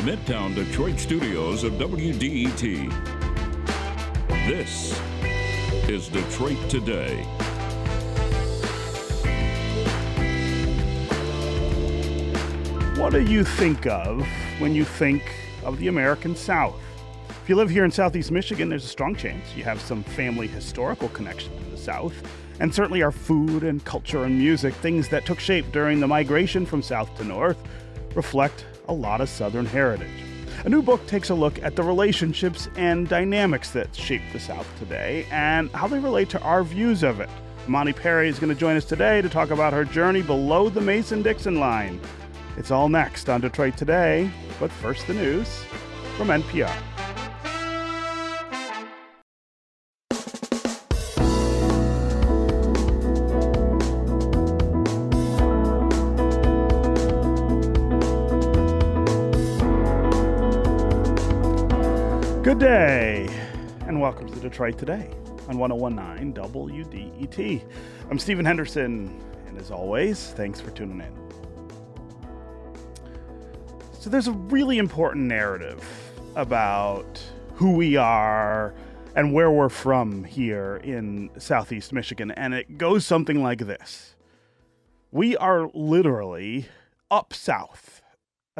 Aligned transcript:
the 0.00 0.12
Midtown 0.12 0.54
Detroit 0.54 0.98
studios 0.98 1.62
of 1.62 1.74
WDET. 1.74 2.90
This 4.46 4.98
is 5.88 6.08
Detroit 6.08 6.56
Today. 6.70 7.22
What 12.98 13.12
do 13.12 13.20
you 13.20 13.44
think 13.44 13.86
of 13.86 14.26
when 14.58 14.74
you 14.74 14.86
think 14.86 15.22
of 15.64 15.78
the 15.78 15.88
American 15.88 16.34
South? 16.34 16.80
If 17.28 17.48
you 17.48 17.56
live 17.56 17.68
here 17.68 17.84
in 17.84 17.90
Southeast 17.90 18.30
Michigan, 18.30 18.70
there's 18.70 18.84
a 18.84 18.88
strong 18.88 19.14
chance 19.14 19.54
you 19.54 19.64
have 19.64 19.82
some 19.82 20.02
family 20.02 20.46
historical 20.46 21.10
connection 21.10 21.54
to 21.58 21.70
the 21.70 21.76
South, 21.76 22.14
and 22.58 22.74
certainly 22.74 23.02
our 23.02 23.12
food 23.12 23.64
and 23.64 23.84
culture 23.84 24.24
and 24.24 24.38
music, 24.38 24.72
things 24.74 25.08
that 25.10 25.26
took 25.26 25.40
shape 25.40 25.70
during 25.72 26.00
the 26.00 26.08
migration 26.08 26.64
from 26.64 26.80
South 26.80 27.14
to 27.18 27.24
North, 27.24 27.58
reflect 28.14 28.64
a 28.88 28.92
lot 28.92 29.20
of 29.20 29.28
Southern 29.28 29.66
heritage. 29.66 30.08
A 30.64 30.68
new 30.68 30.82
book 30.82 31.06
takes 31.06 31.30
a 31.30 31.34
look 31.34 31.62
at 31.62 31.76
the 31.76 31.82
relationships 31.82 32.68
and 32.76 33.08
dynamics 33.08 33.70
that 33.70 33.94
shape 33.94 34.22
the 34.32 34.40
South 34.40 34.66
today 34.78 35.26
and 35.30 35.70
how 35.70 35.88
they 35.88 35.98
relate 35.98 36.28
to 36.30 36.40
our 36.42 36.62
views 36.62 37.02
of 37.02 37.20
it. 37.20 37.30
Imani 37.66 37.92
Perry 37.92 38.28
is 38.28 38.38
going 38.38 38.52
to 38.52 38.58
join 38.58 38.76
us 38.76 38.84
today 38.84 39.22
to 39.22 39.28
talk 39.28 39.50
about 39.50 39.72
her 39.72 39.84
journey 39.84 40.22
below 40.22 40.68
the 40.68 40.80
Mason 40.80 41.22
Dixon 41.22 41.60
line. 41.60 42.00
It's 42.56 42.70
all 42.70 42.88
next 42.88 43.28
on 43.28 43.40
Detroit 43.40 43.76
Today, 43.76 44.30
but 44.58 44.70
first 44.70 45.06
the 45.06 45.14
news 45.14 45.64
from 46.16 46.28
NPR. 46.28 46.99
Day, 62.60 63.26
and 63.86 64.02
welcome 64.02 64.30
to 64.30 64.38
Detroit 64.38 64.76
Today 64.76 65.08
on 65.48 65.56
1019 65.56 66.34
WDET. 66.34 67.64
I'm 68.10 68.18
Stephen 68.18 68.44
Henderson, 68.44 69.18
and 69.46 69.56
as 69.56 69.70
always, 69.70 70.32
thanks 70.32 70.60
for 70.60 70.70
tuning 70.72 71.00
in. 71.00 71.16
So, 73.98 74.10
there's 74.10 74.28
a 74.28 74.32
really 74.32 74.76
important 74.76 75.24
narrative 75.24 75.82
about 76.36 77.22
who 77.54 77.72
we 77.72 77.96
are 77.96 78.74
and 79.16 79.32
where 79.32 79.50
we're 79.50 79.70
from 79.70 80.24
here 80.24 80.82
in 80.84 81.30
Southeast 81.38 81.94
Michigan, 81.94 82.30
and 82.30 82.52
it 82.52 82.76
goes 82.76 83.06
something 83.06 83.42
like 83.42 83.60
this 83.60 84.16
We 85.10 85.34
are 85.38 85.70
literally 85.72 86.68
up 87.10 87.32
south, 87.32 87.99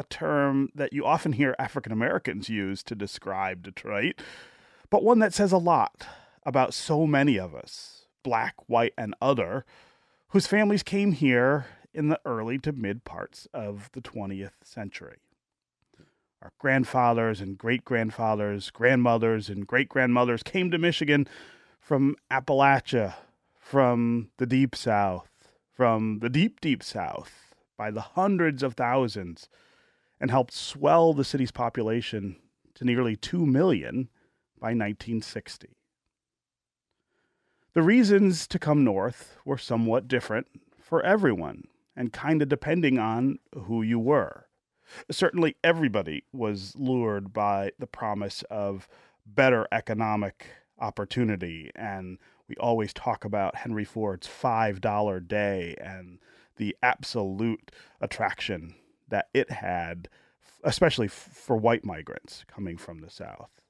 a 0.01 0.03
term 0.09 0.69
that 0.73 0.93
you 0.93 1.05
often 1.05 1.33
hear 1.33 1.55
African 1.59 1.91
Americans 1.91 2.49
use 2.49 2.81
to 2.83 2.95
describe 2.95 3.61
Detroit, 3.61 4.15
but 4.89 5.03
one 5.03 5.19
that 5.19 5.33
says 5.33 5.51
a 5.51 5.57
lot 5.57 6.05
about 6.43 6.73
so 6.73 7.05
many 7.05 7.37
of 7.37 7.53
us, 7.53 8.07
black, 8.23 8.55
white, 8.65 8.93
and 8.97 9.13
other, 9.21 9.63
whose 10.29 10.47
families 10.47 10.81
came 10.81 11.11
here 11.11 11.67
in 11.93 12.09
the 12.09 12.19
early 12.25 12.57
to 12.57 12.71
mid 12.71 13.03
parts 13.03 13.47
of 13.53 13.89
the 13.93 14.01
20th 14.01 14.63
century. 14.63 15.17
Our 16.41 16.51
grandfathers 16.57 17.39
and 17.39 17.55
great 17.55 17.85
grandfathers, 17.85 18.71
grandmothers 18.71 19.49
and 19.49 19.67
great 19.67 19.87
grandmothers 19.87 20.41
came 20.41 20.71
to 20.71 20.79
Michigan 20.79 21.27
from 21.79 22.15
Appalachia, 22.31 23.13
from 23.59 24.29
the 24.37 24.47
deep 24.47 24.75
south, 24.75 25.29
from 25.71 26.19
the 26.19 26.29
deep, 26.29 26.59
deep 26.59 26.81
south 26.81 27.53
by 27.77 27.91
the 27.91 28.01
hundreds 28.01 28.63
of 28.63 28.73
thousands, 28.73 29.47
and 30.21 30.31
helped 30.31 30.53
swell 30.53 31.13
the 31.13 31.25
city's 31.25 31.51
population 31.51 32.37
to 32.75 32.85
nearly 32.85 33.17
2 33.17 33.45
million 33.45 34.07
by 34.57 34.67
1960. 34.67 35.75
The 37.73 37.81
reasons 37.81 38.47
to 38.47 38.59
come 38.59 38.85
north 38.85 39.35
were 39.43 39.57
somewhat 39.57 40.07
different 40.07 40.47
for 40.79 41.01
everyone 41.03 41.65
and 41.95 42.13
kind 42.13 42.41
of 42.41 42.47
depending 42.47 42.97
on 42.97 43.39
who 43.53 43.81
you 43.81 43.99
were 43.99 44.45
certainly 45.09 45.55
everybody 45.63 46.23
was 46.33 46.73
lured 46.75 47.33
by 47.33 47.71
the 47.79 47.87
promise 47.87 48.43
of 48.49 48.87
better 49.25 49.67
economic 49.71 50.47
opportunity. 50.79 51.71
And 51.75 52.17
we 52.47 52.55
always 52.55 52.93
talk 52.93 53.23
about 53.23 53.57
Henry 53.57 53.85
Ford's 53.85 54.27
$5 54.27 55.27
day 55.27 55.75
and 55.81 56.19
the 56.57 56.75
absolute 56.83 57.71
attraction 57.99 58.75
that 59.11 59.29
it 59.33 59.51
had, 59.51 60.09
especially 60.63 61.07
for 61.07 61.55
white 61.55 61.85
migrants 61.85 62.43
coming 62.47 62.77
from 62.77 62.99
the 62.99 63.09
South. 63.09 63.61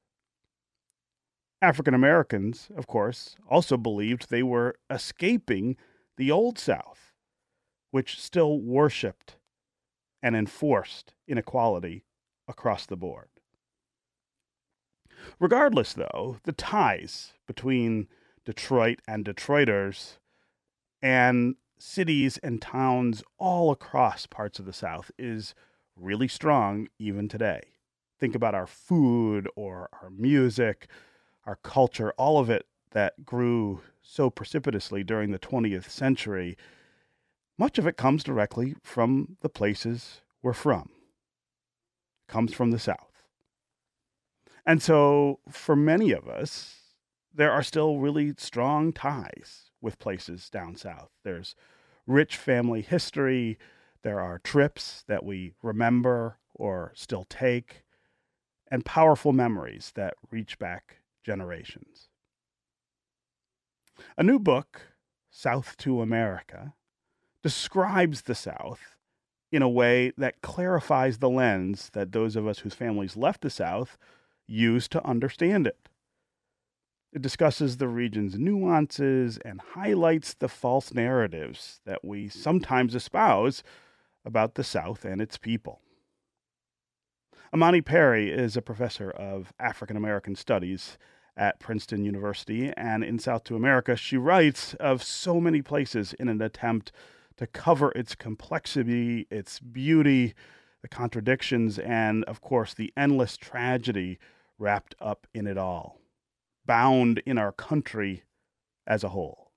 African 1.62 1.94
Americans, 1.94 2.70
of 2.76 2.88
course, 2.88 3.36
also 3.48 3.78
believed 3.78 4.30
they 4.30 4.42
were 4.42 4.76
escaping 4.90 5.78
the 6.18 6.32
Old 6.32 6.58
South, 6.58 7.14
which 7.92 8.20
still 8.20 8.60
worshiped 8.60 9.38
and 10.24 10.36
enforced 10.36 11.14
inequality 11.28 12.06
across 12.48 12.86
the 12.86 12.96
board. 12.96 13.30
Regardless, 15.40 15.94
though, 15.94 16.38
the 16.44 16.52
ties 16.52 17.34
between 17.46 18.08
Detroit 18.46 19.00
and 19.08 19.24
Detroiters 19.24 20.18
and 21.02 21.56
cities 21.82 22.38
and 22.44 22.62
towns 22.62 23.24
all 23.38 23.72
across 23.72 24.26
parts 24.26 24.60
of 24.60 24.66
the 24.66 24.74
South 24.74 25.12
is 25.18 25.54
really 25.96 26.28
strong 26.28 26.88
even 27.00 27.28
today. 27.28 27.62
Think 28.20 28.36
about 28.36 28.56
our 28.56 28.68
food 28.68 29.48
or 29.56 29.90
our 30.02 30.10
music, 30.10 30.88
our 31.46 31.56
culture, 31.56 32.14
all 32.18 32.40
of 32.40 32.50
it 32.50 32.68
that 32.92 33.26
grew 33.26 33.82
so 34.02 34.30
precipitously 34.30 35.04
during 35.04 35.32
the 35.32 35.40
20th 35.40 35.90
century 35.90 36.58
much 37.58 37.78
of 37.78 37.86
it 37.86 37.96
comes 37.96 38.24
directly 38.24 38.76
from 38.82 39.38
the 39.42 39.50
places 39.50 40.22
we're 40.42 40.52
from. 40.52 40.90
It 42.28 42.32
comes 42.32 42.56
from 42.56 42.72
the 42.72 42.80
South. 42.80 43.24
And 44.66 44.82
so 44.82 45.40
for 45.48 45.76
many 45.76 46.12
of 46.12 46.28
us, 46.28 46.80
there 47.32 47.52
are 47.52 47.62
still 47.62 48.00
really 48.00 48.34
strong 48.38 48.92
ties 48.92 49.71
with 49.82 50.00
places 50.00 50.50
down 50.50 50.76
south. 50.76 51.10
There's 51.24 51.56
rich 52.08 52.38
family 52.38 52.82
history, 52.82 53.58
there 54.04 54.20
are 54.20 54.40
trips 54.40 55.04
that 55.08 55.24
we 55.24 55.54
remember 55.62 56.38
or 56.54 56.92
still 56.96 57.26
take, 57.26 57.84
and 58.70 58.86
powerful 58.86 59.34
memories 59.34 59.92
that 59.96 60.16
reach 60.30 60.58
back 60.58 60.98
generations. 61.24 62.10
A 64.18 64.24
new 64.24 64.40
book, 64.40 64.82
South 65.30 65.78
to 65.78 66.02
America, 66.02 66.74
describes 67.44 68.24
the 68.24 68.36
South 68.36 68.96
in 69.52 69.62
a 69.62 69.70
way 69.70 70.12
that 70.18 70.42
clarifies 70.42 71.18
the 71.18 71.30
lens 71.30 71.90
that 71.94 72.12
those 72.12 72.36
of 72.36 72.48
us 72.48 72.60
whose 72.60 72.74
families 72.74 73.18
left 73.18 73.42
the 73.42 73.50
South 73.50 73.98
use 74.48 74.88
to 74.88 75.06
understand 75.06 75.68
it. 75.68 75.90
It 77.14 77.22
discusses 77.22 77.78
the 77.78 77.90
region's 77.90 78.40
nuances 78.40 79.38
and 79.40 79.60
highlights 79.60 80.34
the 80.34 80.48
false 80.48 80.94
narratives 80.94 81.82
that 81.86 82.06
we 82.06 82.30
sometimes 82.30 82.96
espouse 82.96 83.64
about 84.24 84.56
the 84.56 84.64
South 84.64 85.04
and 85.04 85.22
its 85.22 85.38
people. 85.38 85.82
Imani 87.54 87.82
Perry 87.82 88.32
is 88.32 88.56
a 88.56 88.62
professor 88.62 89.12
of 89.12 89.52
African 89.60 89.98
American 89.98 90.36
Studies 90.36 90.98
at 91.36 91.60
Princeton 91.60 92.06
University, 92.06 92.72
and 92.78 93.04
in 93.04 93.20
South 93.20 93.44
to 93.46 93.56
America, 93.56 93.96
she 93.96 94.16
writes 94.16 94.74
of 94.76 95.04
so 95.04 95.42
many 95.42 95.62
places 95.62 96.14
in 96.14 96.30
an 96.30 96.42
attempt 96.42 96.92
to 97.38 97.48
cover 97.48 97.92
its 97.94 98.16
complexity, 98.16 99.28
its 99.30 99.60
beauty, 99.60 100.34
the 100.82 100.88
contradictions, 100.88 101.78
and 101.80 102.24
of 102.26 102.42
course, 102.42 102.74
the 102.74 102.94
endless 102.96 103.36
tragedy 103.38 104.18
wrapped 104.58 104.96
up 105.00 105.28
in 105.34 105.48
it 105.48 105.58
all, 105.58 106.01
bound 106.66 107.22
in 107.26 107.38
our 107.38 107.52
country 107.52 108.24
as 108.88 109.04
a 109.04 109.10
whole. 109.10 109.52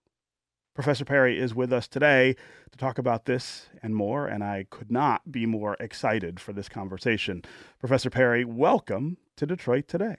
Professor 0.75 1.05
Perry 1.05 1.39
is 1.39 1.55
with 1.55 1.73
us 1.73 1.87
today 1.87 2.35
to 2.73 2.79
talk 2.79 2.99
about 2.99 3.27
this 3.27 3.69
and 3.83 3.95
more, 3.95 4.27
and 4.27 4.43
I 4.43 4.67
could 4.71 4.91
not 4.91 5.31
be 5.31 5.47
more 5.47 5.77
excited 5.79 6.41
for 6.41 6.53
this 6.53 6.69
conversation. 6.69 7.43
Professor 7.79 8.11
Perry, 8.11 8.45
welcome 8.45 9.19
to 9.37 9.47
Detroit 9.47 9.87
Today. 9.87 10.17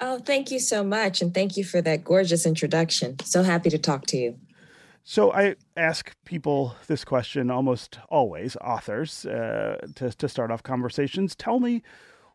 Oh, 0.00 0.18
thank 0.18 0.50
you 0.50 0.60
so 0.60 0.84
much. 0.84 1.20
And 1.22 1.34
thank 1.34 1.56
you 1.56 1.64
for 1.64 1.82
that 1.82 2.04
gorgeous 2.04 2.46
introduction. 2.46 3.18
So 3.24 3.42
happy 3.42 3.70
to 3.70 3.78
talk 3.78 4.06
to 4.06 4.16
you. 4.16 4.38
So 5.02 5.32
I 5.32 5.56
ask 5.76 6.14
people 6.24 6.76
this 6.86 7.04
question 7.04 7.50
almost 7.50 7.98
always, 8.08 8.56
authors, 8.56 9.26
uh, 9.26 9.86
to, 9.96 10.10
to 10.10 10.28
start 10.28 10.50
off 10.50 10.62
conversations. 10.62 11.34
Tell 11.34 11.60
me 11.60 11.82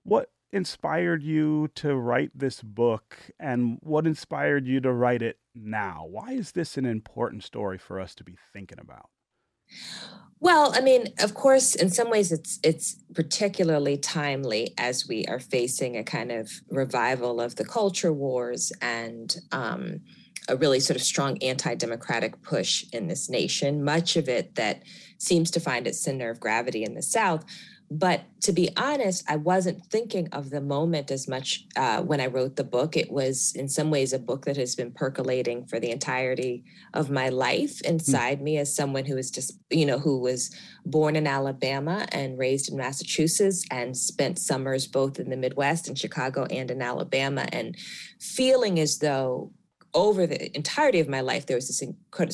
what 0.04 0.30
inspired 0.52 1.24
you 1.24 1.70
to 1.76 1.96
write 1.96 2.32
this 2.34 2.62
book 2.62 3.18
and 3.40 3.78
what 3.82 4.08
inspired 4.08 4.66
you 4.66 4.80
to 4.82 4.92
write 4.92 5.22
it 5.22 5.38
now? 5.54 6.06
Why 6.10 6.32
is 6.32 6.52
this 6.52 6.78
an 6.78 6.86
important 6.86 7.44
story 7.44 7.78
for 7.78 8.00
us 8.00 8.16
to 8.16 8.24
be 8.24 8.36
thinking 8.54 8.80
about? 8.80 9.10
Well, 10.42 10.72
I 10.74 10.82
mean, 10.82 11.08
of 11.20 11.34
course, 11.34 11.76
in 11.76 11.90
some 11.90 12.10
ways, 12.10 12.32
it's 12.32 12.60
it's 12.64 12.96
particularly 13.14 13.98
timely 13.98 14.74
as 14.78 15.08
we 15.08 15.26
are 15.26 15.40
facing 15.40 15.98
a 15.98 16.04
kind 16.04 16.32
of 16.32 16.50
revival 16.70 17.42
of 17.42 17.56
the 17.56 17.66
culture 17.66 18.14
wars 18.14 18.72
and 18.82 19.36
um, 19.52 20.00
a 20.48 20.56
really 20.56 20.80
sort 20.80 20.96
of 20.96 21.04
strong 21.04 21.38
anti-democratic 21.44 22.42
push 22.42 22.86
in 22.94 23.08
this 23.08 23.30
nation. 23.30 23.84
Much 23.84 24.16
of 24.16 24.30
it 24.30 24.56
that 24.56 24.84
seems 25.18 25.52
to 25.52 25.60
find 25.60 25.86
its 25.86 26.02
center 26.02 26.30
of 26.30 26.40
gravity 26.40 26.84
in 26.84 26.96
the 26.96 27.04
South, 27.04 27.44
but 27.92 28.22
to 28.42 28.52
be 28.52 28.70
honest, 28.78 29.24
I 29.28 29.38
wasn't 29.38 29.86
thinking 29.88 30.30
of 30.32 30.52
the 30.52 30.62
moment 30.62 31.10
as 31.10 31.28
much 31.28 31.66
uh, 31.76 32.02
when 32.02 32.22
I 32.22 32.28
wrote 32.28 32.56
the 32.56 32.64
book. 32.64 32.96
It 32.96 33.12
was, 33.12 33.54
in 33.56 33.68
some 33.68 33.90
ways, 33.90 34.14
a 34.14 34.20
book 34.20 34.46
that 34.46 34.58
has 34.58 34.76
been 34.76 34.92
percolating 34.92 35.66
for 35.66 35.80
the 35.80 35.90
entirety 35.90 36.64
of 36.94 37.10
my 37.10 37.30
life 37.30 37.82
inside 37.82 38.40
mm. 38.40 38.44
me 38.44 38.58
as 38.58 38.76
someone 38.76 39.06
who 39.06 39.18
is 39.18 39.32
just, 39.32 39.60
you 39.72 39.88
know, 39.88 39.98
who 39.98 40.20
was 40.20 40.56
born 40.86 41.16
in 41.16 41.26
Alabama 41.26 42.08
and 42.12 42.38
raised 42.38 42.72
in 42.72 42.78
Massachusetts 42.78 43.66
and 43.72 43.98
spent 43.98 44.38
summers 44.38 44.86
both 44.86 45.20
in 45.20 45.32
the 45.32 45.38
Midwest, 45.38 45.88
in 45.88 45.96
Chicago, 45.96 46.46
and 46.46 46.70
in 46.70 46.84
Alabama, 46.84 47.48
and 47.52 47.76
feeling 48.20 48.80
as 48.80 49.00
though 49.00 49.52
over 49.94 50.28
the 50.28 50.56
entirety 50.56 51.00
of 51.00 51.10
my 51.10 51.22
life, 51.22 51.48
there 51.48 51.58
was 51.58 51.68
this 51.68 51.84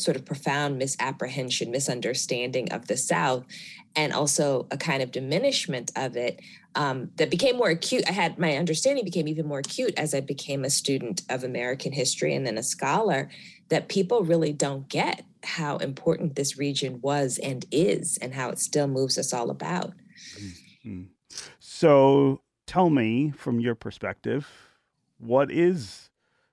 sort 0.04 0.18
of 0.18 0.26
profound 0.26 0.78
misapprehension, 0.78 1.72
misunderstanding 1.72 2.72
of 2.72 2.88
the 2.88 2.98
South, 2.98 3.46
and 3.96 4.14
also 4.14 4.68
a 4.72 4.78
kind 4.78 5.02
of 5.02 5.12
diminishment 5.12 5.92
of 5.96 6.16
it 6.18 6.42
um, 6.76 7.10
that 7.16 7.30
became 7.30 7.58
more 7.58 7.70
acute. 7.70 8.04
I 8.08 8.12
had 8.12 8.38
my 8.38 8.58
understanding 8.58 9.06
became 9.06 9.28
even 9.28 9.48
more 9.48 9.60
acute 9.60 9.94
as 9.98 10.14
I 10.14 10.22
became 10.22 10.66
a 10.66 10.70
student 10.70 11.24
of 11.30 11.44
American 11.44 11.92
history 11.92 12.36
and 12.36 12.46
then 12.46 12.58
a 12.58 12.64
scholar. 12.64 13.30
That 13.70 13.90
people 13.90 14.24
really 14.24 14.54
don't 14.54 14.88
get 14.90 15.26
how 15.44 15.78
important 15.78 16.36
this 16.36 16.56
region 16.56 17.00
was 17.02 17.40
and 17.40 17.66
is, 17.72 18.18
and 18.22 18.34
how 18.34 18.50
it 18.50 18.60
still 18.60 18.88
moves 18.88 19.18
us 19.18 19.34
all 19.34 19.50
about. 19.50 19.94
Mm-hmm. 20.86 21.04
So, 21.60 22.42
tell 22.68 22.92
me 22.92 23.32
from 23.32 23.60
your 23.60 23.74
perspective, 23.74 24.48
what 25.18 25.52
is 25.52 26.12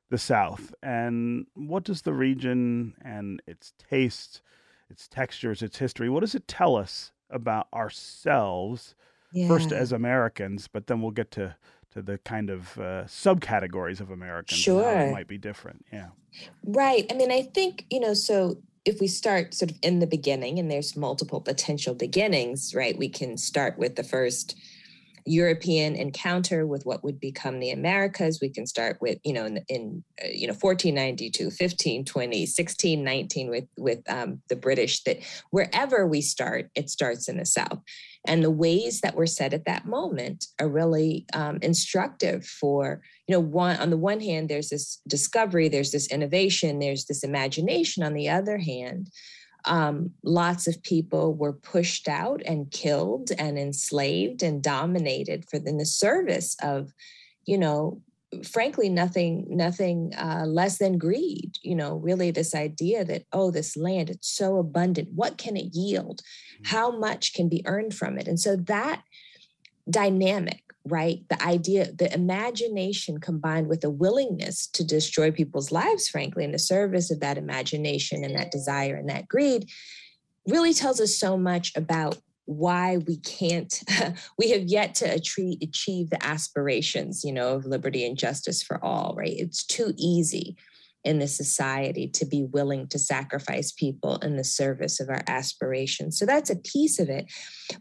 the 0.09 0.19
South, 0.19 0.75
and 0.83 1.47
what 1.55 1.85
does 1.85 2.03
the 2.03 2.15
region 2.15 2.95
and 3.05 3.43
its 3.47 3.75
taste, 3.91 4.41
its 4.89 5.09
textures, 5.09 5.63
its 5.63 5.79
history, 5.79 6.09
what 6.09 6.21
does 6.21 6.35
it 6.35 6.49
tell 6.49 6.77
us 6.77 7.12
about 7.33 7.69
ourselves 7.73 8.95
yeah. 9.33 9.49
first 9.49 9.73
as 9.73 9.93
Americans, 9.93 10.69
but 10.69 10.87
then 10.87 11.01
we'll 11.01 11.11
get 11.11 11.31
to 11.33 11.57
to 11.93 12.01
the 12.01 12.17
kind 12.19 12.49
of 12.49 12.79
uh, 12.79 13.05
subcategories 13.05 14.01
of 14.01 14.11
Americans. 14.11 14.59
Sure, 14.59 15.11
might 15.13 15.29
be 15.29 15.39
different. 15.39 15.85
Yeah, 15.93 16.09
right. 16.65 17.07
I 17.11 17.15
mean, 17.15 17.31
I 17.31 17.43
think 17.43 17.87
you 17.91 18.01
know. 18.01 18.15
So 18.15 18.59
if 18.85 19.01
we 19.01 19.07
start 19.07 19.55
sort 19.55 19.71
of 19.71 19.79
in 19.83 19.99
the 19.99 20.07
beginning, 20.07 20.59
and 20.59 20.71
there's 20.71 20.97
multiple 20.97 21.41
potential 21.41 21.95
beginnings, 21.95 22.75
right? 22.75 22.97
We 22.97 23.09
can 23.09 23.37
start 23.37 23.79
with 23.79 23.97
the 23.97 24.05
first 24.05 24.57
European 25.25 25.95
encounter 25.95 26.67
with 26.67 26.85
what 26.85 27.05
would 27.05 27.21
become 27.21 27.61
the 27.61 27.71
Americas. 27.71 28.41
We 28.41 28.49
can 28.49 28.67
start 28.67 28.99
with, 29.01 29.19
you 29.25 29.33
know, 29.33 29.47
in, 29.47 29.65
in 29.69 30.05
uh, 30.23 30.29
you 30.29 30.47
know, 30.47 30.55
1492, 30.55 31.45
1520, 31.45 32.41
1619 32.41 33.51
with, 33.51 33.65
with 33.77 34.01
um, 34.09 34.41
the 34.49 34.57
British, 34.57 35.03
that 35.05 35.19
wherever 35.51 36.07
we 36.07 36.21
start, 36.21 36.71
it 36.75 36.91
starts 36.91 37.29
in 37.29 37.37
the 37.39 37.47
South. 37.47 37.81
And 38.27 38.45
the 38.45 38.51
ways 38.51 39.01
that 39.01 39.17
were 39.17 39.27
said 39.27 39.53
at 39.53 39.65
that 39.65 39.87
moment 39.87 40.47
are 40.61 40.69
really 40.69 41.27
um, 41.35 41.59
instructive 41.61 42.47
for, 42.47 43.03
you 43.27 43.33
know, 43.33 43.41
one 43.41 43.77
on 43.77 43.91
the 43.91 43.97
one 43.97 44.21
hand, 44.21 44.49
there's 44.49 44.69
this 44.69 45.01
discovery, 45.09 45.69
there's 45.69 45.91
this 45.91 46.07
innovation, 46.09 46.79
there's 46.79 47.07
this 47.07 47.25
imagination. 47.25 48.05
On 48.05 48.15
the 48.15 48.29
other 48.29 48.59
hand, 48.59 49.09
um, 49.65 50.11
lots 50.25 50.67
of 50.67 50.83
people 50.83 51.35
were 51.35 51.53
pushed 51.53 52.09
out 52.09 52.43
and 52.45 52.71
killed 52.71 53.31
and 53.39 53.59
enslaved 53.59 54.43
and 54.43 54.63
dominated 54.63 55.49
for 55.49 55.57
in 55.57 55.79
the 55.79 55.87
service 55.87 56.57
of, 56.63 56.93
you 57.45 57.59
know, 57.59 58.01
frankly 58.45 58.89
nothing 58.89 59.45
nothing 59.51 60.11
uh, 60.17 60.45
less 60.47 60.79
than 60.79 60.97
greed 60.97 61.59
you 61.61 61.75
know 61.75 61.97
really 61.97 62.31
this 62.31 62.55
idea 62.55 63.05
that 63.05 63.25
oh 63.35 63.51
this 63.51 63.77
land 63.77 64.09
it's 64.09 64.35
so 64.35 64.57
abundant. 64.57 65.09
What 65.15 65.37
can 65.37 65.55
it 65.55 65.75
yield? 65.75 66.23
Mm-hmm. 66.63 66.65
how 66.65 66.97
much 66.99 67.35
can 67.35 67.49
be 67.49 67.63
earned 67.67 67.95
from 67.95 68.19
it? 68.19 68.27
And 68.29 68.41
so 68.41 68.57
that 68.57 69.03
dynamic 69.91 70.72
right? 70.85 71.21
The 71.29 71.43
idea, 71.43 71.93
the 71.93 72.13
imagination 72.13 73.19
combined 73.21 73.69
with 73.69 73.85
a 73.85 73.91
willingness 73.91 74.67
to 74.69 74.85
destroy 74.85 75.31
people's 75.31 75.71
lives, 75.71 76.09
frankly, 76.09 76.45
in 76.45 76.53
the 76.53 76.59
service 76.59 77.11
of 77.11 77.21
that 77.21 77.39
imagination 77.39 78.25
and 78.25 78.35
that 78.37 78.51
desire 78.51 78.97
and 78.97 79.09
that 79.09 79.29
greed 79.29 79.71
really 80.47 80.75
tells 80.75 81.01
us 81.01 81.17
so 81.17 81.37
much 81.37 81.73
about 81.77 82.19
why 82.45 82.97
we 83.07 83.17
can't 83.19 83.83
we 84.39 84.51
have 84.51 84.65
yet 84.65 84.95
to 84.97 85.05
achieve, 85.05 86.11
the 86.11 86.19
aspirations 86.27 87.23
you 87.25 87.33
know 87.33 87.55
of 87.55 87.65
liberty 87.65 88.05
and 88.05 88.19
justice 88.19 88.63
for 88.63 88.83
all 88.85 89.15
right 89.17 89.35
it's 89.37 89.65
too 89.65 89.93
easy 89.97 90.57
in 91.05 91.19
this 91.19 91.37
society 91.37 92.09
to 92.09 92.25
be 92.25 92.45
willing 92.45 92.87
to 92.89 92.99
sacrifice 92.99 93.73
people 93.73 94.17
in 94.17 94.37
the 94.37 94.45
service 94.45 95.01
of 95.01 95.09
our 95.09 95.23
aspirations. 95.27 96.19
So 96.19 96.27
that's 96.27 96.51
a 96.51 96.57
piece 96.57 96.99
of 96.99 97.09
it. 97.09 97.33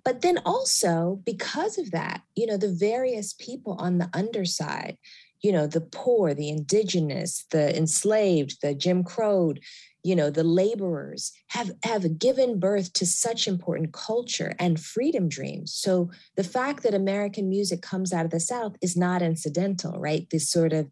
But 0.03 0.21
then 0.21 0.39
also, 0.45 1.21
because 1.25 1.77
of 1.77 1.91
that, 1.91 2.21
you 2.35 2.47
know, 2.47 2.57
the 2.57 2.73
various 2.73 3.33
people 3.33 3.75
on 3.79 3.99
the 3.99 4.09
underside, 4.13 4.97
you 5.41 5.51
know, 5.51 5.67
the 5.67 5.81
poor, 5.81 6.33
the 6.33 6.49
indigenous, 6.49 7.45
the 7.51 7.75
enslaved, 7.75 8.57
the 8.61 8.73
Jim 8.73 9.03
Crowed, 9.03 9.59
you 10.03 10.15
know, 10.15 10.31
the 10.31 10.43
laborers 10.43 11.31
have, 11.49 11.71
have 11.83 12.17
given 12.17 12.59
birth 12.59 12.91
to 12.93 13.05
such 13.05 13.47
important 13.47 13.93
culture 13.93 14.55
and 14.57 14.79
freedom 14.79 15.29
dreams. 15.29 15.73
So 15.73 16.09
the 16.35 16.43
fact 16.43 16.83
that 16.83 16.95
American 16.95 17.49
music 17.49 17.81
comes 17.81 18.11
out 18.11 18.25
of 18.25 18.31
the 18.31 18.39
South 18.39 18.75
is 18.81 18.97
not 18.97 19.21
incidental, 19.21 19.99
right? 19.99 20.27
This 20.31 20.49
sort 20.49 20.73
of 20.73 20.87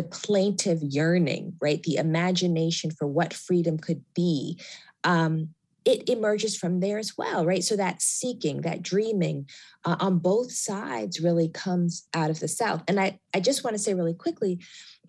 the 0.00 0.08
plaintive 0.08 0.82
yearning, 0.82 1.52
right? 1.60 1.82
The 1.82 1.96
imagination 1.96 2.90
for 2.90 3.06
what 3.06 3.34
freedom 3.34 3.76
could 3.76 4.02
be. 4.14 4.58
Um, 5.04 5.50
it 5.84 6.08
emerges 6.08 6.56
from 6.56 6.80
there 6.80 6.98
as 6.98 7.16
well, 7.18 7.44
right? 7.44 7.62
So 7.62 7.76
that 7.76 8.00
seeking, 8.00 8.62
that 8.62 8.82
dreaming 8.82 9.48
uh, 9.84 9.96
on 10.00 10.18
both 10.18 10.52
sides 10.52 11.20
really 11.20 11.48
comes 11.48 12.06
out 12.14 12.30
of 12.30 12.40
the 12.40 12.48
South. 12.48 12.82
And 12.88 12.98
I, 12.98 13.18
I 13.34 13.40
just 13.40 13.62
want 13.62 13.76
to 13.76 13.82
say 13.82 13.94
really 13.94 14.14
quickly, 14.14 14.60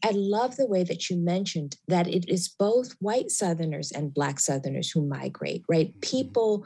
I 0.04 0.12
love 0.12 0.58
the 0.58 0.68
way 0.68 0.84
that 0.84 1.10
you 1.10 1.18
mentioned 1.18 1.78
that 1.88 2.08
it 2.08 2.28
is 2.28 2.50
both 2.50 2.96
white 3.00 3.32
Southerners 3.32 3.92
and 3.92 4.14
Black 4.14 4.40
Southerners 4.40 4.92
who 4.92 5.08
migrate, 5.08 5.64
right? 5.70 5.90
Mm-hmm. 5.90 6.00
People, 6.00 6.66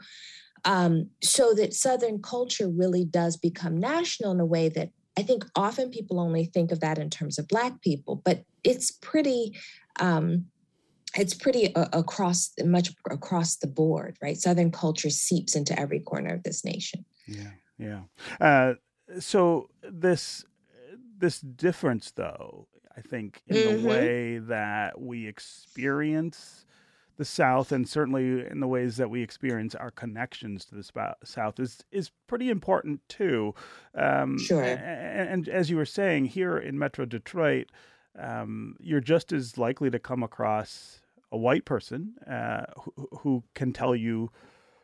um, 0.64 1.10
so 1.22 1.54
that 1.54 1.74
Southern 1.74 2.20
culture 2.20 2.68
really 2.68 3.04
does 3.04 3.36
become 3.36 3.76
national 3.76 4.32
in 4.32 4.40
a 4.40 4.46
way 4.46 4.68
that 4.70 4.90
I 5.18 5.22
think 5.22 5.44
often 5.54 5.90
people 5.90 6.20
only 6.20 6.44
think 6.44 6.72
of 6.72 6.80
that 6.80 6.98
in 6.98 7.10
terms 7.10 7.38
of 7.38 7.48
Black 7.48 7.80
people, 7.80 8.20
but 8.24 8.44
it's 8.64 8.90
pretty. 8.90 9.56
Um, 9.98 10.46
it's 11.18 11.32
pretty 11.32 11.74
uh, 11.74 11.86
across 11.94 12.52
much 12.62 12.92
across 13.10 13.56
the 13.56 13.66
board, 13.66 14.18
right? 14.20 14.36
Southern 14.36 14.70
culture 14.70 15.08
seeps 15.08 15.56
into 15.56 15.78
every 15.78 16.00
corner 16.00 16.34
of 16.34 16.42
this 16.42 16.62
nation. 16.62 17.06
Yeah, 17.26 17.52
yeah. 17.78 18.00
Uh, 18.38 18.74
so 19.18 19.70
this 19.82 20.44
this 21.16 21.40
difference, 21.40 22.10
though, 22.10 22.68
I 22.96 23.00
think, 23.00 23.40
in 23.46 23.56
mm-hmm. 23.56 23.82
the 23.82 23.88
way 23.88 24.38
that 24.38 25.00
we 25.00 25.26
experience 25.26 26.65
the 27.16 27.24
South, 27.24 27.72
and 27.72 27.88
certainly 27.88 28.46
in 28.46 28.60
the 28.60 28.68
ways 28.68 28.96
that 28.96 29.10
we 29.10 29.22
experience 29.22 29.74
our 29.74 29.90
connections 29.90 30.64
to 30.66 30.74
the 30.74 31.14
South, 31.24 31.58
is 31.58 31.84
is 31.90 32.10
pretty 32.26 32.50
important 32.50 33.00
too. 33.08 33.54
Um, 33.94 34.38
sure. 34.38 34.62
And, 34.62 35.28
and, 35.28 35.48
as 35.48 35.70
you 35.70 35.76
were 35.76 35.86
saying, 35.86 36.26
here 36.26 36.58
in 36.58 36.78
Metro 36.78 37.04
Detroit, 37.04 37.70
um, 38.18 38.76
you're 38.80 39.00
just 39.00 39.32
as 39.32 39.58
likely 39.58 39.90
to 39.90 39.98
come 39.98 40.22
across 40.22 41.00
a 41.32 41.36
white 41.36 41.64
person 41.64 42.14
uh, 42.30 42.64
who, 42.80 43.08
who 43.20 43.44
can 43.54 43.72
tell 43.72 43.96
you 43.96 44.30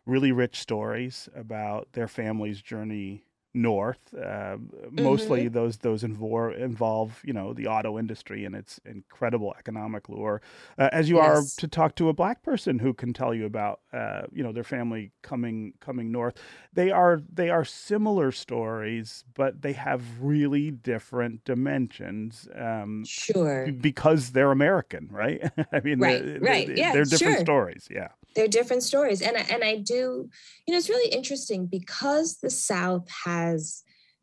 really 0.06 0.32
rich 0.32 0.58
stories 0.58 1.28
about 1.34 1.92
their 1.92 2.08
family's 2.08 2.60
journey 2.60 3.24
north. 3.54 3.98
Uh, 4.14 4.56
mm-hmm. 4.56 5.02
Mostly 5.02 5.48
those 5.48 5.78
those 5.78 6.04
involve, 6.04 6.54
involve 6.54 7.20
you 7.24 7.32
know 7.32 7.52
the 7.52 7.66
auto 7.66 7.98
industry 7.98 8.44
and 8.44 8.54
its 8.54 8.80
incredible 8.84 9.54
economic 9.58 10.08
lure. 10.08 10.40
Uh, 10.78 10.88
as 10.92 11.08
you 11.08 11.16
yes. 11.16 11.26
are 11.56 11.60
to 11.60 11.68
talk 11.68 11.94
to 11.96 12.08
a 12.08 12.12
black 12.12 12.42
person 12.42 12.78
who 12.78 12.94
can 12.94 13.12
tell 13.12 13.34
you 13.34 13.46
about 13.46 13.80
uh, 13.92 14.22
you 14.32 14.42
know 14.42 14.52
their 14.52 14.64
family 14.64 15.10
coming 15.22 15.74
coming 15.80 16.10
north. 16.10 16.34
They 16.72 16.90
are 16.90 17.20
they 17.32 17.50
are 17.50 17.64
similar 17.64 18.32
stories, 18.32 19.24
but 19.34 19.62
they 19.62 19.72
have 19.74 20.02
really 20.20 20.70
different 20.70 21.44
dimensions. 21.44 22.48
Um, 22.54 23.04
sure, 23.04 23.70
because 23.72 24.30
they're 24.30 24.50
American, 24.50 25.08
right? 25.10 25.42
I 25.72 25.80
mean, 25.80 26.00
right, 26.00 26.24
they're, 26.24 26.40
right, 26.40 26.66
they're, 26.66 26.76
yeah, 26.76 26.92
they're 26.92 27.04
different 27.04 27.38
sure. 27.38 27.44
stories. 27.44 27.88
Yeah 27.90 28.08
they're 28.34 28.48
different 28.48 28.82
stories 28.82 29.20
and 29.20 29.36
and 29.36 29.62
I 29.62 29.76
do 29.76 30.28
you 30.66 30.72
know 30.72 30.78
it's 30.78 30.88
really 30.88 31.12
interesting 31.12 31.66
because 31.66 32.36
the 32.36 32.50
south 32.50 33.08
has 33.24 33.41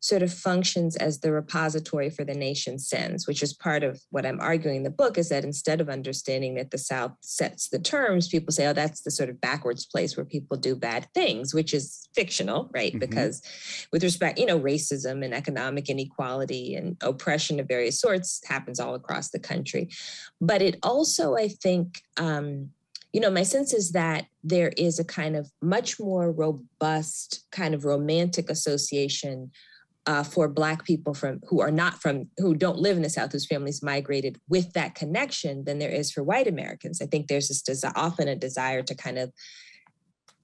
sort 0.00 0.22
of 0.22 0.32
functions 0.32 0.96
as 0.96 1.20
the 1.20 1.30
repository 1.30 2.08
for 2.08 2.24
the 2.24 2.34
nation's 2.34 2.88
sins, 2.88 3.26
which 3.26 3.42
is 3.42 3.52
part 3.52 3.82
of 3.82 4.00
what 4.08 4.24
I'm 4.24 4.40
arguing 4.40 4.78
in 4.78 4.82
the 4.82 4.90
book 4.90 5.18
is 5.18 5.28
that 5.28 5.44
instead 5.44 5.80
of 5.80 5.90
understanding 5.90 6.54
that 6.54 6.70
the 6.70 6.78
South 6.78 7.12
sets 7.20 7.68
the 7.68 7.78
terms, 7.78 8.28
people 8.28 8.50
say, 8.50 8.66
oh, 8.66 8.72
that's 8.72 9.02
the 9.02 9.10
sort 9.10 9.28
of 9.28 9.40
backwards 9.42 9.84
place 9.84 10.16
where 10.16 10.24
people 10.24 10.56
do 10.56 10.74
bad 10.74 11.06
things, 11.14 11.52
which 11.52 11.74
is 11.74 12.08
fictional, 12.14 12.70
right? 12.72 12.92
Mm-hmm. 12.92 12.98
Because 12.98 13.42
with 13.92 14.02
respect, 14.02 14.38
you 14.38 14.46
know, 14.46 14.58
racism 14.58 15.22
and 15.22 15.34
economic 15.34 15.90
inequality 15.90 16.74
and 16.74 16.96
oppression 17.02 17.60
of 17.60 17.68
various 17.68 18.00
sorts 18.00 18.40
happens 18.46 18.80
all 18.80 18.94
across 18.94 19.28
the 19.28 19.38
country. 19.38 19.90
But 20.40 20.62
it 20.62 20.78
also, 20.82 21.36
I 21.36 21.48
think, 21.48 22.00
um, 22.16 22.70
you 23.12 23.20
know, 23.20 23.30
my 23.30 23.42
sense 23.42 23.74
is 23.74 23.92
that 23.92 24.26
there 24.44 24.72
is 24.76 24.98
a 24.98 25.04
kind 25.04 25.36
of 25.36 25.50
much 25.60 25.98
more 25.98 26.30
robust 26.30 27.44
kind 27.50 27.74
of 27.74 27.84
romantic 27.84 28.48
association 28.48 29.50
uh, 30.06 30.22
for 30.22 30.48
Black 30.48 30.84
people 30.84 31.12
from 31.12 31.40
who 31.48 31.60
are 31.60 31.70
not 31.70 32.00
from 32.00 32.28
who 32.38 32.54
don't 32.54 32.78
live 32.78 32.96
in 32.96 33.02
the 33.02 33.10
South, 33.10 33.32
whose 33.32 33.46
families 33.46 33.82
migrated 33.82 34.40
with 34.48 34.72
that 34.72 34.94
connection, 34.94 35.64
than 35.64 35.78
there 35.78 35.90
is 35.90 36.10
for 36.10 36.22
white 36.22 36.46
Americans. 36.46 37.02
I 37.02 37.06
think 37.06 37.26
there's 37.26 37.48
this 37.48 37.62
desi- 37.62 37.92
often 37.94 38.28
a 38.28 38.36
desire 38.36 38.82
to 38.82 38.94
kind 38.94 39.18
of 39.18 39.32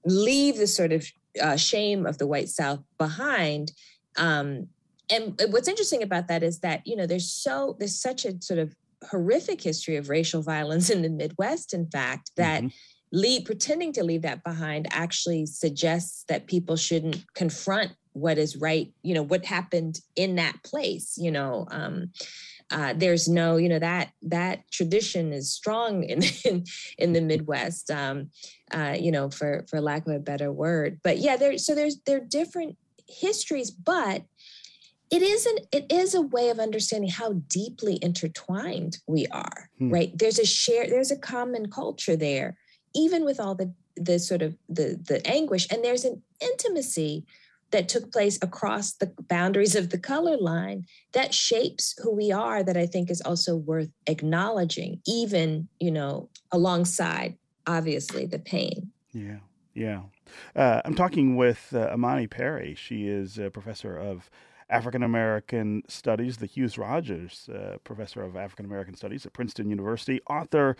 leave 0.05 0.57
the 0.57 0.67
sort 0.67 0.91
of 0.91 1.07
uh, 1.41 1.55
shame 1.55 2.05
of 2.05 2.17
the 2.17 2.27
white 2.27 2.49
South 2.49 2.83
behind. 2.97 3.71
Um, 4.15 4.67
and 5.09 5.41
what's 5.49 5.67
interesting 5.67 6.03
about 6.03 6.27
that 6.27 6.43
is 6.43 6.59
that 6.59 6.85
you 6.85 6.95
know 6.95 7.07
there's 7.07 7.31
so 7.31 7.75
there's 7.79 7.99
such 7.99 8.25
a 8.25 8.39
sort 8.41 8.59
of 8.59 8.75
horrific 9.09 9.61
history 9.61 9.95
of 9.95 10.09
racial 10.09 10.41
violence 10.41 10.89
in 10.89 11.01
the 11.01 11.09
Midwest. 11.09 11.73
In 11.73 11.89
fact, 11.89 12.31
that. 12.37 12.63
Mm-hmm. 12.63 12.75
Lead, 13.13 13.45
pretending 13.45 13.93
to 13.93 14.03
leave 14.03 14.23
that 14.23 14.43
behind 14.43 14.85
actually 14.91 15.45
suggests 15.45 16.25
that 16.27 16.45
people 16.45 16.75
shouldn't 16.75 17.23
confront 17.35 17.93
what 18.17 18.37
is 18.37 18.57
right 18.57 18.91
you 19.03 19.13
know 19.13 19.21
what 19.21 19.45
happened 19.45 19.99
in 20.15 20.35
that 20.35 20.55
place 20.63 21.17
you 21.17 21.31
know 21.31 21.67
um, 21.71 22.11
uh, 22.71 22.93
there's 22.97 23.29
no 23.29 23.57
you 23.57 23.69
know 23.69 23.79
that 23.79 24.09
that 24.21 24.59
tradition 24.71 25.31
is 25.31 25.53
strong 25.53 26.03
in 26.11 26.21
in, 26.43 26.63
in 26.97 27.13
the 27.13 27.21
midwest 27.21 27.91
um, 27.91 28.29
uh, 28.71 28.95
you 28.99 29.11
know 29.11 29.29
for 29.29 29.65
for 29.69 29.79
lack 29.79 30.05
of 30.07 30.13
a 30.13 30.19
better 30.19 30.51
word 30.51 30.99
but 31.03 31.17
yeah 31.19 31.37
there 31.37 31.57
so 31.57 31.75
there's 31.75 32.01
there 32.05 32.17
are 32.17 32.25
different 32.25 32.75
histories 33.07 33.71
but 33.71 34.23
it 35.09 35.21
isn't 35.21 35.61
it 35.71 35.91
is 35.91 36.13
a 36.13 36.21
way 36.21 36.49
of 36.49 36.59
understanding 36.59 37.09
how 37.09 37.33
deeply 37.47 37.99
intertwined 38.01 38.97
we 39.07 39.25
are 39.27 39.69
hmm. 39.77 39.89
right? 39.89 40.17
There's 40.17 40.39
a 40.39 40.45
share 40.45 40.87
there's 40.89 41.11
a 41.11 41.17
common 41.17 41.69
culture 41.69 42.15
there 42.15 42.57
even 42.95 43.25
with 43.25 43.39
all 43.39 43.55
the 43.55 43.73
the 43.95 44.19
sort 44.19 44.41
of 44.41 44.55
the 44.69 44.99
the 45.07 45.25
anguish. 45.27 45.67
And 45.71 45.83
there's 45.83 46.05
an 46.05 46.21
intimacy 46.39 47.25
that 47.71 47.89
took 47.89 48.11
place 48.11 48.39
across 48.41 48.93
the 48.93 49.11
boundaries 49.27 49.75
of 49.75 49.89
the 49.89 49.97
color 49.97 50.37
line 50.37 50.85
that 51.11 51.33
shapes 51.33 51.95
who 52.01 52.15
we 52.15 52.31
are 52.31 52.63
that 52.63 52.77
i 52.77 52.85
think 52.85 53.11
is 53.11 53.19
also 53.21 53.57
worth 53.57 53.89
acknowledging 54.07 55.01
even 55.05 55.67
you 55.79 55.91
know 55.91 56.29
alongside 56.51 57.35
obviously 57.65 58.25
the 58.25 58.39
pain. 58.39 58.91
Yeah 59.11 59.39
yeah. 59.73 60.01
Uh, 60.55 60.81
i'm 60.85 60.95
talking 60.95 61.35
with 61.35 61.73
uh, 61.73 61.91
imani 61.93 62.27
perry. 62.27 62.75
She 62.75 63.07
is 63.07 63.37
a 63.37 63.49
professor 63.49 63.97
of 63.97 64.29
African 64.69 65.03
American 65.03 65.83
Studies, 65.87 66.37
the 66.37 66.45
Hughes 66.45 66.77
Rogers 66.77 67.49
uh, 67.53 67.77
Professor 67.83 68.21
of 68.21 68.35
African 68.35 68.65
American 68.65 68.95
Studies 68.95 69.25
at 69.25 69.33
Princeton 69.33 69.69
University, 69.69 70.19
author 70.29 70.75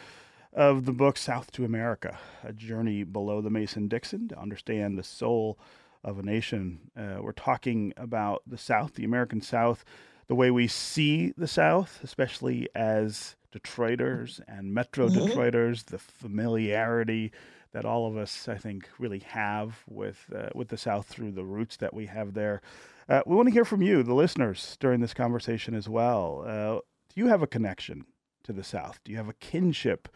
of 0.53 0.85
the 0.85 0.91
book 0.91 1.17
South 1.17 1.51
to 1.51 1.65
America 1.65 2.17
A 2.43 2.51
Journey 2.51 3.03
Below 3.03 3.41
the 3.41 3.49
Mason 3.49 3.87
Dixon 3.87 4.27
to 4.29 4.39
Understand 4.39 4.97
the 4.97 5.03
Soul 5.03 5.57
of 6.03 6.19
a 6.19 6.23
nation. 6.23 6.79
Uh, 6.97 7.17
we're 7.21 7.31
talking 7.31 7.93
about 7.97 8.43
the 8.45 8.57
South, 8.57 8.95
the 8.95 9.05
American 9.05 9.41
South, 9.41 9.85
the 10.27 10.35
way 10.35 10.51
we 10.51 10.67
see 10.67 11.33
the 11.37 11.47
South, 11.47 11.99
especially 12.03 12.67
as 12.75 13.35
Detroiters 13.53 14.41
and 14.47 14.73
Metro 14.73 15.07
mm-hmm. 15.07 15.19
Detroiters, 15.19 15.85
the 15.85 15.97
familiarity 15.97 17.31
that 17.71 17.85
all 17.85 18.07
of 18.07 18.17
us, 18.17 18.47
I 18.47 18.55
think, 18.55 18.89
really 18.99 19.19
have 19.19 19.83
with 19.87 20.25
uh, 20.35 20.49
with 20.55 20.69
the 20.69 20.77
South 20.77 21.07
through 21.07 21.31
the 21.31 21.45
roots 21.45 21.77
that 21.77 21.93
we 21.93 22.07
have 22.07 22.33
there. 22.33 22.61
Uh, 23.09 23.21
we 23.25 23.35
want 23.35 23.47
to 23.47 23.53
hear 23.53 23.63
from 23.63 23.81
you, 23.81 24.03
the 24.03 24.13
listeners, 24.13 24.75
during 24.81 24.99
this 24.99 25.13
conversation 25.13 25.73
as 25.73 25.87
well. 25.87 26.43
Uh, 26.45 26.79
do 27.07 27.21
you 27.21 27.27
have 27.27 27.41
a 27.41 27.47
connection 27.47 28.05
to 28.43 28.51
the 28.51 28.65
South? 28.65 28.99
Do 29.05 29.11
you 29.11 29.17
have 29.17 29.29
a 29.29 29.33
kinship 29.33 30.09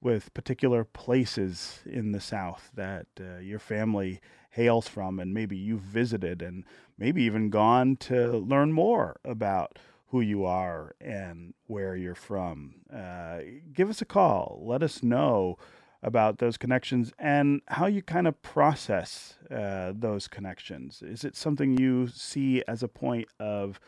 with 0.00 0.32
particular 0.32 0.84
places 0.84 1.80
in 1.84 2.12
the 2.12 2.20
South 2.20 2.70
that 2.74 3.06
uh, 3.20 3.38
your 3.38 3.58
family 3.58 4.20
hails 4.50 4.88
from 4.88 5.18
and 5.18 5.34
maybe 5.34 5.58
you've 5.58 5.82
visited 5.82 6.40
and 6.40 6.64
maybe 6.96 7.22
even 7.22 7.50
gone 7.50 7.96
to 7.96 8.38
learn 8.38 8.72
more 8.72 9.20
about 9.24 9.78
who 10.06 10.22
you 10.22 10.46
are 10.46 10.94
and 11.02 11.52
where 11.66 11.94
you're 11.96 12.14
from. 12.14 12.76
Uh, 12.90 13.40
give 13.74 13.90
us 13.90 14.00
a 14.00 14.06
call. 14.06 14.62
Let 14.64 14.82
us 14.82 15.02
know 15.02 15.58
about 16.02 16.38
those 16.38 16.56
connections 16.56 17.12
and 17.18 17.60
how 17.68 17.86
you 17.86 18.02
kind 18.02 18.28
of 18.28 18.40
process 18.42 19.36
uh, 19.50 19.92
those 19.94 20.28
connections. 20.28 21.02
Is 21.02 21.24
it 21.24 21.36
something 21.36 21.76
you 21.76 22.08
see 22.08 22.62
as 22.68 22.82
a 22.82 22.88
point 22.88 23.28
of 23.40 23.80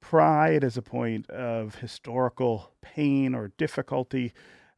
pride, 0.00 0.62
as 0.62 0.76
a 0.76 0.82
point 0.82 1.28
of 1.30 1.76
historical 1.76 2.72
pain 2.82 3.34
or 3.34 3.52
difficulty? 3.56 4.32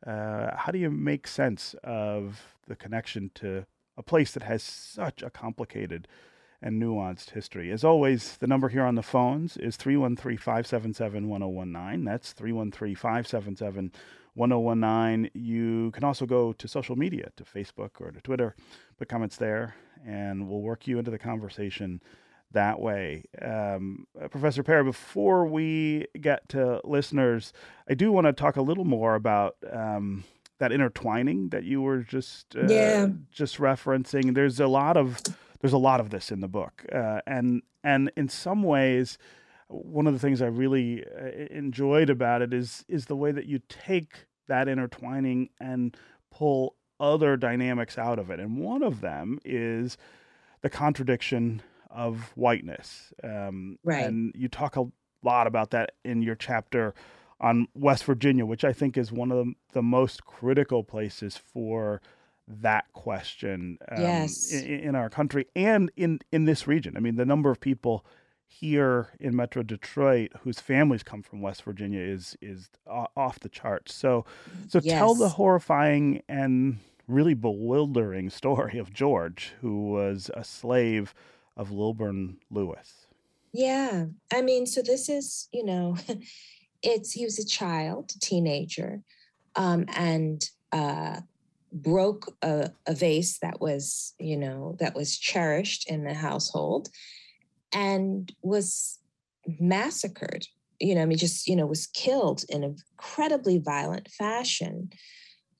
Uh, 0.06 0.56
how 0.56 0.70
do 0.72 0.78
you 0.78 0.90
make 0.90 1.26
sense 1.26 1.74
of 1.82 2.54
the 2.68 2.76
connection 2.76 3.30
to 3.34 3.66
a 3.96 4.02
place 4.02 4.32
that 4.32 4.44
has 4.44 4.62
such 4.62 5.22
a 5.22 5.30
complicated 5.30 6.06
and 6.62 6.80
nuanced 6.80 7.30
history. 7.30 7.70
As 7.70 7.84
always, 7.84 8.36
the 8.36 8.46
number 8.46 8.68
here 8.68 8.84
on 8.84 8.94
the 8.94 9.02
phones 9.02 9.56
is 9.56 9.76
313 9.76 10.36
577 10.36 11.28
1019. 11.28 12.04
That's 12.04 12.32
313 12.32 12.94
577 12.94 13.92
1019. 14.34 15.30
You 15.34 15.90
can 15.92 16.04
also 16.04 16.26
go 16.26 16.52
to 16.52 16.68
social 16.68 16.96
media, 16.96 17.30
to 17.36 17.44
Facebook 17.44 18.00
or 18.00 18.10
to 18.10 18.20
Twitter, 18.20 18.54
put 18.98 19.08
comments 19.08 19.36
there, 19.36 19.74
and 20.06 20.48
we'll 20.48 20.60
work 20.60 20.86
you 20.86 20.98
into 20.98 21.10
the 21.10 21.18
conversation 21.18 22.02
that 22.52 22.80
way. 22.80 23.24
Um, 23.40 24.06
uh, 24.20 24.28
Professor 24.28 24.62
Perry, 24.62 24.84
before 24.84 25.46
we 25.46 26.06
get 26.20 26.48
to 26.50 26.80
listeners, 26.84 27.52
I 27.88 27.94
do 27.94 28.12
want 28.12 28.26
to 28.26 28.32
talk 28.32 28.56
a 28.56 28.62
little 28.62 28.84
more 28.84 29.14
about. 29.14 29.56
Um, 29.70 30.24
that 30.58 30.72
intertwining 30.72 31.48
that 31.48 31.64
you 31.64 31.80
were 31.80 32.00
just 32.00 32.54
uh, 32.54 32.66
yeah. 32.68 33.08
just 33.32 33.56
referencing. 33.56 34.34
There's 34.34 34.60
a 34.60 34.66
lot 34.66 34.98
of 34.98 35.18
there's 35.60 35.72
a 35.72 35.78
lot 35.78 36.00
of 36.00 36.10
this 36.10 36.30
in 36.30 36.40
the 36.40 36.48
book, 36.48 36.84
uh, 36.92 37.20
and 37.26 37.62
and 37.84 38.10
in 38.16 38.28
some 38.28 38.62
ways, 38.62 39.18
one 39.68 40.06
of 40.06 40.12
the 40.12 40.18
things 40.18 40.42
I 40.42 40.46
really 40.46 41.04
uh, 41.04 41.46
enjoyed 41.50 42.10
about 42.10 42.42
it 42.42 42.52
is 42.52 42.84
is 42.88 43.06
the 43.06 43.16
way 43.16 43.32
that 43.32 43.46
you 43.46 43.60
take 43.68 44.26
that 44.48 44.68
intertwining 44.68 45.50
and 45.60 45.96
pull 46.30 46.76
other 46.98 47.36
dynamics 47.36 47.98
out 47.98 48.18
of 48.18 48.30
it, 48.30 48.40
and 48.40 48.58
one 48.58 48.82
of 48.82 49.00
them 49.00 49.38
is 49.44 49.96
the 50.62 50.70
contradiction 50.70 51.62
of 51.90 52.32
whiteness. 52.34 53.12
Um, 53.22 53.78
right. 53.84 54.06
And 54.06 54.32
you 54.36 54.48
talk 54.48 54.76
a 54.76 54.86
lot 55.22 55.46
about 55.46 55.70
that 55.70 55.92
in 56.04 56.22
your 56.22 56.36
chapter 56.36 56.94
on 57.40 57.66
West 57.74 58.04
Virginia, 58.04 58.44
which 58.44 58.64
I 58.64 58.72
think 58.72 58.96
is 58.96 59.10
one 59.10 59.32
of 59.32 59.38
the, 59.38 59.54
the 59.72 59.82
most 59.82 60.24
critical 60.24 60.84
places 60.84 61.36
for 61.36 62.00
that 62.60 62.92
question 62.92 63.78
um, 63.90 64.00
yes. 64.00 64.52
in, 64.52 64.80
in, 64.80 64.94
our 64.94 65.08
country 65.08 65.46
and 65.54 65.90
in, 65.96 66.20
in 66.32 66.44
this 66.44 66.66
region. 66.66 66.96
I 66.96 67.00
mean, 67.00 67.16
the 67.16 67.24
number 67.24 67.50
of 67.50 67.60
people 67.60 68.04
here 68.46 69.10
in 69.20 69.36
Metro 69.36 69.62
Detroit 69.62 70.32
whose 70.40 70.60
families 70.60 71.04
come 71.04 71.22
from 71.22 71.40
West 71.40 71.62
Virginia 71.62 72.00
is 72.00 72.36
is 72.42 72.68
off 72.86 73.38
the 73.38 73.48
charts. 73.48 73.94
So, 73.94 74.24
so 74.68 74.80
yes. 74.82 74.98
tell 74.98 75.14
the 75.14 75.28
horrifying 75.28 76.22
and 76.28 76.78
really 77.06 77.34
bewildering 77.34 78.30
story 78.30 78.78
of 78.78 78.92
George, 78.92 79.52
who 79.60 79.90
was 79.90 80.30
a 80.34 80.42
slave 80.42 81.14
of 81.56 81.70
Lilburn 81.70 82.38
Lewis. 82.50 83.06
Yeah, 83.52 84.06
I 84.32 84.42
mean, 84.42 84.66
so 84.66 84.82
this 84.82 85.08
is 85.08 85.48
you 85.52 85.64
know. 85.64 85.96
it's 86.82 87.12
he 87.12 87.24
was 87.24 87.38
a 87.38 87.46
child, 87.46 88.10
teenager, 88.20 89.02
um, 89.56 89.84
and 89.94 90.48
uh, 90.72 91.20
broke 91.72 92.36
a, 92.42 92.70
a 92.86 92.94
vase 92.94 93.38
that 93.40 93.60
was, 93.60 94.14
you 94.18 94.36
know, 94.36 94.76
that 94.80 94.94
was 94.94 95.18
cherished 95.18 95.90
in 95.90 96.04
the 96.04 96.14
household, 96.14 96.88
and 97.72 98.32
was 98.42 98.98
massacred. 99.58 100.46
You 100.80 100.94
know, 100.94 101.02
I 101.02 101.06
mean, 101.06 101.18
just 101.18 101.46
you 101.46 101.56
know, 101.56 101.66
was 101.66 101.86
killed 101.86 102.44
in 102.48 102.64
an 102.64 102.76
incredibly 102.92 103.58
violent 103.58 104.08
fashion 104.10 104.90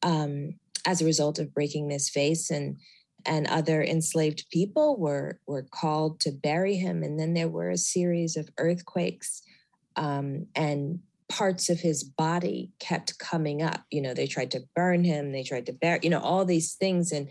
um, 0.02 0.54
as 0.86 1.00
a 1.00 1.06
result 1.06 1.38
of 1.38 1.54
breaking 1.54 1.88
this 1.88 2.10
vase, 2.10 2.50
and 2.50 2.76
and 3.26 3.46
other 3.48 3.82
enslaved 3.82 4.46
people 4.50 4.98
were 4.98 5.38
were 5.46 5.66
called 5.70 6.20
to 6.20 6.32
bury 6.32 6.76
him, 6.76 7.02
and 7.02 7.18
then 7.18 7.34
there 7.34 7.48
were 7.48 7.70
a 7.70 7.76
series 7.76 8.36
of 8.36 8.48
earthquakes 8.58 9.42
um, 9.96 10.46
and 10.54 11.00
parts 11.30 11.70
of 11.70 11.80
his 11.80 12.04
body 12.04 12.70
kept 12.80 13.18
coming 13.18 13.62
up. 13.62 13.84
You 13.90 14.02
know, 14.02 14.12
they 14.12 14.26
tried 14.26 14.50
to 14.50 14.64
burn 14.74 15.04
him, 15.04 15.32
they 15.32 15.44
tried 15.44 15.66
to 15.66 15.72
bury, 15.72 16.00
you 16.02 16.10
know, 16.10 16.20
all 16.20 16.44
these 16.44 16.74
things. 16.74 17.12
And 17.12 17.28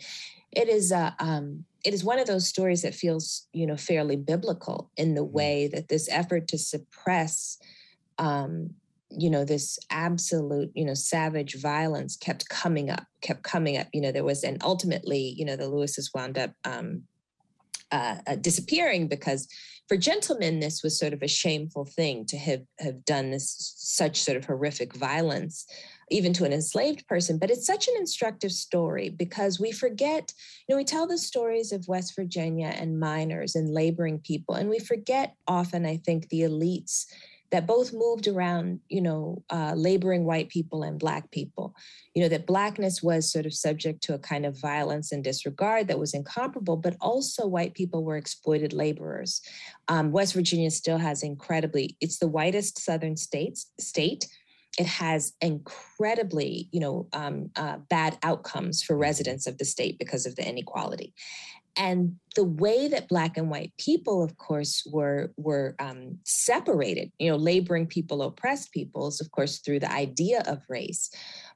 it 0.51 0.67
is 0.69 0.91
a, 0.91 1.15
um, 1.19 1.65
it 1.85 1.93
is 1.93 2.03
one 2.03 2.17
of 2.17 2.25
those 2.25 2.47
stories 2.47 2.81
that 2.81 2.95
feels, 2.95 3.47
you 3.53 3.67
know, 3.67 3.77
fairly 3.77 4.15
biblical 4.15 4.89
in 4.97 5.13
the 5.13 5.21
mm-hmm. 5.21 5.35
way 5.35 5.67
that 5.67 5.89
this 5.89 6.09
effort 6.09 6.47
to 6.47 6.57
suppress, 6.57 7.57
um, 8.17 8.71
you 9.11 9.29
know, 9.29 9.43
this 9.43 9.77
absolute, 9.89 10.71
you 10.73 10.85
know, 10.85 10.93
savage 10.93 11.55
violence 11.61 12.15
kept 12.15 12.47
coming 12.49 12.89
up, 12.89 13.05
kept 13.21 13.43
coming 13.43 13.77
up. 13.77 13.87
You 13.93 14.01
know, 14.01 14.11
there 14.11 14.23
was, 14.23 14.43
and 14.43 14.61
ultimately, 14.63 15.33
you 15.37 15.45
know, 15.45 15.55
the 15.55 15.65
Lewises 15.65 16.11
wound 16.13 16.37
up 16.37 16.51
um, 16.63 17.03
uh, 17.91 18.15
uh, 18.27 18.35
disappearing 18.35 19.07
because 19.07 19.47
for 19.87 19.97
gentlemen, 19.97 20.59
this 20.59 20.83
was 20.83 20.99
sort 20.99 21.13
of 21.13 21.23
a 21.23 21.27
shameful 21.27 21.83
thing 21.83 22.23
to 22.27 22.37
have, 22.37 22.61
have 22.77 23.03
done 23.05 23.31
this 23.31 23.73
such 23.77 24.21
sort 24.21 24.37
of 24.37 24.45
horrific 24.45 24.93
violence, 24.95 25.65
even 26.11 26.31
to 26.33 26.45
an 26.45 26.53
enslaved 26.53 27.07
person. 27.07 27.39
But 27.39 27.49
it's 27.49 27.65
such 27.65 27.87
an 27.87 27.95
instructive 27.97 28.51
story 28.51 29.09
because 29.09 29.59
we 29.59 29.71
forget, 29.71 30.31
you 30.67 30.73
know, 30.73 30.77
we 30.77 30.83
tell 30.83 31.07
the 31.07 31.17
stories 31.17 31.71
of 31.71 31.87
West 31.87 32.15
Virginia 32.15 32.67
and 32.67 32.99
miners 32.99 33.55
and 33.55 33.73
laboring 33.73 34.19
people, 34.19 34.53
and 34.53 34.69
we 34.69 34.77
forget 34.77 35.33
often, 35.47 35.87
I 35.87 35.97
think, 35.97 36.29
the 36.29 36.41
elites 36.41 37.05
that 37.51 37.65
both 37.65 37.93
moved 37.93 38.27
around, 38.27 38.79
you 38.89 39.01
know, 39.01 39.43
uh, 39.49 39.73
laboring 39.75 40.25
white 40.25 40.49
people 40.49 40.83
and 40.83 40.99
black 40.99 41.31
people. 41.31 41.73
You 42.13 42.23
know, 42.23 42.29
that 42.29 42.45
blackness 42.45 43.01
was 43.01 43.31
sort 43.31 43.45
of 43.45 43.53
subject 43.53 44.03
to 44.03 44.13
a 44.13 44.19
kind 44.19 44.45
of 44.45 44.59
violence 44.59 45.11
and 45.11 45.23
disregard 45.23 45.87
that 45.87 45.99
was 45.99 46.13
incomparable, 46.13 46.77
but 46.77 46.95
also 47.01 47.47
white 47.47 47.73
people 47.73 48.03
were 48.03 48.17
exploited 48.17 48.73
laborers. 48.73 49.41
Um, 49.87 50.11
West 50.11 50.33
Virginia 50.33 50.69
still 50.69 50.97
has 50.97 51.23
incredibly, 51.23 51.97
it's 51.99 52.19
the 52.19 52.27
whitest 52.27 52.79
southern 52.79 53.17
states, 53.17 53.71
state. 53.79 54.27
It 54.77 54.85
has 54.85 55.33
incredibly, 55.41 56.69
you 56.71 56.79
know, 56.79 57.07
um, 57.13 57.49
uh, 57.55 57.77
bad 57.89 58.17
outcomes 58.21 58.83
for 58.83 58.95
residents 58.95 59.47
of 59.47 59.57
the 59.57 59.65
state 59.65 59.97
because 59.97 60.25
of 60.27 60.35
the 60.35 60.47
inequality 60.47 61.13
and 61.79 62.17
the 62.35 62.43
way 62.43 62.89
that 62.89 63.07
black 63.07 63.37
and 63.37 63.49
white 63.49 63.71
people 63.79 64.21
of 64.21 64.37
course 64.37 64.85
were 64.91 65.31
were 65.37 65.75
um, 65.79 66.19
separated 66.25 67.11
you 67.17 67.31
know 67.31 67.37
laboring 67.37 67.87
people 67.87 68.21
oppressed 68.21 68.71
peoples 68.71 69.19
of 69.19 69.31
course 69.31 69.59
through 69.59 69.79
the 69.79 69.91
idea 69.91 70.43
of 70.45 70.61
race. 70.69 71.09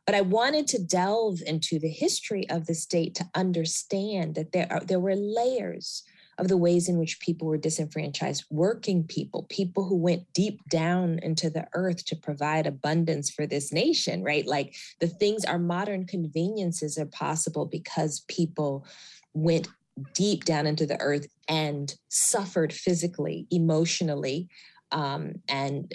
But 0.05 0.15
i 0.15 0.21
wanted 0.21 0.67
to 0.67 0.83
delve 0.83 1.39
into 1.45 1.77
the 1.77 1.89
history 1.89 2.49
of 2.49 2.65
the 2.65 2.73
state 2.73 3.13
to 3.15 3.29
understand 3.35 4.35
that 4.35 4.53
there 4.53 4.67
are 4.71 4.79
there 4.79 4.99
were 4.99 5.15
layers 5.15 6.03
of 6.39 6.47
the 6.47 6.57
ways 6.57 6.89
in 6.89 6.97
which 6.97 7.19
people 7.19 7.47
were 7.47 7.59
disenfranchised 7.59 8.43
working 8.49 9.03
people 9.03 9.43
people 9.49 9.87
who 9.87 9.95
went 9.95 10.23
deep 10.33 10.59
down 10.67 11.19
into 11.21 11.49
the 11.49 11.67
earth 11.73 12.03
to 12.05 12.15
provide 12.15 12.65
abundance 12.65 13.29
for 13.29 13.45
this 13.45 13.71
nation 13.71 14.23
right? 14.23 14.47
Like 14.47 14.75
the 14.99 15.07
things 15.07 15.45
our 15.45 15.59
modern 15.59 16.05
conveniences 16.05 16.97
are 16.97 17.05
possible 17.05 17.65
because 17.65 18.25
people 18.27 18.85
went 19.33 19.67
deep 20.13 20.45
down 20.45 20.67
into 20.67 20.85
the 20.85 20.99
earth 20.99 21.27
and 21.47 21.95
suffered 22.09 22.73
physically, 22.73 23.47
emotionally, 23.51 24.49
um, 24.91 25.33
and 25.47 25.93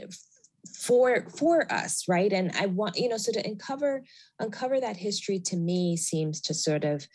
for 0.76 1.26
for 1.36 1.70
us, 1.72 2.04
right? 2.08 2.32
And 2.32 2.52
I 2.58 2.66
want 2.66 2.96
you 2.96 3.08
know, 3.08 3.16
so 3.16 3.32
to 3.32 3.46
uncover 3.46 4.02
uncover 4.38 4.80
that 4.80 4.96
history 4.96 5.38
to 5.40 5.56
me 5.56 5.96
seems 5.96 6.40
to 6.42 6.54
sort 6.54 6.84
of 6.84 7.06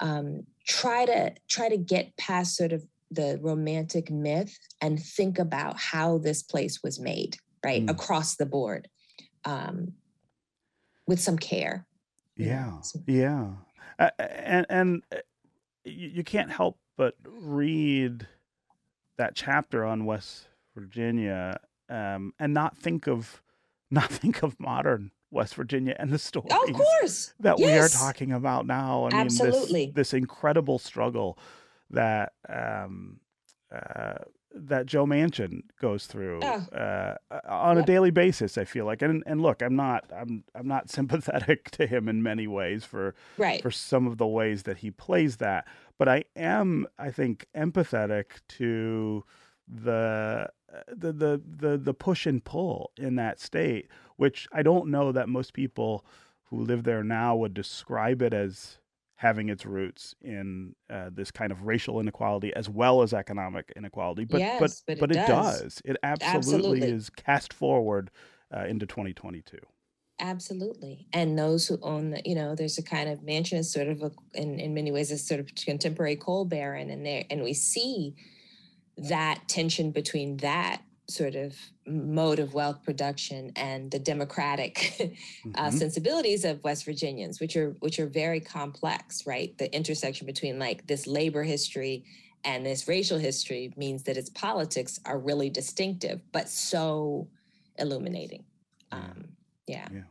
um, 0.00 0.46
try 0.66 1.04
to 1.04 1.32
try 1.48 1.68
to 1.68 1.76
get 1.76 2.16
past 2.16 2.56
sort 2.56 2.72
of 2.72 2.84
the 3.10 3.38
romantic 3.42 4.10
myth 4.10 4.58
and 4.80 5.00
think 5.00 5.38
about 5.38 5.78
how 5.78 6.18
this 6.18 6.42
place 6.42 6.82
was 6.82 6.98
made, 6.98 7.36
right, 7.64 7.84
mm. 7.84 7.90
across 7.90 8.36
the 8.36 8.46
board, 8.46 8.88
um, 9.44 9.92
with 11.06 11.20
some 11.20 11.38
care. 11.38 11.86
Yeah, 12.36 12.80
yeah, 13.06 13.50
uh, 13.98 14.10
and 14.18 14.66
and 14.70 15.02
uh, 15.12 15.18
you, 15.84 16.08
you 16.08 16.24
can't 16.24 16.50
help 16.50 16.78
but 16.96 17.14
read 17.24 18.26
that 19.18 19.34
chapter 19.34 19.84
on 19.84 20.04
West 20.04 20.48
Virginia 20.74 21.58
um, 21.88 22.32
and 22.38 22.54
not 22.54 22.76
think 22.76 23.06
of 23.06 23.42
not 23.90 24.10
think 24.10 24.42
of 24.42 24.58
modern 24.58 25.10
West 25.30 25.54
Virginia 25.54 25.96
and 25.98 26.10
the 26.10 26.18
stories 26.18 26.52
oh, 26.52 26.66
of 26.68 26.74
course. 26.74 27.34
that 27.40 27.58
yes. 27.58 27.66
we 27.66 27.78
are 27.78 27.88
talking 27.88 28.32
about 28.32 28.66
now. 28.66 29.08
I 29.10 29.16
Absolutely. 29.16 29.72
mean, 29.72 29.88
this, 29.94 30.10
this 30.10 30.14
incredible 30.14 30.78
struggle 30.78 31.38
that 31.90 32.32
um, 32.48 33.20
uh, 33.74 34.18
that 34.54 34.86
Joe 34.86 35.06
Manchin 35.06 35.62
goes 35.80 36.06
through 36.06 36.40
oh. 36.42 36.66
uh, 36.76 37.16
on 37.48 37.76
yep. 37.76 37.84
a 37.84 37.86
daily 37.86 38.10
basis. 38.10 38.58
I 38.58 38.64
feel 38.64 38.84
like, 38.84 39.02
and 39.02 39.22
and 39.26 39.40
look, 39.40 39.62
I'm 39.62 39.76
not 39.76 40.04
I'm 40.14 40.44
I'm 40.54 40.68
not 40.68 40.90
sympathetic 40.90 41.70
to 41.72 41.86
him 41.86 42.08
in 42.08 42.22
many 42.22 42.46
ways 42.46 42.84
for 42.84 43.14
right. 43.38 43.62
for 43.62 43.70
some 43.70 44.06
of 44.06 44.18
the 44.18 44.26
ways 44.26 44.64
that 44.64 44.78
he 44.78 44.90
plays 44.90 45.36
that, 45.38 45.66
but 45.98 46.08
I 46.08 46.24
am 46.36 46.86
I 46.98 47.10
think 47.10 47.46
empathetic 47.56 48.40
to 48.48 49.24
the 49.68 50.48
the 50.88 51.12
the 51.12 51.42
the, 51.44 51.78
the 51.78 51.94
push 51.94 52.26
and 52.26 52.44
pull 52.44 52.92
in 52.96 53.16
that 53.16 53.40
state, 53.40 53.88
which 54.16 54.48
I 54.52 54.62
don't 54.62 54.88
know 54.88 55.12
that 55.12 55.28
most 55.28 55.52
people 55.52 56.04
who 56.44 56.64
live 56.64 56.84
there 56.84 57.02
now 57.02 57.34
would 57.36 57.54
describe 57.54 58.20
it 58.20 58.34
as 58.34 58.78
having 59.22 59.50
its 59.50 59.64
roots 59.64 60.16
in 60.20 60.74
uh, 60.90 61.08
this 61.12 61.30
kind 61.30 61.52
of 61.52 61.62
racial 61.62 62.00
inequality 62.00 62.52
as 62.56 62.68
well 62.68 63.02
as 63.02 63.14
economic 63.14 63.72
inequality. 63.76 64.24
But 64.24 64.40
yes, 64.40 64.58
but 64.58 64.98
but, 64.98 64.98
but 64.98 65.10
it, 65.12 65.18
it 65.18 65.26
does. 65.28 65.60
does. 65.60 65.82
It 65.84 65.96
absolutely, 66.02 66.34
absolutely. 66.34 66.88
is 66.88 67.08
cast 67.08 67.52
forward 67.52 68.10
uh, 68.52 68.64
into 68.64 68.84
2022. 68.84 69.58
Absolutely. 70.18 71.06
And 71.12 71.38
those 71.38 71.68
who 71.68 71.78
own 71.82 72.10
the, 72.10 72.22
you 72.24 72.34
know, 72.34 72.56
there's 72.56 72.78
a 72.78 72.82
kind 72.82 73.08
of 73.08 73.20
Manchin 73.20 73.58
is 73.58 73.72
sort 73.72 73.86
of 73.86 74.02
a, 74.02 74.10
in, 74.34 74.58
in 74.58 74.74
many 74.74 74.90
ways 74.90 75.12
a 75.12 75.18
sort 75.18 75.38
of 75.38 75.54
contemporary 75.54 76.16
coal 76.16 76.44
baron 76.44 76.90
and 76.90 77.06
there 77.06 77.24
and 77.30 77.44
we 77.44 77.54
see 77.54 78.16
that 78.96 79.42
tension 79.48 79.92
between 79.92 80.36
that 80.38 80.82
sort 81.08 81.34
of 81.34 81.56
mode 81.86 82.38
of 82.38 82.54
wealth 82.54 82.82
production 82.84 83.52
and 83.56 83.90
the 83.90 83.98
democratic 83.98 84.96
uh, 85.00 85.04
mm-hmm. 85.04 85.50
uh, 85.56 85.70
sensibilities 85.70 86.44
of 86.44 86.62
West 86.64 86.84
Virginians, 86.84 87.40
which 87.40 87.56
are 87.56 87.70
which 87.80 87.98
are 87.98 88.06
very 88.06 88.40
complex, 88.40 89.26
right? 89.26 89.56
The 89.58 89.74
intersection 89.74 90.26
between 90.26 90.58
like 90.58 90.86
this 90.86 91.06
labor 91.06 91.42
history 91.42 92.04
and 92.44 92.66
this 92.66 92.88
racial 92.88 93.18
history 93.18 93.72
means 93.76 94.02
that 94.04 94.16
its 94.16 94.30
politics 94.30 94.98
are 95.04 95.18
really 95.18 95.50
distinctive, 95.50 96.20
but 96.32 96.48
so 96.48 97.28
illuminating. 97.78 98.44
Um, 98.90 99.28
yeah. 99.66 99.88
yeah. 99.92 100.02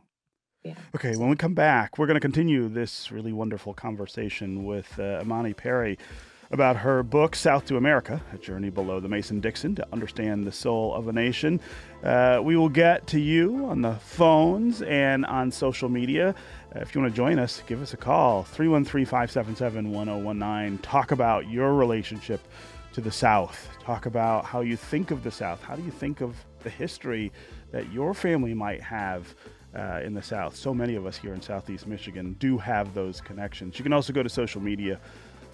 Yeah. 0.64 0.74
Okay, 0.94 1.16
when 1.16 1.28
we 1.28 1.34
come 1.34 1.54
back, 1.54 1.98
we're 1.98 2.06
going 2.06 2.14
to 2.14 2.20
continue 2.20 2.68
this 2.68 3.10
really 3.10 3.32
wonderful 3.32 3.74
conversation 3.74 4.64
with 4.64 4.96
uh, 4.96 5.18
Imani 5.20 5.54
Perry 5.54 5.98
about 6.52 6.76
her 6.76 7.02
book, 7.02 7.34
South 7.34 7.64
to 7.64 7.78
America 7.78 8.20
A 8.32 8.36
Journey 8.36 8.68
Below 8.68 9.00
the 9.00 9.08
Mason 9.08 9.40
Dixon 9.40 9.74
to 9.76 9.86
Understand 9.90 10.46
the 10.46 10.52
Soul 10.52 10.94
of 10.94 11.08
a 11.08 11.12
Nation. 11.12 11.58
Uh, 12.04 12.40
we 12.42 12.56
will 12.56 12.68
get 12.68 13.06
to 13.08 13.18
you 13.18 13.64
on 13.66 13.80
the 13.80 13.94
phones 13.94 14.82
and 14.82 15.24
on 15.24 15.50
social 15.50 15.88
media. 15.88 16.34
Uh, 16.76 16.80
if 16.80 16.94
you 16.94 17.00
want 17.00 17.10
to 17.10 17.16
join 17.16 17.38
us, 17.38 17.62
give 17.66 17.80
us 17.80 17.94
a 17.94 17.96
call 17.96 18.42
313 18.42 19.06
577 19.06 19.90
1019. 19.90 20.78
Talk 20.82 21.10
about 21.10 21.48
your 21.48 21.74
relationship 21.74 22.46
to 22.92 23.00
the 23.00 23.10
South. 23.10 23.70
Talk 23.82 24.04
about 24.04 24.44
how 24.44 24.60
you 24.60 24.76
think 24.76 25.10
of 25.10 25.24
the 25.24 25.30
South. 25.30 25.62
How 25.62 25.74
do 25.74 25.82
you 25.82 25.90
think 25.90 26.20
of 26.20 26.36
the 26.64 26.70
history 26.70 27.32
that 27.70 27.90
your 27.90 28.12
family 28.12 28.52
might 28.52 28.82
have? 28.82 29.34
Uh, 29.74 30.02
in 30.04 30.12
the 30.12 30.22
South. 30.22 30.54
So 30.54 30.74
many 30.74 30.96
of 30.96 31.06
us 31.06 31.16
here 31.16 31.32
in 31.32 31.40
Southeast 31.40 31.86
Michigan 31.86 32.36
do 32.38 32.58
have 32.58 32.92
those 32.92 33.22
connections. 33.22 33.78
You 33.78 33.82
can 33.82 33.94
also 33.94 34.12
go 34.12 34.22
to 34.22 34.28
social 34.28 34.60
media 34.60 35.00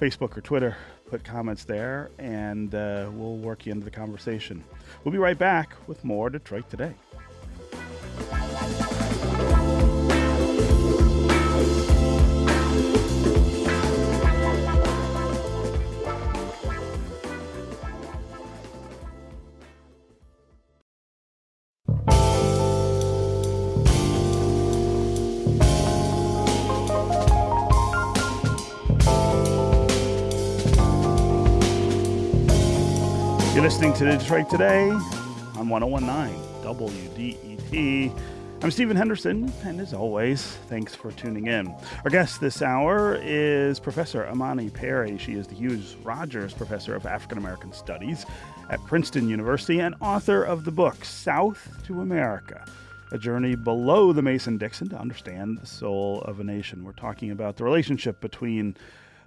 Facebook 0.00 0.36
or 0.36 0.40
Twitter. 0.40 0.76
Put 1.10 1.24
comments 1.24 1.64
there, 1.64 2.10
and 2.18 2.74
uh, 2.74 3.08
we'll 3.12 3.38
work 3.38 3.66
you 3.66 3.72
into 3.72 3.84
the 3.84 3.90
conversation. 3.90 4.62
We'll 5.04 5.12
be 5.12 5.18
right 5.18 5.38
back 5.38 5.74
with 5.86 6.04
more 6.04 6.28
Detroit 6.28 6.68
Today. 6.68 6.94
Listening 33.68 33.92
to 33.92 34.16
Detroit 34.16 34.48
Today 34.48 34.88
on 34.88 35.68
1019 35.68 36.42
WDET. 36.64 38.18
I'm 38.62 38.70
Stephen 38.70 38.96
Henderson, 38.96 39.52
and 39.62 39.78
as 39.78 39.92
always, 39.92 40.42
thanks 40.68 40.94
for 40.94 41.12
tuning 41.12 41.48
in. 41.48 41.76
Our 42.02 42.10
guest 42.10 42.40
this 42.40 42.62
hour 42.62 43.20
is 43.22 43.78
Professor 43.78 44.26
Imani 44.26 44.70
Perry. 44.70 45.18
She 45.18 45.34
is 45.34 45.46
the 45.46 45.54
Hughes 45.54 45.96
Rogers 46.02 46.54
Professor 46.54 46.94
of 46.94 47.04
African 47.04 47.36
American 47.36 47.74
Studies 47.74 48.24
at 48.70 48.82
Princeton 48.86 49.28
University 49.28 49.80
and 49.80 49.94
author 50.00 50.42
of 50.42 50.64
the 50.64 50.72
book 50.72 51.04
South 51.04 51.68
to 51.84 52.00
America 52.00 52.64
a 53.12 53.18
journey 53.18 53.54
below 53.54 54.14
the 54.14 54.22
Mason 54.22 54.56
Dixon 54.56 54.88
to 54.88 54.98
understand 54.98 55.58
the 55.58 55.66
soul 55.66 56.22
of 56.22 56.40
a 56.40 56.44
nation. 56.44 56.84
We're 56.84 56.92
talking 56.92 57.32
about 57.32 57.56
the 57.56 57.64
relationship 57.64 58.22
between 58.22 58.78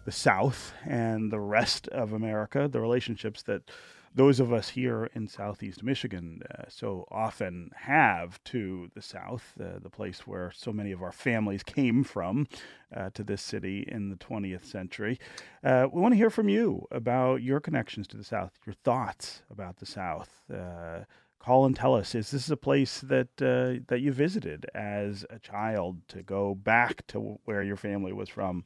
the 0.06 0.12
South 0.12 0.74
and 0.84 1.32
the 1.32 1.40
rest 1.40 1.88
of 1.90 2.14
America, 2.14 2.68
the 2.68 2.82
relationships 2.82 3.44
that 3.44 3.70
those 4.14 4.40
of 4.40 4.52
us 4.52 4.70
here 4.70 5.10
in 5.16 5.28
Southeast 5.28 5.84
Michigan 5.84 6.42
uh, 6.54 6.64
so 6.68 7.08
often 7.10 7.72
have 7.76 8.44
to 8.46 8.90
the 8.94 9.02
South, 9.02 9.54
uh, 9.60 9.80
the 9.82 9.90
place 9.90 10.28
where 10.28 10.52
so 10.54 10.74
many 10.74 10.92
of 10.92 11.02
our 11.02 11.12
families 11.12 11.64
came 11.64 12.04
from 12.04 12.48
uh, 12.96 13.10
to 13.14 13.24
this 13.24 13.42
city 13.42 13.86
in 13.88 14.10
the 14.10 14.18
20th 14.18 14.66
century. 14.66 15.18
Uh, 15.64 15.88
we 15.92 16.02
want 16.02 16.14
to 16.14 16.18
hear 16.18 16.30
from 16.30 16.50
you 16.50 16.86
about 16.92 17.42
your 17.42 17.60
connections 17.60 18.08
to 18.08 18.18
the 18.18 18.24
South, 18.24 18.52
your 18.66 18.76
thoughts 18.84 19.44
about 19.50 19.78
the 19.78 19.86
South. 19.86 20.30
Uh, 20.54 21.02
call 21.40 21.66
and 21.66 21.76
tell 21.76 21.96
us: 21.96 22.14
Is 22.14 22.32
this 22.32 22.50
a 22.50 22.58
place 22.58 23.00
that 23.02 23.30
uh, 23.42 23.82
that 23.88 24.02
you 24.02 24.12
visited 24.12 24.66
as 24.76 25.26
a 25.30 25.40
child 25.40 25.98
to 26.10 26.22
go 26.22 26.54
back 26.54 27.08
to 27.08 27.40
where 27.46 27.64
your 27.64 27.78
family 27.78 28.14
was 28.14 28.30
from? 28.30 28.66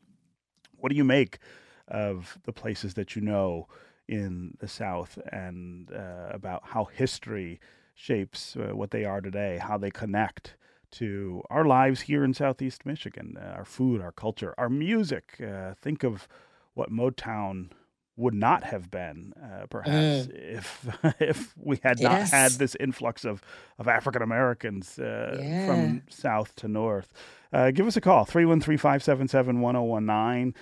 What 0.78 0.90
do 0.90 0.96
you 0.96 1.06
make 1.06 1.38
of 1.88 2.40
the 2.44 2.54
places 2.54 2.96
that 2.96 3.16
you 3.16 3.22
know? 3.22 3.68
In 4.08 4.56
the 4.60 4.68
South 4.68 5.18
and 5.32 5.92
uh, 5.92 6.30
about 6.30 6.62
how 6.66 6.86
history 6.86 7.60
shapes 7.94 8.56
uh, 8.56 8.76
what 8.76 8.92
they 8.92 9.06
are 9.06 9.22
today, 9.22 9.58
how 9.58 9.78
they 9.78 9.90
connect 9.90 10.56
to 10.92 11.42
our 11.50 11.66
lives 11.66 12.02
here 12.02 12.24
in 12.24 12.34
Southeast 12.34 12.86
Michigan, 12.86 13.38
uh, 13.38 13.56
our 13.58 13.66
food, 13.66 14.02
our 14.02 14.12
culture, 14.12 14.54
our 14.58 14.70
music. 14.70 15.42
Uh, 15.42 15.74
think 15.74 16.04
of 16.04 16.28
what 16.74 16.92
Motown 16.92 17.70
would 18.18 18.34
not 18.34 18.64
have 18.64 18.90
been, 18.90 19.34
uh, 19.44 19.66
perhaps, 19.68 20.28
mm. 20.28 20.32
if 20.34 20.88
if 21.20 21.54
we 21.58 21.80
had 21.84 22.00
yes. 22.00 22.32
not 22.32 22.40
had 22.40 22.52
this 22.54 22.76
influx 22.80 23.26
of 23.26 23.42
of 23.78 23.88
African 23.88 24.22
Americans 24.22 25.00
uh, 25.00 25.38
yeah. 25.42 25.68
from 25.68 26.04
south 26.10 26.56
to 26.58 26.68
north. 26.68 27.12
give 27.74 27.88
us 27.88 27.98
a 27.98 28.02
call 28.02 28.26
313 28.26 28.78
577 28.78 29.60
1019 29.60 30.54
uh, 30.54 30.60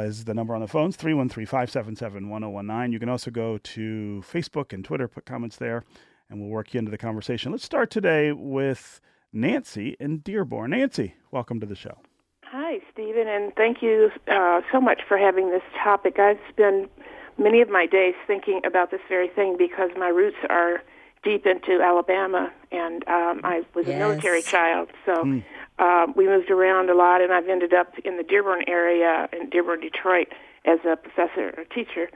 is 0.00 0.24
the 0.24 0.34
number 0.34 0.54
on 0.54 0.60
the 0.60 0.68
phones 0.68 0.96
313 0.96 1.46
577 1.46 2.28
1019. 2.28 2.92
You 2.92 2.98
can 2.98 3.08
also 3.08 3.30
go 3.30 3.58
to 3.58 4.24
Facebook 4.26 4.72
and 4.72 4.84
Twitter, 4.84 5.06
put 5.08 5.26
comments 5.26 5.56
there, 5.56 5.84
and 6.30 6.40
we'll 6.40 6.48
work 6.48 6.72
you 6.72 6.78
into 6.78 6.90
the 6.90 6.98
conversation. 6.98 7.52
Let's 7.52 7.64
start 7.64 7.90
today 7.90 8.32
with 8.32 9.00
Nancy 9.32 9.96
in 10.00 10.18
Dearborn. 10.18 10.70
Nancy, 10.70 11.14
welcome 11.30 11.60
to 11.60 11.66
the 11.66 11.74
show. 11.74 11.98
Hi, 12.44 12.80
Stephen, 12.92 13.28
and 13.28 13.54
thank 13.54 13.82
you 13.82 14.10
uh, 14.28 14.60
so 14.70 14.80
much 14.80 15.00
for 15.06 15.16
having 15.16 15.50
this 15.50 15.62
topic. 15.82 16.18
I've 16.18 16.40
spent 16.50 16.90
many 17.38 17.60
of 17.60 17.70
my 17.70 17.86
days 17.86 18.14
thinking 18.26 18.60
about 18.66 18.90
this 18.90 19.00
very 19.08 19.28
thing 19.28 19.56
because 19.58 19.90
my 19.96 20.08
roots 20.08 20.36
are 20.50 20.82
deep 21.22 21.46
into 21.46 21.80
Alabama, 21.80 22.52
and 22.70 23.06
um, 23.08 23.40
I 23.44 23.62
was 23.74 23.86
yes. 23.86 23.96
a 23.96 23.98
military 23.98 24.42
child, 24.42 24.90
so 25.06 25.24
mm. 25.24 25.44
Uh, 25.82 26.06
we 26.14 26.26
moved 26.26 26.48
around 26.48 26.88
a 26.90 26.94
lot, 26.94 27.20
and 27.20 27.32
I've 27.32 27.48
ended 27.48 27.74
up 27.74 27.98
in 28.04 28.16
the 28.16 28.22
Dearborn 28.22 28.62
area, 28.68 29.28
in 29.32 29.50
Dearborn, 29.50 29.80
Detroit, 29.80 30.28
as 30.64 30.78
a 30.88 30.94
professor 30.94 31.52
or 31.56 31.64
teacher, 31.64 32.08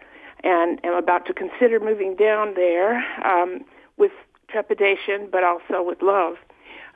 and 0.45 0.79
am 0.85 0.95
about 0.95 1.27
to 1.27 1.35
consider 1.35 1.81
moving 1.81 2.15
down 2.15 2.55
there 2.55 3.05
um, 3.25 3.65
with 3.97 4.13
trepidation, 4.49 5.29
but 5.33 5.43
also 5.43 5.83
with 5.83 6.01
love. 6.01 6.37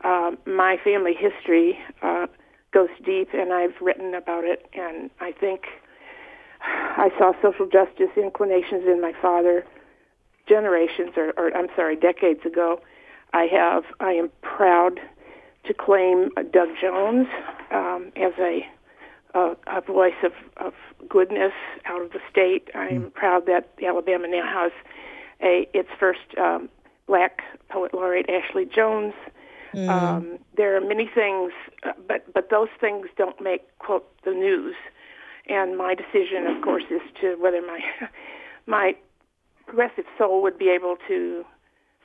Uh, 0.05 0.31
my 0.47 0.77
family 0.85 1.13
history 1.13 1.77
uh, 2.03 2.29
goes 2.73 2.91
deep, 3.05 3.31
and 3.35 3.53
I've 3.53 3.75
written 3.81 4.15
about 4.15 4.45
it, 4.45 4.69
and 4.73 5.11
I 5.19 5.33
think 5.33 5.63
I 6.63 7.11
saw 7.19 7.33
social 7.43 7.67
justice 7.67 8.11
inclinations 8.17 8.85
in 8.87 9.01
my 9.01 9.13
father 9.21 9.65
generations, 10.49 11.11
or, 11.17 11.33
or 11.37 11.57
I'm 11.57 11.69
sorry, 11.75 11.97
decades 11.97 12.47
ago. 12.47 12.81
I 13.33 13.47
have. 13.47 13.83
I 13.99 14.13
am 14.13 14.31
proud 14.43 15.01
to 15.65 15.75
claim 15.75 16.31
Doug 16.53 16.69
Jones 16.81 17.27
um, 17.71 18.13
as 18.17 18.33
a, 18.39 18.67
a 19.35 19.57
a 19.67 19.81
voice 19.81 20.15
of, 20.25 20.33
of 20.57 20.73
goodness 21.09 21.53
out 21.85 22.03
of 22.03 22.13
the 22.13 22.21
state. 22.31 22.69
I 22.75 22.89
am 22.89 23.03
mm. 23.05 23.15
proud 23.15 23.47
that 23.47 23.69
Alabama 23.87 24.29
now 24.29 24.47
has 24.47 24.73
a 25.43 25.69
its 25.75 25.89
first 25.99 26.37
um, 26.39 26.69
black 27.07 27.43
poet 27.69 27.93
laureate, 27.93 28.29
Ashley 28.29 28.65
Jones. 28.65 29.15
Mm. 29.75 29.89
Um, 29.89 30.39
there 30.57 30.77
are 30.77 30.81
many 30.81 31.09
things, 31.15 31.53
uh, 31.85 31.93
but 32.09 32.33
but 32.33 32.51
those 32.51 32.69
things 32.81 33.07
don't 33.17 33.41
make 33.41 33.63
quote 33.79 34.07
the 34.25 34.33
news. 34.33 34.75
And 35.49 35.77
my 35.77 35.95
decision, 35.95 36.47
of 36.47 36.63
course, 36.63 36.85
is 36.91 37.01
to 37.21 37.37
whether 37.41 37.61
my 37.61 37.81
my 38.67 38.95
progressive 39.67 40.07
soul 40.19 40.43
would 40.43 40.59
be 40.59 40.69
able 40.69 40.97
to 41.09 41.45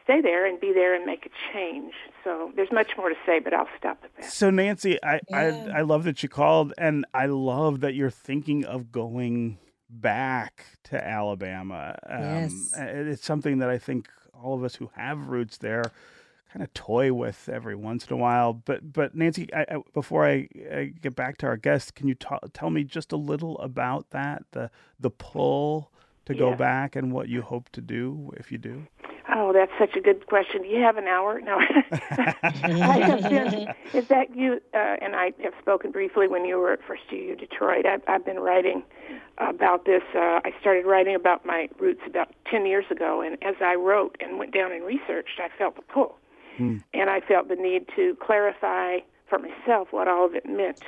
stay 0.06 0.22
there 0.22 0.46
and 0.46 0.60
be 0.60 0.72
there 0.72 0.96
and 0.96 1.06
make 1.06 1.26
a 1.26 1.30
change. 1.54 1.94
So 2.24 2.52
there's 2.56 2.72
much 2.72 2.91
more 2.98 3.10
to 3.10 3.15
say, 3.26 3.39
but 3.39 3.54
I'll 3.54 3.68
stop 3.78 4.00
at 4.04 4.15
that. 4.15 4.32
So 4.32 4.50
Nancy, 4.50 5.04
I, 5.04 5.20
yeah. 5.30 5.72
I, 5.76 5.80
I 5.80 5.82
love 5.82 6.06
that 6.06 6.24
you 6.24 6.30
called, 6.30 6.74
and 6.78 7.06
I 7.13 7.26
love 7.26 7.82
that 7.82 7.96
you're 7.96 8.10
thinking 8.10 8.63
of 8.63 8.91
going 8.91 9.58
back 9.89 10.65
to 10.86 11.06
Alabama. 11.06 11.98
Um, 12.08 12.22
yes. 12.22 12.74
It's 12.78 13.26
something 13.26 13.60
that 13.60 13.70
I 13.70 13.78
think 13.78 14.08
all 14.34 14.54
of 14.54 14.63
us 14.63 14.76
who 14.76 14.91
have 14.96 15.28
roots 15.28 15.58
there 15.58 15.91
kind 16.52 16.63
of 16.63 16.74
toy 16.74 17.12
with 17.12 17.50
every 17.52 17.76
once 17.76 18.08
in 18.08 18.13
a 18.13 18.18
while. 18.18 18.54
But 18.54 18.94
but 18.94 19.15
Nancy, 19.15 19.54
I, 19.54 19.65
I, 19.70 19.78
before 19.94 20.26
I, 20.26 20.48
I, 20.72 20.94
get 21.02 21.15
back 21.15 21.38
to 21.39 21.48
our 21.48 21.58
guest, 21.58 21.96
can 21.96 22.08
you 22.08 22.15
t- 22.15 22.28
tell 22.54 22.70
me 22.70 22.84
just 22.84 23.12
a 23.12 23.18
little 23.18 23.58
about 23.60 24.12
that 24.12 24.44
the 24.52 24.70
the 25.00 25.10
pull 25.10 25.91
to 26.26 26.34
yeah. 26.34 26.39
go 26.39 26.56
back 26.56 26.96
and 26.96 27.12
what 27.12 27.28
you 27.28 27.41
hope 27.41 27.70
to 27.70 27.82
do 27.82 28.32
if 28.38 28.52
you 28.52 28.58
do? 28.58 28.88
Oh, 29.27 29.51
that's 29.53 29.71
such 29.79 29.95
a 29.95 30.01
good 30.01 30.27
question. 30.27 30.61
Do 30.61 30.67
you 30.67 30.81
have 30.81 30.97
an 30.97 31.07
hour? 31.07 31.41
No. 31.41 31.57
I 31.91 32.99
have 33.01 33.23
been, 33.23 33.73
is 33.93 34.07
that 34.07 34.35
you? 34.35 34.61
Uh, 34.73 34.97
and 35.01 35.15
I 35.15 35.31
have 35.43 35.53
spoken 35.59 35.91
briefly 35.91 36.27
when 36.27 36.45
you 36.45 36.57
were 36.57 36.73
at 36.73 36.79
First 36.88 37.03
U 37.09 37.35
Detroit. 37.35 37.85
I've, 37.85 38.01
I've 38.07 38.25
been 38.25 38.39
writing 38.39 38.83
about 39.38 39.85
this. 39.85 40.03
Uh, 40.13 40.41
I 40.43 40.53
started 40.61 40.85
writing 40.85 41.15
about 41.15 41.45
my 41.45 41.69
roots 41.79 42.01
about 42.05 42.33
10 42.51 42.65
years 42.65 42.85
ago, 42.91 43.21
and 43.21 43.38
as 43.43 43.55
I 43.61 43.75
wrote 43.75 44.15
and 44.19 44.38
went 44.38 44.53
down 44.53 44.71
and 44.71 44.83
researched, 44.85 45.39
I 45.39 45.49
felt 45.57 45.75
the 45.75 45.81
pull. 45.81 46.17
Hmm. 46.57 46.77
And 46.93 47.09
I 47.09 47.19
felt 47.19 47.49
the 47.49 47.55
need 47.55 47.88
to 47.95 48.15
clarify 48.21 48.99
for 49.27 49.39
myself 49.39 49.89
what 49.91 50.07
all 50.07 50.25
of 50.25 50.35
it 50.35 50.45
meant. 50.45 50.81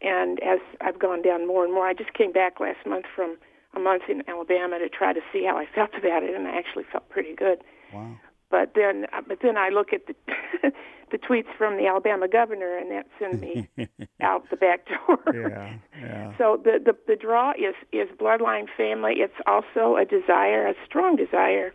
And 0.00 0.40
as 0.42 0.60
I've 0.80 0.98
gone 0.98 1.22
down 1.22 1.46
more 1.46 1.64
and 1.64 1.72
more, 1.72 1.86
I 1.86 1.94
just 1.94 2.14
came 2.14 2.32
back 2.32 2.60
last 2.60 2.86
month 2.86 3.06
from 3.14 3.36
a 3.76 3.80
month 3.80 4.04
in 4.08 4.22
Alabama 4.28 4.78
to 4.78 4.88
try 4.88 5.12
to 5.12 5.20
see 5.32 5.44
how 5.44 5.56
I 5.56 5.66
felt 5.74 5.90
about 5.96 6.22
it, 6.22 6.34
and 6.34 6.46
I 6.46 6.56
actually 6.56 6.84
felt 6.90 7.08
pretty 7.08 7.34
good. 7.34 7.62
Wow. 7.92 8.16
But 8.50 8.72
then, 8.74 9.06
uh, 9.12 9.20
but 9.26 9.38
then 9.42 9.56
I 9.56 9.70
look 9.70 9.92
at 9.92 10.06
the 10.06 10.14
the 11.10 11.18
tweets 11.18 11.52
from 11.58 11.76
the 11.76 11.86
Alabama 11.86 12.28
governor, 12.28 12.76
and 12.76 12.90
that 12.90 13.06
sends 13.18 13.40
me 13.40 13.68
out 14.22 14.48
the 14.50 14.56
back 14.56 14.86
door. 14.86 15.18
yeah, 15.34 15.74
yeah. 16.00 16.32
So 16.38 16.60
the, 16.62 16.78
the 16.84 16.96
the 17.06 17.16
draw 17.16 17.52
is 17.52 17.74
is 17.92 18.08
bloodline 18.18 18.66
family. 18.76 19.14
It's 19.16 19.34
also 19.46 19.96
a 19.96 20.04
desire, 20.04 20.66
a 20.68 20.74
strong 20.86 21.16
desire, 21.16 21.72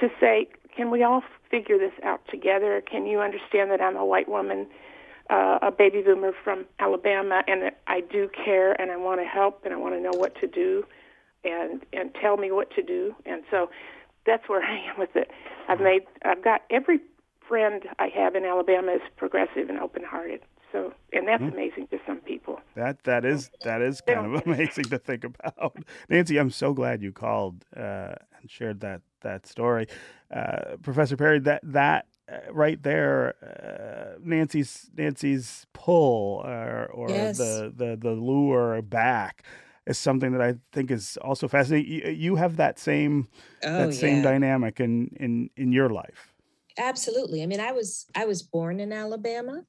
to 0.00 0.08
say, 0.20 0.48
can 0.76 0.90
we 0.90 1.02
all 1.02 1.22
figure 1.50 1.78
this 1.78 1.94
out 2.04 2.20
together? 2.30 2.82
Can 2.88 3.06
you 3.06 3.20
understand 3.20 3.70
that 3.70 3.80
I'm 3.80 3.96
a 3.96 4.04
white 4.04 4.28
woman? 4.28 4.66
Uh, 5.28 5.58
a 5.60 5.72
baby 5.72 6.02
boomer 6.02 6.30
from 6.44 6.66
Alabama, 6.78 7.42
and 7.48 7.62
that 7.62 7.80
I 7.88 8.00
do 8.00 8.30
care 8.44 8.80
and 8.80 8.92
I 8.92 8.96
want 8.96 9.20
to 9.20 9.26
help 9.26 9.64
and 9.64 9.74
I 9.74 9.76
want 9.76 9.96
to 9.96 10.00
know 10.00 10.16
what 10.16 10.40
to 10.40 10.46
do 10.46 10.84
and 11.46 11.84
and 11.92 12.14
tell 12.20 12.36
me 12.36 12.50
what 12.50 12.70
to 12.72 12.82
do. 12.82 13.14
And 13.24 13.42
so 13.50 13.70
that's 14.24 14.48
where 14.48 14.62
I 14.64 14.90
am 14.90 14.98
with 14.98 15.14
it. 15.14 15.30
I've 15.68 15.80
made 15.80 16.02
I've 16.24 16.42
got 16.42 16.62
every 16.70 17.00
friend 17.48 17.84
I 17.98 18.08
have 18.08 18.34
in 18.34 18.44
Alabama 18.44 18.92
is 18.92 19.02
progressive 19.16 19.68
and 19.68 19.78
open-hearted. 19.78 20.40
So, 20.72 20.92
and 21.12 21.28
that's 21.28 21.42
mm-hmm. 21.42 21.54
amazing 21.54 21.86
to 21.88 21.98
some 22.06 22.18
people. 22.18 22.60
That 22.74 23.04
that 23.04 23.24
is 23.24 23.50
that 23.62 23.80
is 23.80 24.00
kind 24.00 24.34
of 24.34 24.42
amazing 24.46 24.84
to 24.86 24.98
think 24.98 25.24
about. 25.24 25.76
Nancy, 26.08 26.38
I'm 26.38 26.50
so 26.50 26.74
glad 26.74 27.02
you 27.02 27.12
called 27.12 27.64
uh, 27.76 28.14
and 28.40 28.50
shared 28.50 28.80
that 28.80 29.02
that 29.22 29.46
story, 29.46 29.86
uh, 30.34 30.76
Professor 30.82 31.16
Perry. 31.16 31.38
That 31.38 31.60
that 31.62 32.06
uh, 32.30 32.52
right 32.52 32.82
there, 32.82 33.36
uh, 33.42 34.18
Nancy's 34.22 34.90
Nancy's 34.96 35.66
pull 35.72 36.42
or, 36.44 36.90
or 36.92 37.08
yes. 37.08 37.38
the, 37.38 37.72
the 37.74 37.96
the 37.96 38.12
lure 38.12 38.82
back 38.82 39.44
is 39.86 39.98
something 39.98 40.32
that 40.32 40.42
I 40.42 40.54
think 40.72 40.90
is 40.90 41.16
also 41.18 41.48
fascinating. 41.48 42.16
You, 42.18 42.36
have 42.36 42.56
that 42.56 42.78
same 42.78 43.28
oh, 43.62 43.86
that 43.86 43.94
same 43.94 44.18
yeah. 44.18 44.22
dynamic 44.22 44.80
in 44.80 45.08
in 45.18 45.50
in 45.56 45.72
your 45.72 45.90
life. 45.90 46.32
Absolutely. 46.78 47.42
I 47.42 47.46
mean, 47.46 47.60
I 47.60 47.72
was 47.72 48.06
I 48.14 48.26
was 48.26 48.42
born 48.42 48.80
in 48.80 48.92
Alabama, 48.92 49.62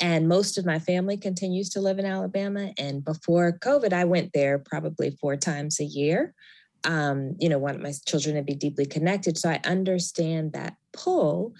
and 0.00 0.28
most 0.28 0.58
of 0.58 0.66
my 0.66 0.78
family 0.78 1.16
continues 1.16 1.70
to 1.70 1.80
live 1.80 1.98
in 1.98 2.06
Alabama. 2.06 2.72
And 2.76 3.04
before 3.04 3.58
COVID, 3.58 3.92
I 3.92 4.04
went 4.04 4.32
there 4.32 4.58
probably 4.58 5.16
four 5.20 5.36
times 5.36 5.80
a 5.80 5.84
year. 5.84 6.34
Um, 6.84 7.36
you 7.38 7.48
know, 7.48 7.58
want 7.58 7.80
my 7.80 7.92
children 8.06 8.34
to 8.34 8.42
be 8.42 8.56
deeply 8.56 8.86
connected, 8.86 9.38
so 9.38 9.48
I 9.48 9.60
understand 9.64 10.52
that 10.52 10.76
pull. 10.92 11.54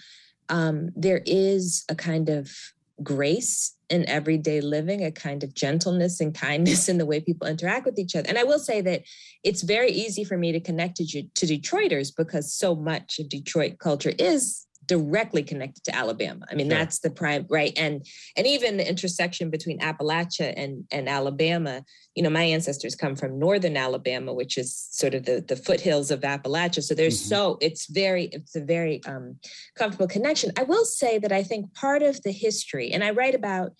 Um, 0.49 0.89
there 0.95 1.21
is 1.25 1.85
a 1.87 1.95
kind 1.95 2.27
of 2.27 2.51
grace 3.01 3.75
in 3.89 4.07
everyday 4.07 4.61
living, 4.61 5.03
a 5.03 5.11
kind 5.11 5.43
of 5.43 5.53
gentleness 5.53 6.19
and 6.19 6.35
kindness 6.35 6.89
in 6.89 6.97
the 6.97 7.05
way 7.05 7.19
people 7.19 7.47
interact 7.47 7.85
with 7.85 7.97
each 7.97 8.15
other. 8.15 8.27
And 8.27 8.37
I 8.37 8.43
will 8.43 8.59
say 8.59 8.81
that 8.81 9.03
it's 9.43 9.63
very 9.63 9.91
easy 9.91 10.23
for 10.23 10.37
me 10.37 10.51
to 10.51 10.59
connect 10.59 10.97
to, 10.97 11.05
to 11.05 11.45
Detroiters 11.45 12.15
because 12.15 12.53
so 12.53 12.75
much 12.75 13.19
of 13.19 13.29
Detroit 13.29 13.79
culture 13.79 14.13
is 14.19 14.65
directly 14.85 15.43
connected 15.43 15.83
to 15.85 15.95
Alabama. 15.95 16.45
I 16.51 16.55
mean, 16.55 16.69
sure. 16.69 16.77
that's 16.77 16.99
the 16.99 17.09
prime 17.09 17.45
right, 17.49 17.73
and 17.77 18.05
and 18.35 18.47
even 18.47 18.77
the 18.77 18.87
intersection 18.87 19.49
between 19.49 19.79
Appalachia 19.79 20.53
and 20.55 20.85
and 20.91 21.09
Alabama. 21.09 21.83
You 22.15 22.23
know, 22.23 22.29
my 22.29 22.43
ancestors 22.43 22.95
come 22.95 23.15
from 23.15 23.39
northern 23.39 23.75
Alabama, 23.75 24.33
which 24.33 24.57
is 24.57 24.75
sort 24.91 25.13
of 25.13 25.25
the 25.25 25.43
the 25.47 25.55
foothills 25.55 26.11
of 26.11 26.21
Appalachia. 26.21 26.83
So 26.83 26.93
there's 26.93 27.19
mm-hmm. 27.19 27.29
so 27.29 27.57
it's 27.61 27.87
very 27.87 28.25
it's 28.25 28.55
a 28.55 28.61
very 28.61 29.01
um, 29.05 29.37
comfortable 29.75 30.07
connection. 30.07 30.51
I 30.57 30.63
will 30.63 30.85
say 30.85 31.17
that 31.19 31.31
I 31.31 31.43
think 31.43 31.73
part 31.73 32.03
of 32.03 32.21
the 32.23 32.31
history, 32.31 32.91
and 32.91 33.03
I 33.03 33.11
write 33.11 33.35
about 33.35 33.73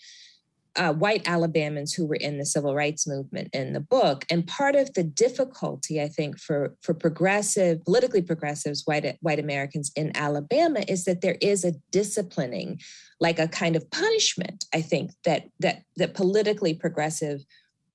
uh, 0.76 0.94
white 0.94 1.24
Alabamans 1.26 1.96
who 1.96 2.06
were 2.06 2.16
in 2.16 2.38
the 2.38 2.46
civil 2.46 2.74
rights 2.74 3.08
movement 3.08 3.50
in 3.54 3.74
the 3.74 3.80
book. 3.80 4.26
And 4.30 4.48
part 4.48 4.76
of 4.76 4.94
the 4.94 5.04
difficulty, 5.04 6.02
I 6.02 6.08
think, 6.08 6.40
for, 6.40 6.76
for 6.82 6.94
progressive, 6.94 7.84
politically 7.86 8.22
progressives, 8.22 8.84
white, 8.86 9.18
white 9.22 9.40
Americans 9.40 9.92
in 9.96 10.16
Alabama 10.16 10.84
is 10.88 11.06
that 11.06 11.22
there 11.22 11.38
is 11.42 11.64
a 11.64 11.74
disciplining, 11.92 12.80
like 13.20 13.38
a 13.38 13.48
kind 13.48 13.76
of 13.76 13.90
punishment, 13.92 14.66
I 14.74 14.82
think, 14.82 15.12
that 15.26 15.50
that 15.60 15.84
that 15.98 16.16
politically 16.16 16.74
progressive 16.74 17.46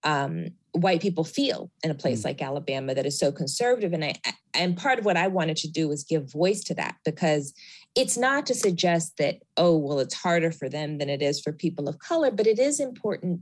um, 0.05 0.49
white 0.73 1.01
people 1.01 1.25
feel 1.25 1.71
in 1.83 1.91
a 1.91 1.95
place 1.95 2.21
mm. 2.21 2.27
like 2.27 2.43
Alabama 2.43 2.95
that 2.95 3.07
is 3.07 3.19
so 3.19 3.33
conservative. 3.33 3.93
And 3.93 4.05
I 4.05 4.15
and 4.55 4.77
part 4.77 4.99
of 4.99 5.05
what 5.05 5.17
I 5.17 5.29
wanted 5.29 5.57
to 5.59 5.71
do 5.71 5.89
was 5.89 6.05
give 6.05 6.31
voice 6.31 6.63
to 6.65 6.75
that 6.75 6.97
because 7.05 7.53
it's 7.95 8.17
not 8.17 8.47
to 8.47 8.55
suggest 8.55 9.17
that, 9.19 9.39
oh, 9.57 9.77
well, 9.77 9.99
it's 9.99 10.15
harder 10.15 10.53
for 10.53 10.69
them 10.69 10.99
than 10.99 11.09
it 11.09 11.23
is 11.23 11.41
for 11.41 11.53
people 11.53 11.89
of 11.89 11.99
color, 11.99 12.31
but 12.31 12.47
it 12.47 12.59
is 12.59 12.81
important 12.81 13.41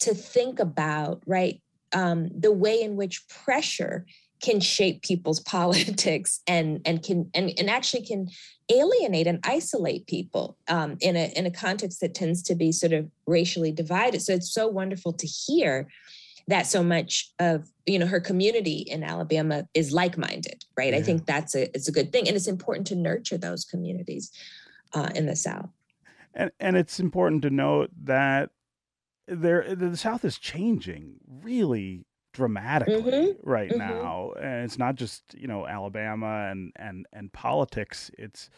to 0.00 0.14
think 0.14 0.58
about, 0.58 1.22
right, 1.26 1.60
um, 1.92 2.28
the 2.34 2.52
way 2.52 2.80
in 2.80 2.96
which 2.96 3.26
pressure 3.28 4.06
can 4.40 4.60
shape 4.60 5.02
people's 5.02 5.40
politics 5.56 6.40
and 6.46 6.80
and 6.84 7.02
can 7.02 7.30
and, 7.34 7.52
and 7.58 7.68
actually 7.68 8.04
can 8.04 8.28
alienate 8.70 9.26
and 9.26 9.40
isolate 9.44 10.06
people 10.06 10.56
um, 10.68 10.96
in 11.00 11.16
a 11.16 11.32
in 11.36 11.46
a 11.46 11.50
context 11.50 12.00
that 12.00 12.14
tends 12.14 12.42
to 12.42 12.54
be 12.54 12.70
sort 12.70 12.92
of 12.92 13.10
racially 13.26 13.72
divided. 13.72 14.22
So 14.22 14.34
it's 14.34 14.52
so 14.52 14.68
wonderful 14.68 15.12
to 15.14 15.26
hear 15.26 15.88
that 16.48 16.66
so 16.66 16.82
much 16.82 17.30
of 17.38 17.68
you 17.86 17.98
know 17.98 18.06
her 18.06 18.20
community 18.20 18.78
in 18.78 19.04
Alabama 19.04 19.66
is 19.74 19.92
like-minded, 19.92 20.64
right? 20.76 20.92
Yeah. 20.92 20.98
I 20.98 21.02
think 21.02 21.26
that's 21.26 21.54
a 21.54 21.74
it's 21.74 21.88
a 21.88 21.92
good 21.92 22.10
thing, 22.12 22.26
and 22.26 22.36
it's 22.36 22.48
important 22.48 22.86
to 22.88 22.96
nurture 22.96 23.38
those 23.38 23.64
communities 23.64 24.32
uh, 24.94 25.10
in 25.14 25.26
the 25.26 25.36
South. 25.36 25.68
And 26.34 26.50
and 26.58 26.76
it's 26.76 26.98
important 26.98 27.42
to 27.42 27.50
note 27.50 27.90
that 28.04 28.50
there 29.26 29.74
the 29.74 29.96
South 29.96 30.24
is 30.24 30.38
changing 30.38 31.16
really 31.42 32.04
dramatically 32.32 33.02
mm-hmm. 33.02 33.48
right 33.48 33.70
mm-hmm. 33.70 33.78
now, 33.78 34.32
and 34.40 34.64
it's 34.64 34.78
not 34.78 34.94
just 34.94 35.22
you 35.34 35.46
know 35.46 35.66
Alabama 35.66 36.48
and 36.50 36.72
and 36.76 37.06
and 37.12 37.32
politics. 37.32 38.10
It's 38.18 38.48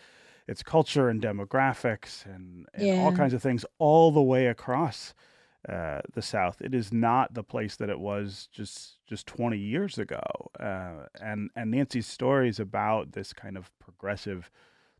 it's 0.46 0.62
culture 0.62 1.08
and 1.08 1.22
demographics 1.22 2.24
and, 2.26 2.66
and 2.74 2.86
yeah. 2.86 3.02
all 3.02 3.12
kinds 3.12 3.32
of 3.32 3.40
things 3.40 3.64
all 3.78 4.10
the 4.10 4.22
way 4.22 4.48
across 4.48 5.14
uh, 5.68 6.00
the 6.14 6.22
South. 6.22 6.60
It 6.60 6.74
is 6.74 6.92
not 6.92 7.34
the 7.34 7.42
place 7.42 7.76
that 7.76 7.90
it 7.90 7.98
was 7.98 8.48
just 8.52 8.98
just 9.06 9.26
20 9.26 9.58
years 9.58 9.98
ago. 9.98 10.22
Uh, 10.58 11.06
and 11.20 11.50
and 11.54 11.70
Nancy's 11.70 12.06
stories 12.06 12.58
about 12.58 13.12
this 13.12 13.32
kind 13.32 13.56
of 13.56 13.70
progressive 13.78 14.50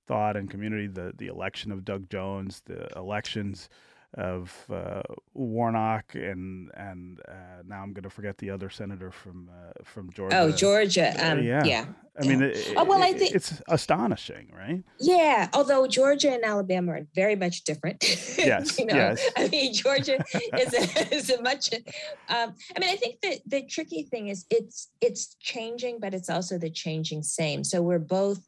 thought 0.07 0.37
and 0.37 0.51
community, 0.51 0.87
the 0.87 1.13
the 1.17 1.29
election 1.29 1.73
of 1.73 1.85
Doug 1.85 2.11
Jones, 2.11 2.63
the 2.67 2.89
elections 2.97 3.69
of 4.15 4.67
uh, 4.71 5.03
Warnock 5.35 6.15
and 6.15 6.71
and 6.75 7.21
uh, 7.29 7.63
now 7.67 7.83
I'm 7.83 7.93
going 7.93 8.03
to 8.03 8.11
forget 8.11 8.39
the 8.39 8.51
other 8.51 8.69
senator 8.69 9.11
from 9.11 9.49
uh, 9.49 9.73
from 9.85 10.11
Georgia. 10.13 10.39
Oh, 10.39 10.51
Georgia. 10.51 11.15
Um, 11.19 11.43
yeah. 11.43 11.65
yeah. 11.65 11.85
I 12.21 12.27
mean, 12.27 12.43
it, 12.43 12.75
oh, 12.77 12.85
well, 12.85 13.03
I 13.03 13.13
think 13.13 13.35
it's 13.35 13.63
astonishing, 13.69 14.53
right? 14.55 14.83
Yeah. 14.99 15.49
Although 15.55 15.87
Georgia 15.87 16.33
and 16.33 16.45
Alabama 16.45 16.93
are 16.93 17.07
very 17.15 17.37
much 17.37 17.65
different. 17.65 18.05
Yes. 18.41 18.79
you 18.79 18.87
know? 18.87 18.95
Yes. 18.95 19.29
I 19.37 19.49
mean, 19.49 19.75
Georgia 19.75 20.25
is 20.59 20.73
a, 20.73 21.15
is 21.15 21.31
a 21.31 21.43
much. 21.43 21.69
Um, 21.75 22.55
I 22.75 22.81
mean, 22.81 22.89
I 22.89 22.97
think 22.97 23.21
that 23.21 23.41
the 23.47 23.67
tricky 23.67 24.05
thing 24.05 24.29
is 24.29 24.47
it's 24.51 24.89
it's 25.01 25.37
changing, 25.41 26.01
but 26.01 26.15
it's 26.15 26.31
also 26.31 26.57
the 26.57 26.71
changing 26.71 27.23
same. 27.23 27.65
So 27.65 27.83
we're 27.83 27.99
both 27.99 28.41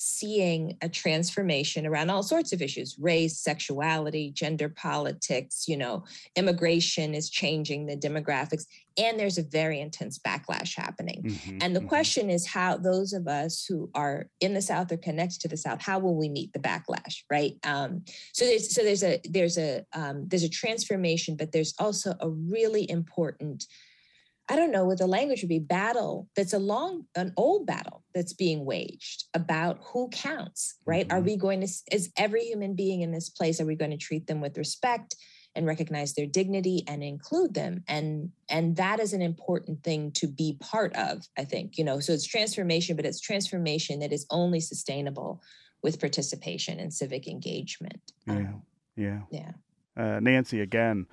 seeing 0.00 0.76
a 0.80 0.88
transformation 0.88 1.84
around 1.84 2.08
all 2.08 2.22
sorts 2.22 2.52
of 2.52 2.62
issues 2.62 2.96
race 3.00 3.36
sexuality 3.36 4.30
gender 4.30 4.68
politics 4.68 5.64
you 5.66 5.76
know 5.76 6.04
immigration 6.36 7.14
is 7.16 7.28
changing 7.28 7.84
the 7.84 7.96
demographics 7.96 8.64
and 8.96 9.18
there's 9.18 9.38
a 9.38 9.42
very 9.42 9.80
intense 9.80 10.16
backlash 10.16 10.76
happening 10.76 11.24
mm-hmm, 11.24 11.58
and 11.60 11.74
the 11.74 11.80
mm-hmm. 11.80 11.88
question 11.88 12.30
is 12.30 12.46
how 12.46 12.76
those 12.76 13.12
of 13.12 13.26
us 13.26 13.64
who 13.68 13.90
are 13.92 14.28
in 14.38 14.54
the 14.54 14.62
south 14.62 14.92
or 14.92 14.96
connected 14.98 15.40
to 15.40 15.48
the 15.48 15.56
south 15.56 15.82
how 15.82 15.98
will 15.98 16.16
we 16.16 16.28
meet 16.28 16.52
the 16.52 16.60
backlash 16.60 17.24
right 17.28 17.56
um, 17.64 18.04
so 18.32 18.44
there's 18.44 18.72
so 18.72 18.84
there's 18.84 19.02
a 19.02 19.20
there's 19.28 19.58
a 19.58 19.84
um, 19.94 20.28
there's 20.28 20.44
a 20.44 20.48
transformation 20.48 21.34
but 21.34 21.50
there's 21.50 21.74
also 21.80 22.14
a 22.20 22.28
really 22.28 22.88
important 22.88 23.66
I 24.48 24.56
don't 24.56 24.72
know 24.72 24.84
what 24.84 24.98
the 24.98 25.06
language 25.06 25.42
would 25.42 25.48
be 25.48 25.58
battle 25.58 26.28
that's 26.34 26.54
a 26.54 26.58
long, 26.58 27.04
an 27.14 27.32
old 27.36 27.66
battle 27.66 28.02
that's 28.14 28.32
being 28.32 28.64
waged 28.64 29.24
about 29.34 29.78
who 29.82 30.08
counts, 30.08 30.76
right? 30.86 31.06
Mm-hmm. 31.06 31.16
Are 31.16 31.20
we 31.20 31.36
going 31.36 31.60
to, 31.60 31.68
is 31.92 32.10
every 32.16 32.44
human 32.44 32.74
being 32.74 33.02
in 33.02 33.12
this 33.12 33.28
place, 33.28 33.60
are 33.60 33.66
we 33.66 33.74
going 33.74 33.90
to 33.90 33.96
treat 33.98 34.26
them 34.26 34.40
with 34.40 34.56
respect 34.56 35.16
and 35.54 35.66
recognize 35.66 36.14
their 36.14 36.26
dignity 36.26 36.82
and 36.88 37.02
include 37.02 37.52
them? 37.52 37.84
And, 37.88 38.30
and 38.48 38.76
that 38.76 39.00
is 39.00 39.12
an 39.12 39.22
important 39.22 39.82
thing 39.82 40.12
to 40.12 40.26
be 40.26 40.56
part 40.60 40.94
of, 40.96 41.26
I 41.36 41.44
think, 41.44 41.76
you 41.76 41.84
know, 41.84 42.00
so 42.00 42.12
it's 42.12 42.26
transformation, 42.26 42.96
but 42.96 43.04
it's 43.04 43.20
transformation 43.20 44.00
that 44.00 44.12
is 44.12 44.26
only 44.30 44.60
sustainable 44.60 45.42
with 45.82 46.00
participation 46.00 46.80
and 46.80 46.92
civic 46.92 47.28
engagement. 47.28 48.00
Yeah. 48.26 48.34
Um, 48.34 48.62
yeah. 48.96 49.20
Yeah. 49.30 49.52
Uh, 49.96 50.20
Nancy, 50.20 50.60
again, 50.60 51.06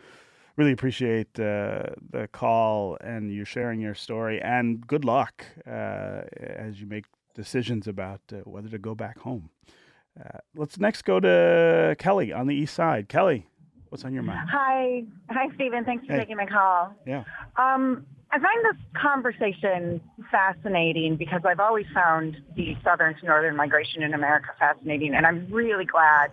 really 0.58 0.72
appreciate 0.72 1.40
uh, 1.40 1.84
the 2.12 2.28
call 2.32 2.98
and 3.02 3.32
you 3.32 3.46
sharing 3.46 3.80
your 3.80 3.96
story. 3.96 4.42
And 4.42 4.86
good 4.86 5.06
luck 5.06 5.46
uh, 5.68 6.22
as 6.38 6.80
you 6.80 6.88
make 6.88 7.06
decisions 7.34 7.88
about 7.88 8.22
uh, 8.32 8.38
whether 8.46 8.70
to 8.70 8.78
go 8.78 8.96
back 8.96 9.20
home. 9.20 9.50
Uh, 10.20 10.40
let's 10.56 10.80
next 10.80 11.02
go 11.02 11.20
to 11.20 11.96
Kelly 12.00 12.32
on 12.32 12.48
the 12.48 12.56
east 12.56 12.74
side. 12.74 13.10
Kelly, 13.10 13.48
what's 13.90 14.06
on 14.06 14.14
your 14.14 14.24
mind? 14.24 14.48
Hi, 14.50 15.04
hi, 15.30 15.48
Stephen. 15.56 15.84
Thanks 15.84 16.06
for 16.06 16.14
hey. 16.14 16.20
taking 16.20 16.38
my 16.38 16.46
call. 16.46 16.94
Yeah. 17.06 17.26
Um, 17.58 18.06
I 18.36 18.38
find 18.38 18.66
this 18.66 19.02
conversation 19.02 20.02
fascinating 20.30 21.16
because 21.16 21.44
I've 21.46 21.62
always 21.62 21.86
found 21.94 22.36
the 22.58 22.76
southern 22.84 23.18
to 23.20 23.26
northern 23.26 23.56
migration 23.56 24.04
in 24.04 24.14
America 24.14 24.50
fascinating, 24.60 25.14
and 25.16 25.26
I'm 25.26 25.48
really 25.50 25.86
glad 25.86 26.32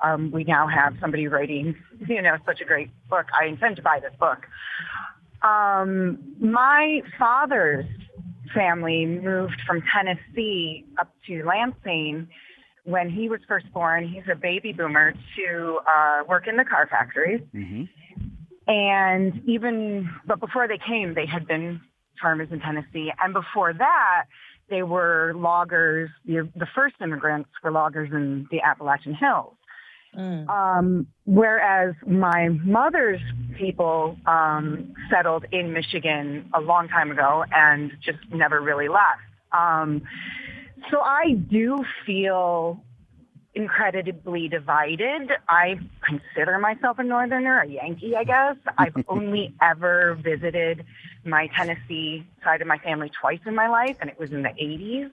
um, 0.00 0.30
we 0.30 0.44
now 0.44 0.68
have 0.68 0.94
somebody 1.00 1.26
writing, 1.26 1.74
you 2.06 2.22
know, 2.22 2.36
such 2.46 2.60
a 2.60 2.64
great 2.64 2.90
book. 3.08 3.26
I 3.38 3.46
intend 3.46 3.74
to 3.76 3.82
buy 3.82 3.98
this 3.98 4.12
book. 4.20 4.46
Um, 5.42 6.36
my 6.38 7.02
father's 7.18 7.86
family 8.54 9.04
moved 9.04 9.60
from 9.66 9.82
Tennessee 9.92 10.84
up 11.00 11.12
to 11.26 11.42
Lansing 11.44 12.28
when 12.84 13.10
he 13.10 13.28
was 13.28 13.40
first 13.48 13.66
born. 13.72 14.06
He's 14.06 14.22
a 14.30 14.36
baby 14.36 14.72
boomer 14.72 15.14
to 15.36 15.78
uh, 15.84 16.22
work 16.28 16.46
in 16.46 16.56
the 16.56 16.64
car 16.64 16.86
factories. 16.88 17.40
Mm-hmm. 17.52 17.84
And 18.70 19.42
even, 19.48 20.08
but 20.26 20.38
before 20.38 20.68
they 20.68 20.78
came, 20.78 21.14
they 21.14 21.26
had 21.26 21.46
been 21.46 21.80
farmers 22.22 22.48
in 22.52 22.60
Tennessee. 22.60 23.10
And 23.20 23.34
before 23.34 23.72
that, 23.72 24.26
they 24.68 24.84
were 24.84 25.32
loggers. 25.34 26.08
The, 26.24 26.48
the 26.54 26.68
first 26.72 26.94
immigrants 27.02 27.50
were 27.64 27.72
loggers 27.72 28.10
in 28.12 28.46
the 28.52 28.60
Appalachian 28.60 29.14
Hills. 29.14 29.54
Mm. 30.16 30.48
Um, 30.48 31.06
whereas 31.24 31.94
my 32.06 32.48
mother's 32.48 33.20
people 33.58 34.16
um, 34.26 34.94
settled 35.10 35.46
in 35.50 35.72
Michigan 35.72 36.48
a 36.54 36.60
long 36.60 36.86
time 36.88 37.10
ago 37.10 37.44
and 37.52 37.90
just 38.00 38.18
never 38.32 38.60
really 38.60 38.88
left. 38.88 39.20
Um, 39.52 40.02
so 40.92 41.00
I 41.00 41.32
do 41.32 41.84
feel 42.06 42.80
incredibly 43.54 44.48
divided. 44.48 45.30
I 45.48 45.78
consider 46.06 46.58
myself 46.58 46.98
a 46.98 47.04
northerner, 47.04 47.60
a 47.60 47.66
Yankee, 47.66 48.14
I 48.16 48.24
guess. 48.24 48.56
I've 48.78 48.94
only 49.08 49.54
ever 49.60 50.18
visited 50.22 50.84
my 51.24 51.48
Tennessee 51.56 52.26
side 52.44 52.62
of 52.62 52.68
my 52.68 52.78
family 52.78 53.10
twice 53.20 53.40
in 53.46 53.54
my 53.54 53.68
life, 53.68 53.96
and 54.00 54.08
it 54.08 54.18
was 54.18 54.30
in 54.30 54.42
the 54.42 54.50
80s 54.50 55.10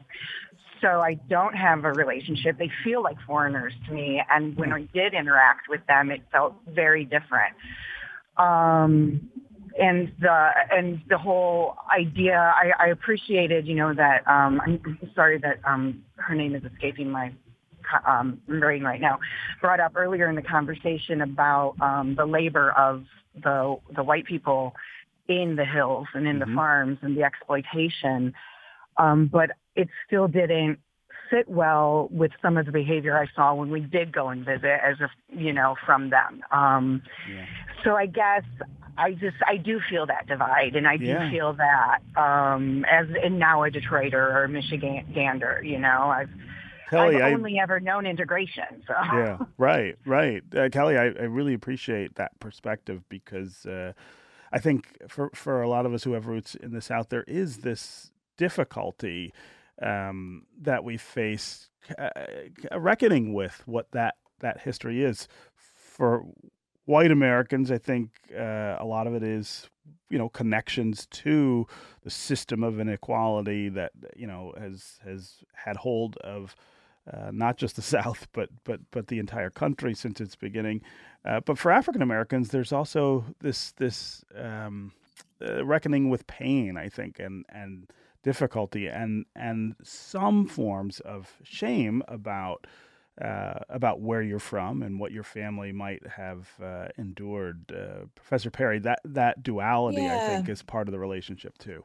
so 0.82 1.02
I 1.02 1.15
don't 1.30 1.56
have 1.56 1.86
a 1.86 1.91
relationship. 1.91 2.58
They 2.58 2.71
feel 2.84 3.02
like 3.02 3.17
foreigners 3.26 3.73
to 3.88 3.93
me, 3.93 4.21
and 4.30 4.56
when 4.56 4.73
I 4.73 4.82
did 4.93 5.13
interact 5.13 5.69
with 5.69 5.86
them, 5.88 6.12
it 6.12 6.21
felt 6.32 6.56
very 6.67 7.04
different. 7.04 7.56
Um, 8.38 9.30
and 9.80 10.12
the 10.19 10.50
and 10.71 11.02
the 11.08 11.17
whole 11.17 11.76
idea, 11.95 12.38
I, 12.56 12.71
I 12.80 12.88
appreciated, 12.88 13.67
you 13.67 13.76
know, 13.76 13.93
that 13.93 14.28
um, 14.28 14.62
I'm 14.65 15.00
sorry 15.15 15.38
that 15.39 15.60
um, 15.65 16.04
her 16.15 16.36
name 16.36 16.56
is 16.56 16.63
escaping 16.63 17.12
my 17.12 17.32
um, 18.06 18.41
brain 18.47 18.84
right 18.84 19.02
now. 19.02 19.19
Brought 19.62 19.80
up 19.80 19.93
earlier 19.95 20.30
in 20.30 20.36
the 20.36 20.41
conversation 20.41 21.21
about 21.21 21.76
um, 21.82 22.15
the 22.15 22.26
labor 22.26 22.71
of 22.71 23.06
the 23.43 23.78
the 23.95 24.04
white 24.04 24.26
people 24.26 24.73
in 25.28 25.56
the 25.56 25.65
hills 25.65 26.08
and 26.13 26.28
in 26.28 26.39
mm-hmm. 26.39 26.50
the 26.50 26.56
farms 26.56 26.97
and 27.02 27.17
the 27.17 27.23
exploitation. 27.23 28.34
Um, 28.97 29.30
but 29.32 29.52
it 29.76 29.89
still 30.08 30.28
didn't 30.28 30.80
sit 31.30 31.47
well 31.47 32.08
with 32.12 32.32
some 32.41 32.58
of 32.58 32.65
the 32.65 32.71
behavior 32.71 33.17
I 33.17 33.28
saw 33.36 33.54
when 33.54 33.69
we 33.69 33.82
did 33.82 34.12
go 34.12 34.30
and 34.30 34.45
visit, 34.45 34.80
as 34.84 34.97
if 35.00 35.12
you 35.30 35.54
know 35.54 35.76
from 35.86 36.10
them. 36.10 36.41
Um, 36.52 37.04
yeah. 37.30 37.45
So 37.84 37.95
I 37.95 38.06
guess 38.06 38.43
I 38.97 39.12
just 39.12 39.38
I 39.45 39.58
do 39.58 39.80
feel 39.89 40.06
that 40.08 40.28
divide, 40.28 40.76
and 40.76 40.88
I 40.88 40.97
do 40.97 41.06
yeah. 41.06 41.30
feel 41.30 41.54
that 41.54 42.00
um, 42.15 42.86
as 42.86 43.08
and 43.23 43.39
now 43.39 43.63
a 43.63 43.69
Detroiter 43.69 44.13
or 44.13 44.45
a 44.45 44.50
Michigander. 44.50 45.63
You 45.63 45.80
know, 45.80 46.13
I've 46.15 46.30
Kelly, 46.89 47.21
I've 47.21 47.34
only 47.34 47.60
I, 47.60 47.63
ever 47.63 47.80
known 47.80 48.06
integration. 48.06 48.84
So 48.88 48.93
yeah, 49.13 49.38
right, 49.58 49.95
right, 50.06 50.43
uh, 50.56 50.69
Kelly. 50.71 50.97
I, 50.97 51.06
I 51.06 51.23
really 51.23 51.54
appreciate 51.54 52.15
that 52.15 52.39
perspective 52.39 53.04
because 53.10 53.65
uh, 53.65 53.93
I 54.52 54.60
think 54.60 54.97
for 55.10 55.30
for 55.34 55.62
a 55.62 55.69
lot 55.69 55.86
of 55.86 55.93
us 55.93 56.04
who 56.04 56.13
have 56.13 56.28
roots 56.28 56.56
in 56.56 56.71
the 56.71 56.82
South, 56.82 57.10
there 57.10 57.26
is 57.28 57.58
this 57.58 58.12
difficulty 58.38 59.34
um, 59.82 60.43
that 60.62 60.84
we 60.84 60.97
face 60.97 61.69
uh, 61.97 62.10
reckoning 62.78 63.34
with 63.34 63.63
what 63.65 63.91
that 63.91 64.15
that 64.39 64.62
history 64.62 65.04
is 65.04 65.28
for 65.56 66.26
white 66.86 67.12
Americans. 67.12 67.69
I 67.69 67.78
think 67.78 68.12
uh, 68.34 68.78
a 68.80 68.86
lot 68.86 69.08
of 69.08 69.13
it 69.13 69.23
is 69.23 69.69
you 70.10 70.17
know 70.17 70.30
connections 70.30 71.06
to 71.08 71.67
the 72.04 72.10
system 72.10 72.63
of 72.63 72.80
inequality 72.80 73.69
that 73.69 73.91
you 74.15 74.28
know 74.28 74.54
has 74.58 75.00
has 75.04 75.43
had 75.54 75.78
hold 75.78 76.15
of 76.17 76.56
uh, 77.12 77.32
not 77.32 77.58
just 77.58 77.76
the 77.76 77.82
South, 77.98 78.28
but 78.34 78.50
but 78.63 78.80
but 78.91 79.08
the 79.08 79.20
entire 79.20 79.50
country 79.50 79.93
since 79.93 80.22
its 80.22 80.36
beginning. 80.36 80.82
Uh, 81.26 81.39
but 81.41 81.58
for 81.58 81.72
African 81.72 82.02
Americans, 82.02 82.50
there's 82.50 82.72
also 82.72 83.26
this 83.41 83.72
this 83.74 84.24
um, 84.36 84.91
uh, 85.41 85.65
reckoning 85.65 86.10
with 86.10 86.28
pain, 86.28 86.78
I 86.78 86.89
think, 86.89 87.20
and 87.20 87.46
and 87.50 87.91
difficulty, 88.24 88.88
and 88.88 89.26
and 89.36 89.76
some 89.84 90.48
forms 90.48 91.00
of 91.02 91.38
shame 91.43 92.04
about. 92.08 92.67
Uh, 93.20 93.58
about 93.70 94.00
where 94.00 94.22
you're 94.22 94.38
from 94.38 94.84
and 94.84 95.00
what 95.00 95.12
your 95.12 95.24
family 95.24 95.72
might 95.72 96.06
have 96.06 96.50
uh, 96.63 96.86
endured, 97.00 97.65
Professor 98.13 98.52
Perry. 98.52 98.78
That 98.78 99.00
that 99.06 99.41
duality, 99.41 100.04
yeah. 100.04 100.17
I 100.17 100.28
think, 100.28 100.48
is 100.48 100.62
part 100.62 100.88
of 100.88 100.91
the 100.91 101.00
relationship 101.00 101.58
too. 101.58 101.84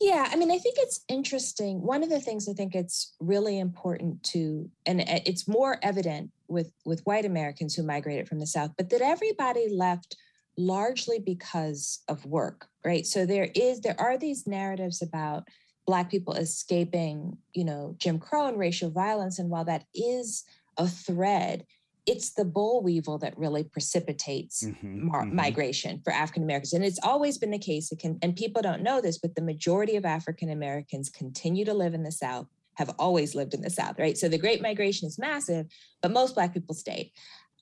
Yeah, 0.00 0.28
I 0.30 0.36
mean, 0.36 0.50
I 0.50 0.58
think 0.58 0.76
it's 0.78 1.04
interesting. 1.08 1.80
One 1.80 2.02
of 2.02 2.10
the 2.10 2.20
things 2.20 2.48
I 2.48 2.52
think 2.52 2.74
it's 2.74 3.14
really 3.20 3.58
important 3.58 4.22
to, 4.24 4.68
and 4.86 5.00
it's 5.00 5.46
more 5.46 5.78
evident 5.82 6.30
with 6.48 6.72
with 6.84 7.04
white 7.04 7.24
Americans 7.24 7.74
who 7.74 7.82
migrated 7.82 8.28
from 8.28 8.40
the 8.40 8.46
South, 8.46 8.72
but 8.76 8.90
that 8.90 9.00
everybody 9.00 9.68
left 9.68 10.16
largely 10.58 11.18
because 11.18 12.02
of 12.08 12.24
work, 12.26 12.66
right? 12.84 13.06
So 13.06 13.24
there 13.24 13.48
is 13.54 13.80
there 13.80 14.00
are 14.00 14.18
these 14.18 14.46
narratives 14.46 15.02
about 15.02 15.44
black 15.86 16.10
people 16.10 16.34
escaping, 16.34 17.36
you 17.54 17.64
know, 17.64 17.94
Jim 17.98 18.18
Crow 18.18 18.46
and 18.46 18.58
racial 18.58 18.90
violence, 18.90 19.38
and 19.38 19.50
while 19.50 19.64
that 19.64 19.84
is 19.94 20.44
a 20.76 20.88
thread, 20.88 21.64
it's 22.06 22.30
the 22.30 22.44
boll 22.44 22.82
weevil 22.82 23.18
that 23.18 23.38
really 23.38 23.62
precipitates 23.62 24.64
mm-hmm, 24.64 25.06
mar- 25.06 25.24
mm-hmm. 25.24 25.36
migration 25.36 26.00
for 26.02 26.12
African 26.12 26.42
Americans. 26.42 26.72
And 26.72 26.84
it's 26.84 26.98
always 27.02 27.38
been 27.38 27.52
the 27.52 27.58
case. 27.58 27.92
It 27.92 28.00
can, 28.00 28.18
and 28.22 28.34
people 28.34 28.60
don't 28.60 28.82
know 28.82 29.00
this, 29.00 29.18
but 29.18 29.34
the 29.34 29.42
majority 29.42 29.96
of 29.96 30.04
African 30.04 30.50
Americans 30.50 31.08
continue 31.08 31.64
to 31.64 31.74
live 31.74 31.94
in 31.94 32.02
the 32.02 32.12
South, 32.12 32.46
have 32.74 32.90
always 32.98 33.34
lived 33.34 33.54
in 33.54 33.62
the 33.62 33.70
South, 33.70 33.98
right? 33.98 34.18
So 34.18 34.28
the 34.28 34.38
Great 34.38 34.60
Migration 34.60 35.06
is 35.06 35.18
massive, 35.18 35.66
but 36.00 36.10
most 36.10 36.34
Black 36.34 36.52
people 36.52 36.74
stayed. 36.74 37.12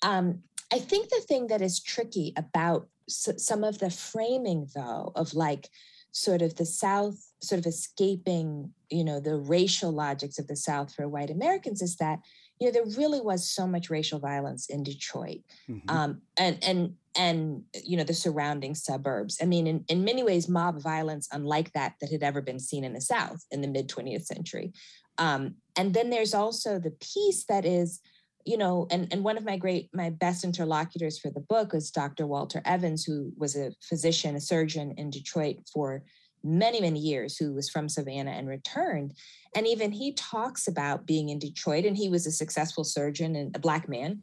Um, 0.02 0.40
I 0.72 0.78
think 0.78 1.10
the 1.10 1.20
thing 1.20 1.48
that 1.48 1.60
is 1.60 1.82
tricky 1.82 2.32
about 2.36 2.88
some 3.08 3.64
of 3.64 3.78
the 3.78 3.90
framing, 3.90 4.68
though, 4.74 5.12
of 5.16 5.34
like 5.34 5.68
sort 6.12 6.42
of 6.42 6.56
the 6.56 6.66
South 6.66 7.16
sort 7.42 7.58
of 7.58 7.66
escaping, 7.66 8.72
you 8.88 9.04
know, 9.04 9.20
the 9.20 9.36
racial 9.36 9.92
logics 9.92 10.38
of 10.38 10.46
the 10.46 10.56
South 10.56 10.94
for 10.94 11.08
white 11.08 11.30
Americans 11.30 11.82
is 11.82 11.96
that 11.96 12.20
you 12.60 12.66
know, 12.66 12.72
there 12.72 12.98
really 12.98 13.22
was 13.22 13.48
so 13.48 13.66
much 13.66 13.88
racial 13.88 14.18
violence 14.18 14.68
in 14.68 14.82
Detroit, 14.82 15.40
mm-hmm. 15.68 15.90
um, 15.90 16.20
and 16.38 16.62
and 16.62 16.94
and 17.16 17.64
you 17.82 17.96
know 17.96 18.04
the 18.04 18.12
surrounding 18.12 18.74
suburbs. 18.74 19.38
I 19.40 19.46
mean, 19.46 19.66
in, 19.66 19.84
in 19.88 20.04
many 20.04 20.22
ways, 20.22 20.46
mob 20.46 20.80
violence 20.80 21.26
unlike 21.32 21.72
that 21.72 21.94
that 22.00 22.10
had 22.10 22.22
ever 22.22 22.42
been 22.42 22.60
seen 22.60 22.84
in 22.84 22.92
the 22.92 23.00
South 23.00 23.44
in 23.50 23.62
the 23.62 23.68
mid 23.68 23.88
20th 23.88 24.26
century. 24.26 24.72
Um, 25.16 25.54
and 25.76 25.94
then 25.94 26.10
there's 26.10 26.34
also 26.34 26.78
the 26.78 26.92
piece 26.92 27.44
that 27.46 27.64
is, 27.64 28.00
you 28.44 28.58
know, 28.58 28.86
and 28.90 29.08
and 29.10 29.24
one 29.24 29.38
of 29.38 29.44
my 29.44 29.56
great 29.56 29.88
my 29.94 30.10
best 30.10 30.44
interlocutors 30.44 31.18
for 31.18 31.30
the 31.30 31.40
book 31.40 31.72
was 31.72 31.90
Dr. 31.90 32.26
Walter 32.26 32.60
Evans, 32.66 33.04
who 33.04 33.32
was 33.38 33.56
a 33.56 33.72
physician, 33.80 34.36
a 34.36 34.40
surgeon 34.40 34.94
in 34.98 35.08
Detroit 35.08 35.56
for 35.72 36.04
many, 36.42 36.80
many 36.80 36.98
years 36.98 37.36
who 37.36 37.52
was 37.52 37.68
from 37.68 37.88
Savannah 37.88 38.30
and 38.32 38.48
returned. 38.48 39.14
And 39.54 39.66
even 39.66 39.92
he 39.92 40.12
talks 40.12 40.68
about 40.68 41.06
being 41.06 41.28
in 41.28 41.38
Detroit, 41.38 41.84
and 41.84 41.96
he 41.96 42.08
was 42.08 42.26
a 42.26 42.32
successful 42.32 42.84
surgeon 42.84 43.36
and 43.36 43.54
a 43.54 43.58
Black 43.58 43.88
man. 43.88 44.22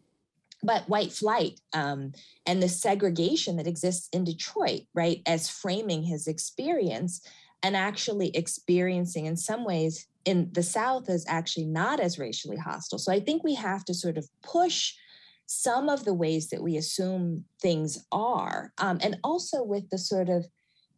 But 0.63 0.89
white 0.89 1.11
flight 1.11 1.59
um, 1.73 2.13
and 2.47 2.63
the 2.63 2.69
segregation 2.69 3.57
that 3.57 3.67
exists 3.67 4.09
in 4.11 4.23
Detroit, 4.23 4.81
right, 4.95 5.21
as 5.27 5.49
framing 5.49 6.01
his 6.03 6.27
experience 6.27 7.21
and 7.61 7.75
actually 7.75 8.35
experiencing 8.35 9.27
in 9.27 9.37
some 9.37 9.63
ways 9.63 10.07
in 10.25 10.49
the 10.53 10.63
South 10.63 11.09
is 11.09 11.25
actually 11.27 11.65
not 11.65 11.99
as 11.99 12.19
racially 12.19 12.57
hostile. 12.57 12.99
So 12.99 13.11
I 13.11 13.19
think 13.19 13.43
we 13.43 13.55
have 13.55 13.85
to 13.85 13.93
sort 13.93 14.17
of 14.17 14.27
push 14.41 14.93
some 15.45 15.89
of 15.89 16.03
the 16.03 16.13
ways 16.13 16.49
that 16.49 16.61
we 16.61 16.75
assume 16.75 17.45
things 17.61 18.05
are. 18.11 18.73
Um, 18.77 18.99
and 19.01 19.17
also 19.23 19.63
with 19.63 19.89
the 19.89 19.97
sort 19.97 20.27
of 20.27 20.45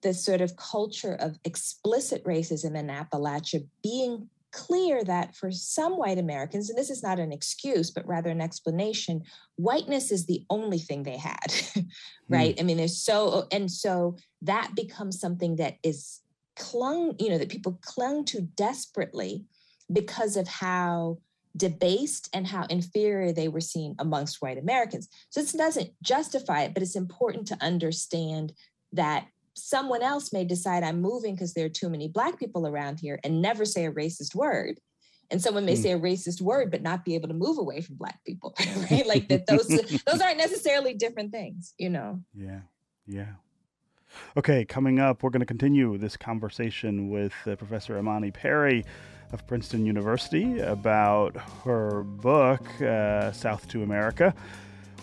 the 0.01 0.13
sort 0.13 0.41
of 0.41 0.55
culture 0.55 1.15
of 1.19 1.37
explicit 1.43 2.23
racism 2.23 2.75
in 2.75 2.87
Appalachia 2.87 3.65
being 3.83 4.29
clear 4.51 5.03
that 5.03 5.35
for 5.35 5.51
some 5.51 5.97
white 5.97 6.17
Americans, 6.17 6.69
and 6.69 6.77
this 6.77 6.89
is 6.89 7.03
not 7.03 7.19
an 7.19 7.31
excuse, 7.31 7.91
but 7.91 8.07
rather 8.07 8.29
an 8.29 8.41
explanation, 8.41 9.23
whiteness 9.57 10.11
is 10.11 10.25
the 10.25 10.43
only 10.49 10.79
thing 10.79 11.03
they 11.03 11.17
had, 11.17 11.53
right? 12.29 12.55
Mm. 12.55 12.59
I 12.59 12.63
mean, 12.63 12.77
there's 12.77 12.97
so, 12.97 13.47
and 13.51 13.69
so 13.71 14.17
that 14.41 14.71
becomes 14.75 15.19
something 15.19 15.57
that 15.57 15.75
is 15.83 16.21
clung, 16.55 17.15
you 17.19 17.29
know, 17.29 17.37
that 17.37 17.49
people 17.49 17.79
clung 17.81 18.25
to 18.25 18.41
desperately 18.41 19.45
because 19.91 20.35
of 20.35 20.47
how 20.47 21.17
debased 21.55 22.29
and 22.33 22.47
how 22.47 22.65
inferior 22.69 23.31
they 23.31 23.47
were 23.47 23.61
seen 23.61 23.95
amongst 23.99 24.41
white 24.41 24.57
Americans. 24.57 25.07
So 25.29 25.41
this 25.41 25.53
doesn't 25.53 25.91
justify 26.01 26.63
it, 26.63 26.73
but 26.73 26.83
it's 26.83 26.95
important 26.95 27.47
to 27.47 27.57
understand 27.61 28.53
that 28.93 29.27
someone 29.55 30.01
else 30.01 30.33
may 30.33 30.45
decide 30.45 30.83
I'm 30.83 31.01
moving 31.01 31.35
because 31.35 31.53
there 31.53 31.65
are 31.65 31.69
too 31.69 31.89
many 31.89 32.07
Black 32.07 32.39
people 32.39 32.67
around 32.67 32.99
here 32.99 33.19
and 33.23 33.41
never 33.41 33.65
say 33.65 33.85
a 33.85 33.91
racist 33.91 34.35
word. 34.35 34.79
And 35.31 35.41
someone 35.41 35.65
may 35.65 35.75
mm. 35.75 35.81
say 35.81 35.91
a 35.91 35.99
racist 35.99 36.41
word, 36.41 36.71
but 36.71 36.81
not 36.81 37.05
be 37.05 37.13
able 37.13 37.27
to 37.27 37.35
move 37.35 37.59
away 37.59 37.81
from 37.81 37.95
Black 37.95 38.19
people, 38.25 38.55
right? 38.91 39.05
Like 39.05 39.27
that 39.27 39.45
those 39.45 39.67
those 40.07 40.21
aren't 40.21 40.37
necessarily 40.37 40.93
different 40.93 41.31
things, 41.31 41.73
you 41.77 41.89
know? 41.89 42.21
Yeah, 42.33 42.61
yeah. 43.05 43.33
Okay, 44.35 44.65
coming 44.65 44.99
up, 44.99 45.21
we're 45.21 45.29
going 45.29 45.41
to 45.41 45.45
continue 45.45 45.97
this 45.97 46.17
conversation 46.17 47.09
with 47.09 47.33
uh, 47.45 47.55
Professor 47.55 47.97
Imani 47.97 48.31
Perry 48.31 48.83
of 49.31 49.45
Princeton 49.45 49.85
University 49.85 50.59
about 50.59 51.35
her 51.63 52.03
book, 52.03 52.81
uh, 52.81 53.31
South 53.31 53.67
to 53.67 53.83
America. 53.83 54.33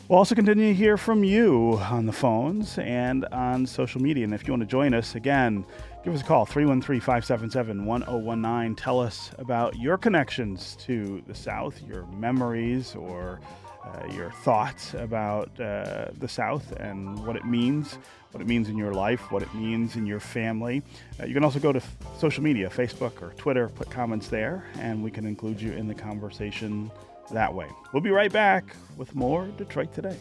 We'll 0.09 0.21
also 0.21 0.37
continue 0.37 0.69
to 0.69 0.75
hear 0.75 0.97
from 0.97 1.25
you 1.25 1.81
on 1.91 2.07
the 2.07 2.13
phones 2.13 2.79
and 2.79 3.25
on 3.33 3.67
social 3.67 4.01
media. 4.01 4.23
And 4.23 4.33
if 4.33 4.47
you 4.47 4.53
want 4.53 4.61
to 4.61 4.67
join 4.67 4.95
us, 4.95 5.17
again, 5.17 5.65
give 6.05 6.15
us 6.15 6.21
a 6.21 6.25
call 6.25 6.47
313 6.47 7.01
577 7.01 7.85
1019. 7.85 8.77
Tell 8.77 9.01
us 9.01 9.33
about 9.37 9.75
your 9.75 9.99
connections 9.99 10.77
to 10.83 11.25
the 11.27 11.35
South, 11.35 11.83
your 11.83 12.07
memories, 12.07 12.95
or 12.95 13.41
uh, 13.85 14.07
your 14.13 14.31
thoughts 14.31 14.95
about 14.95 15.49
uh, 15.61 16.07
the 16.19 16.29
South 16.29 16.71
and 16.77 17.27
what 17.27 17.35
it 17.35 17.45
means, 17.45 17.99
what 18.31 18.41
it 18.41 18.47
means 18.47 18.69
in 18.69 18.77
your 18.77 18.93
life, 18.93 19.33
what 19.33 19.43
it 19.43 19.53
means 19.57 19.97
in 19.97 20.07
your 20.07 20.21
family. 20.21 20.85
Uh, 21.21 21.27
you 21.27 21.35
can 21.35 21.43
also 21.43 21.59
go 21.59 21.73
to 21.73 21.81
f- 21.81 21.97
social 22.17 22.45
media, 22.45 22.71
Facebook 22.71 23.21
or 23.23 23.33
Twitter, 23.35 23.69
put 23.71 23.91
comments 23.91 24.29
there, 24.29 24.67
and 24.79 25.03
we 25.03 25.11
can 25.11 25.27
include 25.27 25.61
you 25.61 25.73
in 25.73 25.89
the 25.89 25.95
conversation 25.95 26.93
that 27.35 27.55
way. 27.55 27.69
We'll 27.93 28.03
be 28.03 28.11
right 28.11 28.33
back 28.33 28.65
with 28.97 29.15
more 29.15 29.47
Detroit 29.57 29.93
Today. 29.95 30.17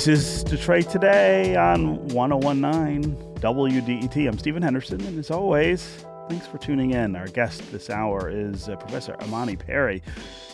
This 0.00 0.08
is 0.08 0.44
Detroit 0.44 0.88
Today 0.88 1.56
on 1.56 2.08
1019 2.08 3.14
WDET. 3.34 4.28
I'm 4.28 4.38
Stephen 4.38 4.62
Henderson, 4.62 4.98
and 5.02 5.18
as 5.18 5.30
always, 5.30 6.06
Thanks 6.26 6.46
for 6.46 6.56
tuning 6.56 6.92
in. 6.92 7.14
Our 7.14 7.26
guest 7.26 7.70
this 7.70 7.90
hour 7.90 8.30
is 8.30 8.70
uh, 8.70 8.76
Professor 8.76 9.14
Imani 9.22 9.56
Perry. 9.56 10.02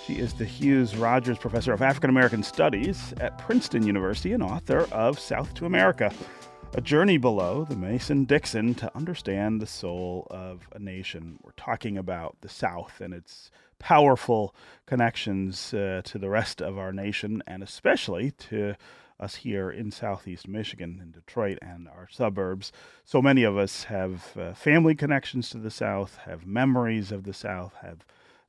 She 0.05 0.14
is 0.14 0.32
the 0.32 0.44
Hughes 0.44 0.97
Rogers 0.97 1.38
Professor 1.38 1.72
of 1.72 1.80
African 1.80 2.11
American 2.11 2.42
Studies 2.42 3.14
at 3.20 3.38
Princeton 3.38 3.86
University 3.86 4.32
and 4.32 4.42
author 4.42 4.88
of 4.90 5.16
South 5.16 5.55
to 5.55 5.64
America 5.64 6.12
A 6.74 6.80
Journey 6.80 7.16
Below 7.16 7.66
the 7.66 7.76
Mason 7.76 8.24
Dixon 8.24 8.74
to 8.74 8.90
Understand 8.97 9.61
the 9.62 9.66
Soul 9.68 10.26
of 10.28 10.66
a 10.72 10.80
Nation. 10.80 11.38
We're 11.44 11.53
talking 11.53 11.97
about 11.97 12.36
the 12.40 12.49
South 12.49 13.01
and 13.01 13.14
its 13.14 13.53
powerful 13.78 14.57
connections 14.86 15.72
uh, 15.72 16.03
to 16.05 16.18
the 16.18 16.30
rest 16.30 16.61
of 16.61 16.78
our 16.78 16.92
nation 16.92 17.44
and 17.47 17.62
especially 17.62 18.32
to 18.32 18.74
us 19.19 19.37
here 19.37 19.71
in 19.71 19.91
southeast 19.91 20.47
Michigan, 20.47 21.01
in 21.03 21.11
Detroit 21.11 21.59
and 21.62 21.89
our 21.89 22.09
suburbs. 22.11 22.73
So 23.05 23.23
many 23.23 23.45
of 23.45 23.57
us 23.57 23.85
have 23.85 24.37
uh, 24.37 24.53
family 24.53 24.95
connections 24.95 25.49
to 25.51 25.59
the 25.59 25.71
South, 25.71 26.19
have 26.25 26.47
memories 26.47 27.12
of 27.12 27.25
the 27.25 27.33
South, 27.33 27.75
have 27.83 28.05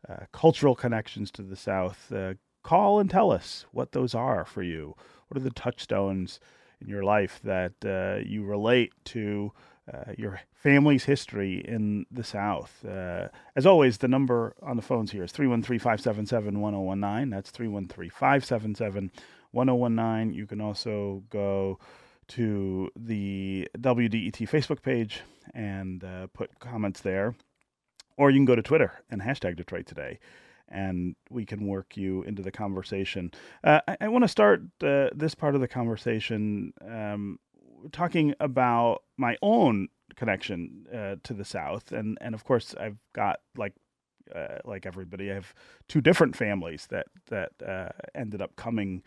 uh, 0.07 0.25
cultural 0.31 0.75
connections 0.75 1.31
to 1.31 1.41
the 1.41 1.55
South. 1.55 2.11
Uh, 2.11 2.33
call 2.63 2.99
and 2.99 3.09
tell 3.09 3.31
us 3.31 3.65
what 3.71 3.93
those 3.93 4.13
are 4.13 4.45
for 4.45 4.61
you. 4.61 4.95
What 5.27 5.37
are 5.37 5.43
the 5.43 5.51
touchstones 5.51 6.39
in 6.81 6.87
your 6.89 7.03
life 7.03 7.39
that 7.43 7.73
uh, 7.85 8.23
you 8.27 8.43
relate 8.43 8.93
to? 9.05 9.53
Uh, 9.91 10.11
your 10.17 10.41
family's 10.53 11.05
history 11.05 11.63
in 11.65 12.05
the 12.11 12.25
South. 12.25 12.83
Uh, 12.85 13.29
as 13.55 13.65
always, 13.65 13.99
the 13.99 14.07
number 14.09 14.53
on 14.61 14.75
the 14.75 14.81
phones 14.81 15.13
here 15.13 15.23
is 15.23 15.31
313 15.31 15.79
577 15.79 16.59
1019. 16.59 17.29
That's 17.29 17.51
313 17.51 18.09
577 18.09 19.11
1019. 19.51 20.33
You 20.33 20.45
can 20.45 20.61
also 20.61 21.23
go 21.29 21.79
to 22.29 22.89
the 22.95 23.67
WDET 23.77 24.49
Facebook 24.49 24.81
page 24.81 25.21
and 25.53 26.03
uh, 26.03 26.27
put 26.33 26.59
comments 26.59 27.01
there. 27.01 27.35
Or 28.17 28.31
you 28.31 28.37
can 28.37 28.45
go 28.45 28.55
to 28.55 28.63
Twitter 28.63 28.93
and 29.09 29.21
hashtag 29.21 29.57
Detroit 29.57 29.85
Today, 29.85 30.19
and 30.67 31.15
we 31.29 31.45
can 31.45 31.67
work 31.67 31.95
you 31.95 32.23
into 32.23 32.41
the 32.41 32.51
conversation. 32.51 33.31
Uh, 33.63 33.79
I, 33.87 33.97
I 34.01 34.07
want 34.07 34.23
to 34.23 34.27
start 34.27 34.63
uh, 34.83 35.09
this 35.15 35.35
part 35.35 35.53
of 35.53 35.61
the 35.61 35.67
conversation 35.67 36.73
um, 36.83 37.39
talking 37.91 38.33
about 38.39 39.03
my 39.17 39.37
own 39.43 39.89
connection 40.15 40.87
uh, 40.91 41.17
to 41.23 41.33
the 41.35 41.45
South, 41.45 41.91
and 41.91 42.17
and 42.21 42.33
of 42.33 42.43
course 42.43 42.73
I've 42.79 42.97
got 43.13 43.39
like 43.55 43.75
uh, 44.33 44.57
like 44.65 44.85
everybody, 44.85 45.31
I 45.31 45.35
have 45.35 45.53
two 45.87 46.01
different 46.01 46.35
families 46.35 46.87
that 46.89 47.07
that 47.27 47.51
uh, 47.65 47.89
ended 48.15 48.41
up 48.41 48.55
coming 48.55 49.03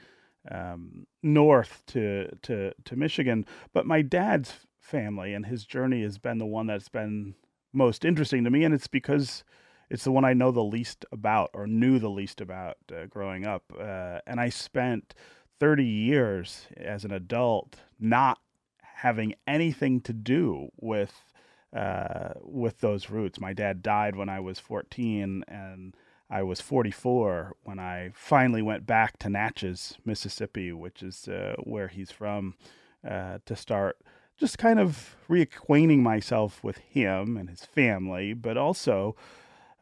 um, 0.51 1.07
north 1.23 1.83
to 1.89 2.29
to 2.43 2.73
to 2.85 2.97
Michigan. 2.97 3.47
But 3.73 3.87
my 3.87 4.03
dad's 4.03 4.55
family 4.79 5.35
and 5.35 5.47
his 5.47 5.65
journey 5.65 6.03
has 6.03 6.19
been 6.19 6.39
the 6.39 6.47
one 6.47 6.67
that's 6.67 6.89
been 6.89 7.35
most 7.73 8.05
interesting 8.05 8.45
to 8.45 8.51
me, 8.51 8.65
and 8.65 8.75
it's 8.75 8.89
because 8.89 9.45
it's 9.89 10.05
the 10.05 10.13
one 10.13 10.25
I 10.25 10.33
know 10.33 10.51
the 10.51 10.63
least 10.63 11.05
about 11.13 11.51
or 11.53 11.67
knew 11.67 11.99
the 11.99 12.11
least 12.11 12.41
about 12.41 12.77
uh, 12.95 13.07
growing 13.07 13.45
up. 13.45 13.65
Uh, 13.79 14.21
and 14.27 14.41
I 14.41 14.49
spent 14.49 15.15
30 15.59 15.85
years 15.85 16.67
as 16.77 17.05
an 17.05 17.13
adult 17.13 17.77
not 17.99 18.39
having 18.83 19.35
anything 19.47 20.01
to 20.03 20.13
do 20.13 20.69
with 20.77 21.13
uh, 21.75 22.33
with 22.43 22.81
those 22.81 23.11
roots. 23.11 23.41
My 23.41 23.53
dad 23.53 23.83
died 23.83 24.17
when 24.17 24.29
I 24.29 24.41
was 24.41 24.59
14, 24.59 25.45
and 25.47 25.95
I 26.31 26.43
was 26.43 26.61
44 26.61 27.57
when 27.65 27.79
I 27.81 28.13
finally 28.15 28.63
went 28.63 28.87
back 28.87 29.19
to 29.19 29.29
Natchez, 29.29 29.99
Mississippi, 30.05 30.73
which 30.73 31.03
is 31.03 31.27
uh, 31.27 31.57
where 31.65 31.89
he's 31.89 32.13
from, 32.13 32.55
uh, 33.09 33.39
to 33.47 33.57
start 33.57 33.99
just 34.39 34.57
kind 34.57 34.79
of 34.79 35.17
reacquainting 35.29 35.99
myself 35.99 36.63
with 36.63 36.79
him 36.79 37.37
and 37.37 37.51
his 37.51 37.65
family, 37.65 38.33
but 38.33 38.57
also. 38.57 39.17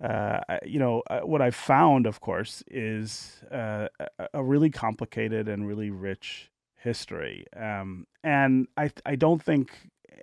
Uh, 0.01 0.38
you 0.64 0.78
know, 0.78 1.03
uh, 1.11 1.22
what 1.22 1.42
I've 1.42 1.57
found, 1.57 2.07
of 2.07 2.20
course, 2.20 2.62
is 2.68 3.42
uh, 3.51 3.88
a 4.32 4.44
really 4.44 4.70
complicated 4.70 5.49
and 5.49 5.66
really 5.66 5.90
rich 5.90 6.53
history. 6.76 7.46
Um, 7.57 8.07
and 8.22 8.68
I, 8.76 8.92
I 9.05 9.16
don't 9.16 9.42
think 9.42 9.72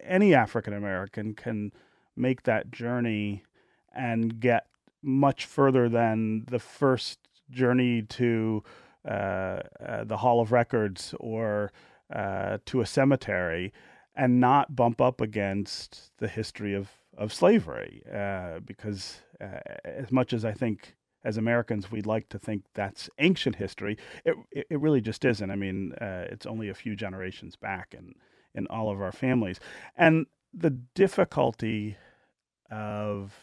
any 0.02 0.34
African 0.34 0.72
American 0.72 1.34
can 1.34 1.74
make 2.16 2.44
that 2.44 2.72
journey 2.72 3.44
and 3.94 4.40
get 4.40 4.68
much 5.06 5.46
further 5.46 5.88
than 5.88 6.46
the 6.46 6.60
first 6.60 7.20
journey 7.50 8.02
to 8.02 8.64
uh, 9.06 9.62
uh, 9.80 10.04
the 10.04 10.18
Hall 10.18 10.42
of 10.42 10.52
Records 10.52 11.14
or 11.20 11.72
uh, 12.14 12.58
to 12.66 12.82
a 12.82 12.86
cemetery 12.86 13.72
and 14.16 14.40
not 14.40 14.76
bump 14.76 15.00
up 15.02 15.22
against 15.22 16.12
the 16.18 16.28
history 16.28 16.74
of, 16.74 16.90
of 17.18 17.34
slavery. 17.34 18.02
Uh, 18.12 18.60
because 18.66 19.22
uh, 19.40 19.60
as 19.84 20.12
much 20.12 20.34
as 20.34 20.44
I 20.44 20.54
think 20.54 20.96
as 21.24 21.38
Americans 21.38 21.92
we'd 21.92 22.06
like 22.06 22.30
to 22.30 22.40
think 22.40 22.64
that's 22.74 23.10
ancient 23.20 23.56
history, 23.56 23.98
it, 24.24 24.36
it 24.52 24.80
really 24.80 25.02
just 25.02 25.26
isn't. 25.26 25.52
I 25.52 25.56
mean, 25.56 25.94
uh, 26.02 26.26
it's 26.30 26.46
only 26.46 26.70
a 26.70 26.74
few 26.74 26.96
generations 26.96 27.56
back 27.56 27.94
in, 27.98 28.16
in 28.54 28.68
all 28.68 28.90
of 28.90 29.02
our 29.02 29.12
families. 29.12 29.60
And 29.98 30.28
the 30.54 30.70
difficulty 30.70 31.98
of 32.72 33.34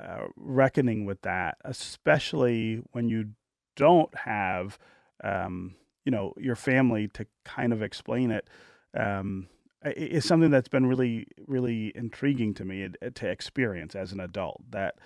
uh, 0.00 0.26
reckoning 0.36 1.04
with 1.04 1.22
that, 1.22 1.58
especially 1.64 2.82
when 2.92 3.08
you 3.08 3.30
don't 3.76 4.14
have, 4.16 4.78
um, 5.22 5.74
you 6.04 6.12
know, 6.12 6.32
your 6.36 6.56
family 6.56 7.08
to 7.08 7.26
kind 7.44 7.72
of 7.72 7.82
explain 7.82 8.30
it, 8.30 8.48
um, 8.96 9.48
is 9.84 10.24
something 10.24 10.50
that's 10.50 10.68
been 10.68 10.86
really, 10.86 11.26
really 11.46 11.92
intriguing 11.94 12.54
to 12.54 12.64
me 12.64 12.88
to 13.14 13.28
experience 13.28 13.94
as 13.94 14.12
an 14.12 14.20
adult. 14.20 14.62
That 14.70 14.96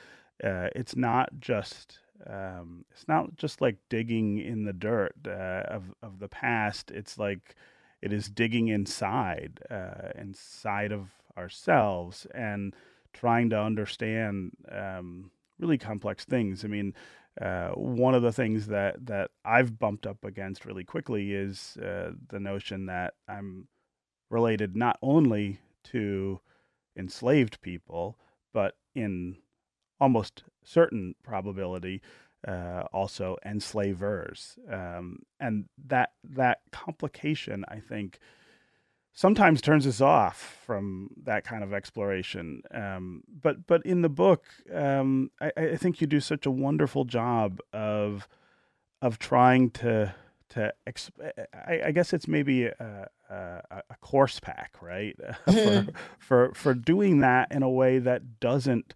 uh, 0.42 0.68
it's 0.74 0.96
not 0.96 1.28
just 1.38 1.98
um, 2.26 2.84
it's 2.90 3.08
not 3.08 3.36
just 3.36 3.60
like 3.60 3.76
digging 3.88 4.38
in 4.38 4.64
the 4.64 4.72
dirt 4.72 5.14
uh, 5.26 5.64
of 5.68 5.94
of 6.02 6.18
the 6.18 6.28
past. 6.28 6.90
It's 6.90 7.18
like 7.18 7.56
it 8.02 8.12
is 8.12 8.28
digging 8.28 8.68
inside, 8.68 9.60
uh, 9.70 10.10
inside 10.18 10.92
of 10.92 11.10
ourselves 11.36 12.26
and 12.34 12.74
trying 13.12 13.50
to 13.50 13.60
understand 13.60 14.52
um, 14.70 15.30
really 15.58 15.78
complex 15.78 16.24
things. 16.24 16.64
I 16.64 16.68
mean, 16.68 16.94
uh, 17.40 17.70
one 17.70 18.14
of 18.14 18.22
the 18.22 18.32
things 18.32 18.66
that 18.66 19.06
that 19.06 19.30
I've 19.44 19.78
bumped 19.78 20.06
up 20.06 20.24
against 20.24 20.64
really 20.64 20.84
quickly 20.84 21.32
is 21.32 21.76
uh, 21.76 22.12
the 22.28 22.40
notion 22.40 22.86
that 22.86 23.14
I'm 23.28 23.68
related 24.30 24.76
not 24.76 24.98
only 25.02 25.60
to 25.84 26.40
enslaved 26.96 27.60
people, 27.60 28.18
but 28.52 28.74
in 28.94 29.36
almost 30.00 30.44
certain 30.64 31.14
probability 31.22 32.02
uh, 32.46 32.84
also 32.92 33.36
enslavers, 33.44 34.58
um, 34.70 35.18
and 35.38 35.66
that 35.86 36.12
that 36.24 36.60
complication, 36.72 37.64
I 37.68 37.80
think, 37.80 38.18
sometimes 39.12 39.60
turns 39.60 39.86
us 39.86 40.00
off 40.00 40.58
from 40.64 41.10
that 41.24 41.44
kind 41.44 41.62
of 41.62 41.72
exploration. 41.72 42.62
Um, 42.70 43.22
but 43.42 43.66
but 43.66 43.84
in 43.84 44.02
the 44.02 44.08
book, 44.08 44.44
um, 44.72 45.30
I, 45.40 45.52
I, 45.56 45.76
think 45.76 46.00
you 46.00 46.06
do 46.06 46.20
such 46.20 46.46
a 46.46 46.50
wonderful 46.50 47.04
job 47.04 47.60
of 47.72 48.28
of 49.02 49.18
trying 49.18 49.70
to 49.70 50.14
to 50.50 50.72
exp- 50.86 51.30
I, 51.54 51.82
I, 51.86 51.90
guess 51.92 52.12
it's 52.12 52.26
maybe 52.26 52.64
a, 52.64 53.08
a, 53.30 53.82
a 53.90 53.96
course 54.00 54.40
pack, 54.40 54.74
right? 54.82 55.16
for, 55.44 55.86
for 56.18 56.52
for 56.54 56.74
doing 56.74 57.20
that 57.20 57.52
in 57.52 57.62
a 57.62 57.70
way 57.70 57.98
that 57.98 58.40
doesn't 58.40 58.94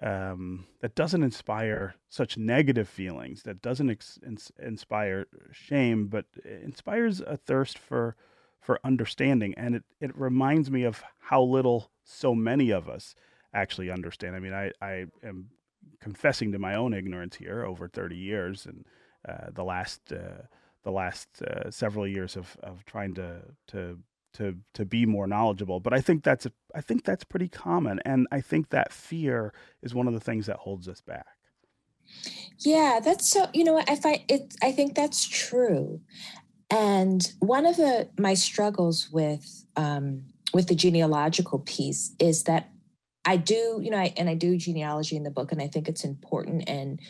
um, 0.00 0.66
that 0.80 0.94
doesn't 0.94 1.22
inspire 1.22 1.94
such 2.08 2.36
negative 2.36 2.88
feelings, 2.88 3.42
that 3.42 3.60
doesn't 3.60 3.90
ex- 3.90 4.18
inspire 4.60 5.26
shame, 5.50 6.06
but 6.06 6.26
inspires 6.44 7.20
a 7.20 7.36
thirst 7.36 7.78
for 7.78 8.16
for 8.60 8.80
understanding. 8.84 9.54
And 9.56 9.76
it, 9.76 9.84
it 10.00 10.16
reminds 10.16 10.70
me 10.70 10.84
of 10.84 11.02
how 11.18 11.42
little 11.42 11.90
so 12.04 12.34
many 12.34 12.70
of 12.70 12.88
us 12.88 13.14
actually 13.54 13.90
understand. 13.90 14.36
I 14.36 14.40
mean, 14.40 14.54
I, 14.54 14.72
I 14.80 15.06
am 15.22 15.50
confessing 16.00 16.52
to 16.52 16.58
my 16.58 16.74
own 16.74 16.94
ignorance 16.94 17.36
here 17.36 17.64
over 17.64 17.88
30 17.88 18.16
years 18.16 18.66
and 18.66 18.84
uh, 19.28 19.50
the 19.52 19.64
last 19.64 20.12
uh, 20.12 20.42
the 20.84 20.90
last 20.90 21.42
uh, 21.42 21.70
several 21.70 22.06
years 22.06 22.36
of, 22.36 22.56
of 22.62 22.84
trying 22.84 23.14
to 23.14 23.42
to 23.66 23.98
to 24.34 24.56
to 24.74 24.84
be 24.84 25.04
more 25.06 25.26
knowledgeable. 25.26 25.80
But 25.80 25.92
I 25.92 26.00
think 26.00 26.22
that's 26.22 26.46
a, 26.46 26.52
I 26.74 26.80
think 26.80 27.04
that's 27.04 27.24
pretty 27.24 27.48
common, 27.48 28.00
and 28.04 28.26
I 28.30 28.40
think 28.40 28.70
that 28.70 28.92
fear 28.92 29.52
is 29.82 29.94
one 29.94 30.06
of 30.06 30.14
the 30.14 30.20
things 30.20 30.46
that 30.46 30.56
holds 30.56 30.88
us 30.88 31.00
back. 31.00 31.26
Yeah, 32.58 33.00
that's 33.02 33.30
so. 33.30 33.46
You 33.52 33.64
know, 33.64 33.82
I 33.86 33.96
find 33.96 34.22
it. 34.28 34.54
I 34.62 34.72
think 34.72 34.94
that's 34.94 35.26
true, 35.28 36.00
and 36.70 37.32
one 37.40 37.66
of 37.66 37.76
the 37.76 38.08
my 38.18 38.34
struggles 38.34 39.08
with 39.10 39.64
um, 39.76 40.24
with 40.52 40.68
the 40.68 40.74
genealogical 40.74 41.60
piece 41.60 42.14
is 42.18 42.44
that 42.44 42.70
I 43.24 43.36
do, 43.36 43.80
you 43.82 43.90
know, 43.90 43.98
I, 43.98 44.14
and 44.16 44.28
I 44.28 44.34
do 44.34 44.56
genealogy 44.56 45.16
in 45.16 45.22
the 45.22 45.30
book, 45.30 45.52
and 45.52 45.60
I 45.60 45.68
think 45.68 45.88
it's 45.88 46.04
important, 46.04 46.68
and 46.68 47.00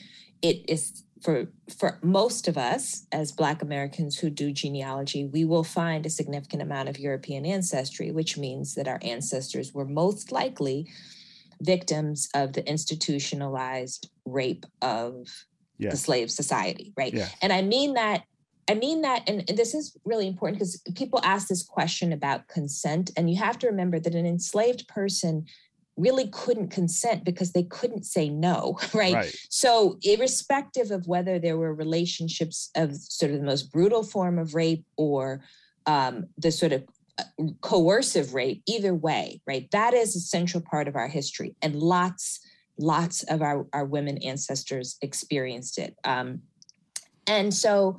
it 0.42 0.68
is 0.68 1.04
for 1.22 1.48
for 1.76 1.98
most 2.02 2.46
of 2.46 2.56
us 2.56 3.06
as 3.12 3.32
Black 3.32 3.62
Americans 3.62 4.18
who 4.18 4.30
do 4.30 4.52
genealogy, 4.52 5.24
we 5.24 5.44
will 5.44 5.64
find 5.64 6.06
a 6.06 6.10
significant 6.10 6.62
amount 6.62 6.88
of 6.88 6.98
European 6.98 7.44
ancestry, 7.44 8.10
which 8.12 8.38
means 8.38 8.74
that 8.74 8.88
our 8.88 9.00
ancestors 9.02 9.74
were 9.74 9.84
most 9.84 10.30
likely 10.30 10.86
victims 11.60 12.28
of 12.34 12.52
the 12.52 12.68
institutionalized 12.68 14.08
rape 14.24 14.64
of 14.80 15.26
yes. 15.78 15.92
the 15.92 15.98
slave 15.98 16.30
society, 16.30 16.92
right? 16.96 17.12
Yes. 17.12 17.34
And 17.42 17.52
I 17.52 17.62
mean 17.62 17.94
that 17.94 18.22
I 18.68 18.74
mean 18.74 19.00
that, 19.00 19.28
and, 19.28 19.44
and 19.48 19.58
this 19.58 19.74
is 19.74 19.96
really 20.04 20.26
important 20.26 20.58
because 20.58 20.80
people 20.94 21.20
ask 21.22 21.48
this 21.48 21.62
question 21.62 22.12
about 22.12 22.48
consent, 22.48 23.10
and 23.16 23.30
you 23.30 23.36
have 23.36 23.58
to 23.60 23.66
remember 23.66 23.98
that 23.98 24.14
an 24.14 24.26
enslaved 24.26 24.86
person 24.88 25.46
really 25.98 26.28
couldn't 26.28 26.68
consent 26.68 27.24
because 27.24 27.52
they 27.52 27.64
couldn't 27.64 28.04
say 28.04 28.28
no, 28.28 28.78
right? 28.94 29.14
right? 29.14 29.36
So, 29.50 29.98
irrespective 30.02 30.90
of 30.90 31.06
whether 31.06 31.38
there 31.38 31.56
were 31.56 31.74
relationships 31.74 32.70
of 32.76 32.96
sort 32.96 33.32
of 33.32 33.38
the 33.38 33.46
most 33.46 33.72
brutal 33.72 34.02
form 34.02 34.38
of 34.38 34.54
rape 34.54 34.84
or 34.96 35.42
um, 35.86 36.26
the 36.38 36.52
sort 36.52 36.72
of 36.72 36.84
uh, 37.18 37.24
coercive 37.62 38.34
rape, 38.34 38.62
either 38.66 38.94
way, 38.94 39.40
right? 39.46 39.68
That 39.72 39.94
is 39.94 40.14
a 40.14 40.20
central 40.20 40.62
part 40.62 40.88
of 40.88 40.96
our 40.96 41.08
history, 41.08 41.56
and 41.62 41.74
lots, 41.74 42.40
lots 42.78 43.22
of 43.24 43.42
our, 43.42 43.66
our 43.72 43.84
women 43.84 44.18
ancestors 44.18 44.96
experienced 45.02 45.78
it. 45.78 45.96
Um, 46.04 46.42
and 47.26 47.52
so, 47.52 47.96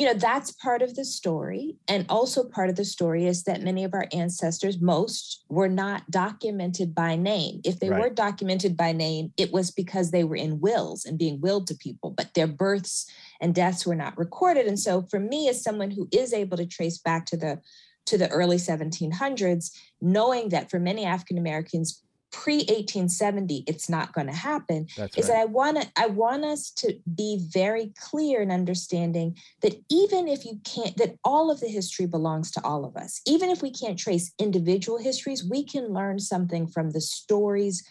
you 0.00 0.06
know 0.06 0.14
that's 0.14 0.50
part 0.50 0.80
of 0.80 0.94
the 0.94 1.04
story. 1.04 1.76
And 1.86 2.06
also 2.08 2.42
part 2.42 2.70
of 2.70 2.76
the 2.76 2.86
story 2.86 3.26
is 3.26 3.44
that 3.44 3.60
many 3.60 3.84
of 3.84 3.92
our 3.92 4.06
ancestors 4.14 4.80
most 4.80 5.44
were 5.50 5.68
not 5.68 6.10
documented 6.10 6.94
by 6.94 7.16
name. 7.16 7.60
If 7.64 7.80
they 7.80 7.90
right. 7.90 8.00
were 8.00 8.08
documented 8.08 8.78
by 8.78 8.92
name 8.92 9.34
it 9.36 9.52
was 9.52 9.70
because 9.70 10.10
they 10.10 10.24
were 10.24 10.36
in 10.36 10.58
wills 10.58 11.04
and 11.04 11.18
being 11.18 11.38
willed 11.42 11.66
to 11.66 11.74
people 11.74 12.14
but 12.16 12.32
their 12.32 12.46
births 12.46 13.04
and 13.42 13.54
deaths 13.54 13.86
were 13.86 13.94
not 13.94 14.16
recorded. 14.16 14.66
And 14.66 14.78
so 14.78 15.06
for 15.10 15.20
me 15.20 15.50
as 15.50 15.62
someone 15.62 15.90
who 15.90 16.08
is 16.10 16.32
able 16.32 16.56
to 16.56 16.64
trace 16.64 16.96
back 16.96 17.26
to 17.26 17.36
the 17.36 17.60
to 18.06 18.16
the 18.16 18.30
early 18.30 18.56
1700s 18.56 19.70
knowing 20.00 20.48
that 20.48 20.70
for 20.70 20.80
many 20.80 21.04
african 21.04 21.36
americans 21.36 22.02
pre 22.32 22.58
1870 22.58 23.64
it's 23.66 23.88
not 23.88 24.12
going 24.12 24.26
to 24.26 24.32
happen 24.32 24.86
That's 24.96 25.16
is 25.16 25.28
right. 25.28 25.34
that 25.34 25.40
i 25.40 25.44
want 25.46 25.80
to 25.80 25.88
i 25.96 26.06
want 26.06 26.44
us 26.44 26.70
to 26.72 26.94
be 27.14 27.40
very 27.52 27.92
clear 27.98 28.40
in 28.40 28.50
understanding 28.50 29.36
that 29.62 29.74
even 29.90 30.28
if 30.28 30.44
you 30.44 30.60
can't 30.64 30.96
that 30.96 31.16
all 31.24 31.50
of 31.50 31.60
the 31.60 31.68
history 31.68 32.06
belongs 32.06 32.50
to 32.52 32.64
all 32.64 32.84
of 32.84 32.96
us 32.96 33.20
even 33.26 33.50
if 33.50 33.62
we 33.62 33.70
can't 33.72 33.98
trace 33.98 34.32
individual 34.38 34.98
histories 34.98 35.44
we 35.44 35.64
can 35.64 35.92
learn 35.92 36.18
something 36.18 36.66
from 36.66 36.90
the 36.90 37.00
stories 37.00 37.84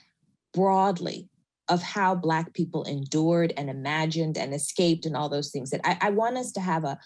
broadly 0.54 1.28
of 1.68 1.84
how 1.84 2.16
black 2.16 2.54
people 2.54 2.84
endured 2.84 3.54
and 3.58 3.70
imagined 3.70 4.38
and 4.38 4.54
escaped 4.54 5.06
and 5.06 5.16
all 5.16 5.30
those 5.30 5.52
things 5.52 5.70
that 5.70 5.82
i, 5.84 5.98
I 6.02 6.10
want 6.12 6.38
us 6.38 6.52
to 6.54 6.62
have 6.62 6.86
a 6.86 6.98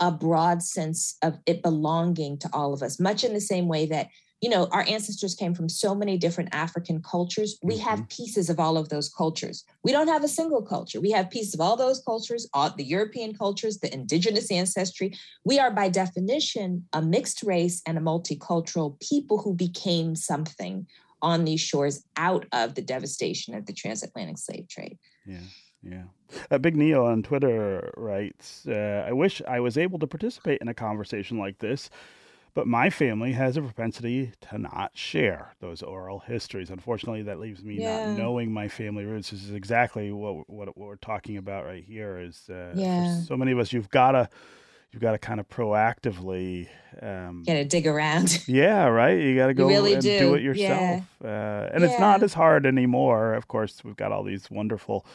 a 0.00 0.12
broad 0.12 0.62
sense 0.62 1.16
of 1.22 1.38
it 1.44 1.60
belonging 1.60 2.38
to 2.38 2.48
all 2.52 2.72
of 2.72 2.82
us 2.82 3.00
much 3.00 3.24
in 3.24 3.34
the 3.34 3.40
same 3.40 3.68
way 3.68 3.84
that 3.86 4.08
you 4.40 4.48
know, 4.48 4.68
our 4.70 4.84
ancestors 4.88 5.34
came 5.34 5.54
from 5.54 5.68
so 5.68 5.94
many 5.94 6.16
different 6.16 6.54
African 6.54 7.02
cultures. 7.02 7.58
We 7.62 7.74
mm-hmm. 7.74 7.88
have 7.88 8.08
pieces 8.08 8.48
of 8.48 8.60
all 8.60 8.76
of 8.76 8.88
those 8.88 9.08
cultures. 9.08 9.64
We 9.82 9.90
don't 9.90 10.08
have 10.08 10.22
a 10.22 10.28
single 10.28 10.62
culture. 10.62 11.00
We 11.00 11.10
have 11.10 11.30
pieces 11.30 11.54
of 11.54 11.60
all 11.60 11.76
those 11.76 12.00
cultures, 12.00 12.48
all 12.54 12.70
the 12.70 12.84
European 12.84 13.34
cultures, 13.34 13.78
the 13.78 13.92
indigenous 13.92 14.50
ancestry. 14.52 15.14
We 15.44 15.58
are, 15.58 15.72
by 15.72 15.88
definition, 15.88 16.86
a 16.92 17.02
mixed 17.02 17.42
race 17.42 17.82
and 17.86 17.98
a 17.98 18.00
multicultural 18.00 19.00
people 19.00 19.38
who 19.38 19.54
became 19.54 20.14
something 20.14 20.86
on 21.20 21.44
these 21.44 21.60
shores 21.60 22.04
out 22.16 22.46
of 22.52 22.76
the 22.76 22.82
devastation 22.82 23.54
of 23.54 23.66
the 23.66 23.72
transatlantic 23.72 24.38
slave 24.38 24.68
trade. 24.68 24.98
Yeah. 25.26 25.40
Yeah. 25.82 26.04
Uh, 26.50 26.58
Big 26.58 26.76
Neo 26.76 27.06
on 27.06 27.22
Twitter 27.22 27.92
writes 27.96 28.66
uh, 28.66 29.04
I 29.06 29.12
wish 29.12 29.40
I 29.46 29.60
was 29.60 29.78
able 29.78 29.98
to 30.00 30.06
participate 30.06 30.60
in 30.60 30.68
a 30.68 30.74
conversation 30.74 31.38
like 31.38 31.58
this 31.58 31.88
but 32.58 32.66
my 32.66 32.90
family 32.90 33.30
has 33.34 33.56
a 33.56 33.62
propensity 33.62 34.32
to 34.40 34.58
not 34.58 34.90
share 34.92 35.54
those 35.60 35.80
oral 35.80 36.18
histories. 36.18 36.70
Unfortunately, 36.70 37.22
that 37.22 37.38
leaves 37.38 37.62
me 37.62 37.76
yeah. 37.76 38.06
not 38.06 38.18
knowing 38.18 38.50
my 38.50 38.66
family 38.66 39.04
roots. 39.04 39.30
This 39.30 39.44
is 39.44 39.52
exactly 39.52 40.10
what 40.10 40.50
what, 40.50 40.66
what 40.76 40.76
we're 40.76 40.96
talking 40.96 41.36
about 41.36 41.66
right 41.66 41.84
here. 41.84 42.18
Is 42.18 42.50
uh, 42.50 42.72
yeah. 42.74 43.20
so 43.20 43.36
many 43.36 43.52
of 43.52 43.60
us, 43.60 43.72
you've 43.72 43.90
got 43.90 44.10
to 44.10 44.28
you've 44.90 45.00
got 45.00 45.12
to 45.12 45.18
kind 45.18 45.38
of 45.38 45.48
proactively 45.48 46.66
um, 47.00 47.44
got 47.46 47.52
to 47.52 47.64
dig 47.64 47.86
around. 47.86 48.42
Yeah, 48.48 48.86
right. 48.86 49.20
You 49.20 49.36
got 49.36 49.46
to 49.46 49.54
go 49.54 49.68
really 49.68 49.92
and 49.92 50.02
do. 50.02 50.18
do. 50.18 50.34
it 50.34 50.42
yourself, 50.42 51.04
yeah. 51.22 51.28
uh, 51.30 51.70
and 51.72 51.84
yeah. 51.84 51.90
it's 51.90 52.00
not 52.00 52.24
as 52.24 52.34
hard 52.34 52.66
anymore. 52.66 53.34
Of 53.34 53.46
course, 53.46 53.84
we've 53.84 53.94
got 53.94 54.10
all 54.10 54.24
these 54.24 54.50
wonderful 54.50 55.06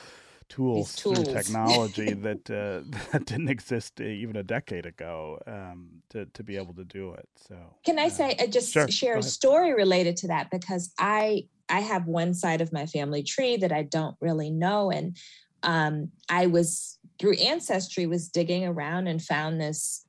tools, 0.54 0.96
tools. 0.96 1.18
through 1.18 1.34
technology 1.40 2.14
that 2.14 2.50
uh, 2.50 2.82
that 3.12 3.26
didn't 3.26 3.50
exist 3.50 4.00
even 4.00 4.36
a 4.36 4.44
decade 4.44 4.86
ago 4.86 5.40
um, 5.48 5.90
to 6.10 6.26
to 6.28 6.44
be 6.44 6.58
able 6.58 6.74
to 6.74 6.86
do 6.86 7.14
it. 7.14 7.28
So, 7.48 7.56
can 7.86 8.00
I 8.00 8.06
uh, 8.06 8.10
say 8.10 8.36
I 8.40 8.48
just 8.48 8.72
sure, 8.72 8.88
share 8.88 9.18
a 9.18 9.24
story 9.24 9.74
related 9.74 10.18
to 10.18 10.28
that 10.28 10.52
because 10.52 10.94
I 11.00 11.48
I 11.70 11.80
have 11.80 12.08
one 12.08 12.34
side 12.34 12.62
of 12.62 12.72
my 12.72 12.86
family 12.86 13.24
tree 13.24 13.58
that 13.58 13.72
I 13.72 13.84
don't 13.84 14.16
really 14.22 14.52
know, 14.52 14.92
and 14.92 15.18
um, 15.64 16.12
I 16.30 16.48
was 16.48 16.98
through 17.20 17.36
ancestry 17.36 18.06
was 18.06 18.30
digging 18.30 18.66
around 18.66 19.08
and 19.08 19.22
found 19.22 19.60
this 19.60 20.06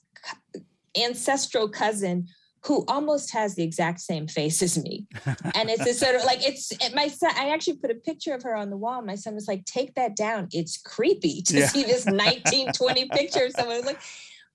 ancestral 0.96 1.68
cousin 1.68 2.28
who 2.66 2.84
almost 2.88 3.32
has 3.32 3.54
the 3.54 3.62
exact 3.62 4.00
same 4.00 4.26
face 4.26 4.62
as 4.62 4.82
me. 4.82 5.06
And 5.54 5.70
it's 5.70 5.84
this 5.84 6.00
sort 6.00 6.16
of 6.16 6.24
like 6.24 6.46
it's 6.46 6.72
my 6.94 7.08
son. 7.08 7.30
I 7.36 7.50
actually 7.50 7.76
put 7.76 7.90
a 7.90 7.94
picture 7.94 8.34
of 8.34 8.42
her 8.42 8.56
on 8.56 8.70
the 8.70 8.76
wall. 8.76 9.02
My 9.02 9.14
son 9.14 9.34
was 9.34 9.46
like, 9.46 9.64
"Take 9.64 9.94
that 9.94 10.16
down. 10.16 10.48
It's 10.52 10.76
creepy 10.76 11.42
to 11.42 11.58
yeah. 11.58 11.68
see 11.68 11.84
this 11.84 12.06
1920 12.06 13.08
picture 13.10 13.44
of 13.44 13.52
someone." 13.52 13.82
Like, 13.82 14.00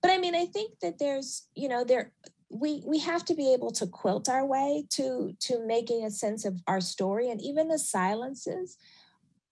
but 0.02 0.10
I 0.10 0.18
mean, 0.18 0.34
I 0.34 0.46
think 0.46 0.78
that 0.82 0.98
there's 0.98 1.46
you 1.54 1.68
know 1.68 1.84
there 1.84 2.12
we 2.50 2.82
we 2.84 2.98
have 2.98 3.24
to 3.26 3.34
be 3.34 3.52
able 3.52 3.70
to 3.72 3.86
quilt 3.86 4.28
our 4.28 4.44
way 4.44 4.84
to 4.90 5.34
to 5.40 5.64
making 5.66 6.04
a 6.04 6.10
sense 6.10 6.44
of 6.44 6.60
our 6.66 6.80
story 6.80 7.30
and 7.30 7.40
even 7.40 7.68
the 7.68 7.78
silences 7.78 8.76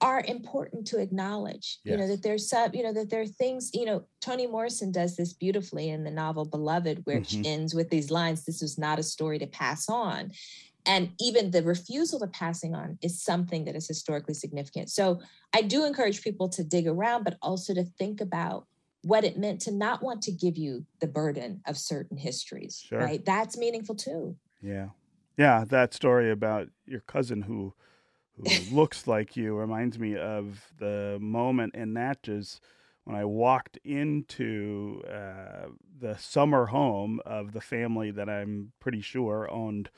are 0.00 0.22
important 0.26 0.86
to 0.86 0.98
acknowledge 0.98 1.78
yes. 1.84 1.92
you 1.92 1.96
know 1.96 2.06
that 2.06 2.22
there's 2.22 2.48
some 2.48 2.72
you 2.74 2.82
know 2.82 2.92
that 2.92 3.10
there 3.10 3.20
are 3.20 3.26
things 3.26 3.70
you 3.74 3.84
know 3.84 4.04
toni 4.20 4.46
morrison 4.46 4.92
does 4.92 5.16
this 5.16 5.32
beautifully 5.32 5.88
in 5.90 6.04
the 6.04 6.10
novel 6.10 6.44
beloved 6.44 7.00
which 7.04 7.30
mm-hmm. 7.30 7.42
ends 7.46 7.74
with 7.74 7.90
these 7.90 8.10
lines 8.10 8.44
this 8.44 8.62
is 8.62 8.78
not 8.78 8.98
a 8.98 9.02
story 9.02 9.38
to 9.38 9.46
pass 9.46 9.88
on 9.88 10.30
and 10.86 11.10
even 11.20 11.50
the 11.50 11.62
refusal 11.62 12.18
to 12.20 12.28
passing 12.28 12.74
on 12.74 12.96
is 13.02 13.20
something 13.20 13.64
that 13.64 13.74
is 13.74 13.88
historically 13.88 14.34
significant 14.34 14.88
so 14.88 15.20
i 15.52 15.62
do 15.62 15.84
encourage 15.84 16.22
people 16.22 16.48
to 16.48 16.62
dig 16.62 16.86
around 16.86 17.24
but 17.24 17.36
also 17.42 17.74
to 17.74 17.84
think 17.98 18.20
about 18.20 18.66
what 19.02 19.24
it 19.24 19.38
meant 19.38 19.60
to 19.60 19.72
not 19.72 20.02
want 20.02 20.22
to 20.22 20.32
give 20.32 20.56
you 20.56 20.84
the 21.00 21.06
burden 21.06 21.60
of 21.66 21.76
certain 21.76 22.16
histories 22.16 22.84
sure. 22.88 22.98
right 22.98 23.24
that's 23.24 23.58
meaningful 23.58 23.96
too 23.96 24.36
yeah 24.62 24.88
yeah 25.36 25.64
that 25.66 25.92
story 25.92 26.30
about 26.30 26.68
your 26.86 27.00
cousin 27.00 27.42
who 27.42 27.74
who 28.38 28.74
looks 28.74 29.06
like 29.06 29.36
you 29.36 29.54
reminds 29.54 29.98
me 29.98 30.16
of 30.16 30.72
the 30.78 31.18
moment 31.20 31.74
in 31.74 31.92
Natchez 31.92 32.60
when 33.04 33.16
I 33.16 33.24
walked 33.24 33.78
into 33.84 35.02
uh, 35.10 35.68
the 35.98 36.16
summer 36.18 36.66
home 36.66 37.20
of 37.24 37.52
the 37.52 37.60
family 37.60 38.10
that 38.10 38.28
I'm 38.28 38.72
pretty 38.80 39.00
sure 39.00 39.50
owned 39.50 39.88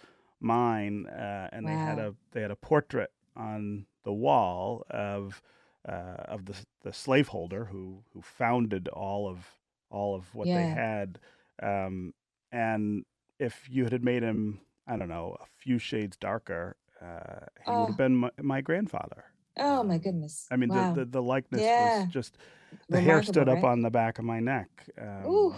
mine, 0.40 1.06
uh, 1.06 1.48
and 1.52 1.66
wow. 1.66 1.70
they 1.70 1.76
had 1.76 1.98
a 1.98 2.14
they 2.32 2.40
had 2.40 2.50
a 2.50 2.56
portrait 2.56 3.10
on 3.36 3.86
the 4.04 4.12
wall 4.12 4.86
of 4.90 5.42
uh, 5.88 6.22
of 6.26 6.46
the 6.46 6.54
the 6.82 6.92
slaveholder 6.92 7.64
who 7.66 8.04
who 8.12 8.22
founded 8.22 8.88
all 8.88 9.28
of 9.28 9.56
all 9.90 10.14
of 10.14 10.32
what 10.34 10.46
yeah. 10.46 10.54
they 10.56 10.68
had, 10.68 11.18
um, 11.62 12.14
and 12.52 13.04
if 13.38 13.66
you 13.68 13.86
had 13.86 14.04
made 14.04 14.22
him 14.22 14.60
I 14.86 14.96
don't 14.96 15.08
know 15.08 15.36
a 15.40 15.46
few 15.58 15.78
shades 15.78 16.16
darker, 16.16 16.76
uh, 17.02 17.46
he 17.64 17.70
oh. 17.70 17.80
would 17.80 17.88
have 17.88 17.96
been 17.96 18.16
my, 18.16 18.30
my, 18.40 18.60
grandfather. 18.60 19.24
Oh 19.58 19.82
my 19.82 19.98
goodness! 19.98 20.46
I 20.50 20.56
mean, 20.56 20.68
wow. 20.68 20.92
the, 20.92 21.04
the, 21.04 21.10
the 21.10 21.22
likeness 21.22 21.62
yeah. 21.62 22.04
was 22.04 22.12
just 22.12 22.36
the 22.88 22.96
Remarkable, 22.96 23.12
hair 23.12 23.22
stood 23.22 23.48
up 23.48 23.62
right? 23.62 23.70
on 23.70 23.82
the 23.82 23.90
back 23.90 24.18
of 24.18 24.24
my 24.24 24.40
neck. 24.40 24.68
Um, 25.00 25.54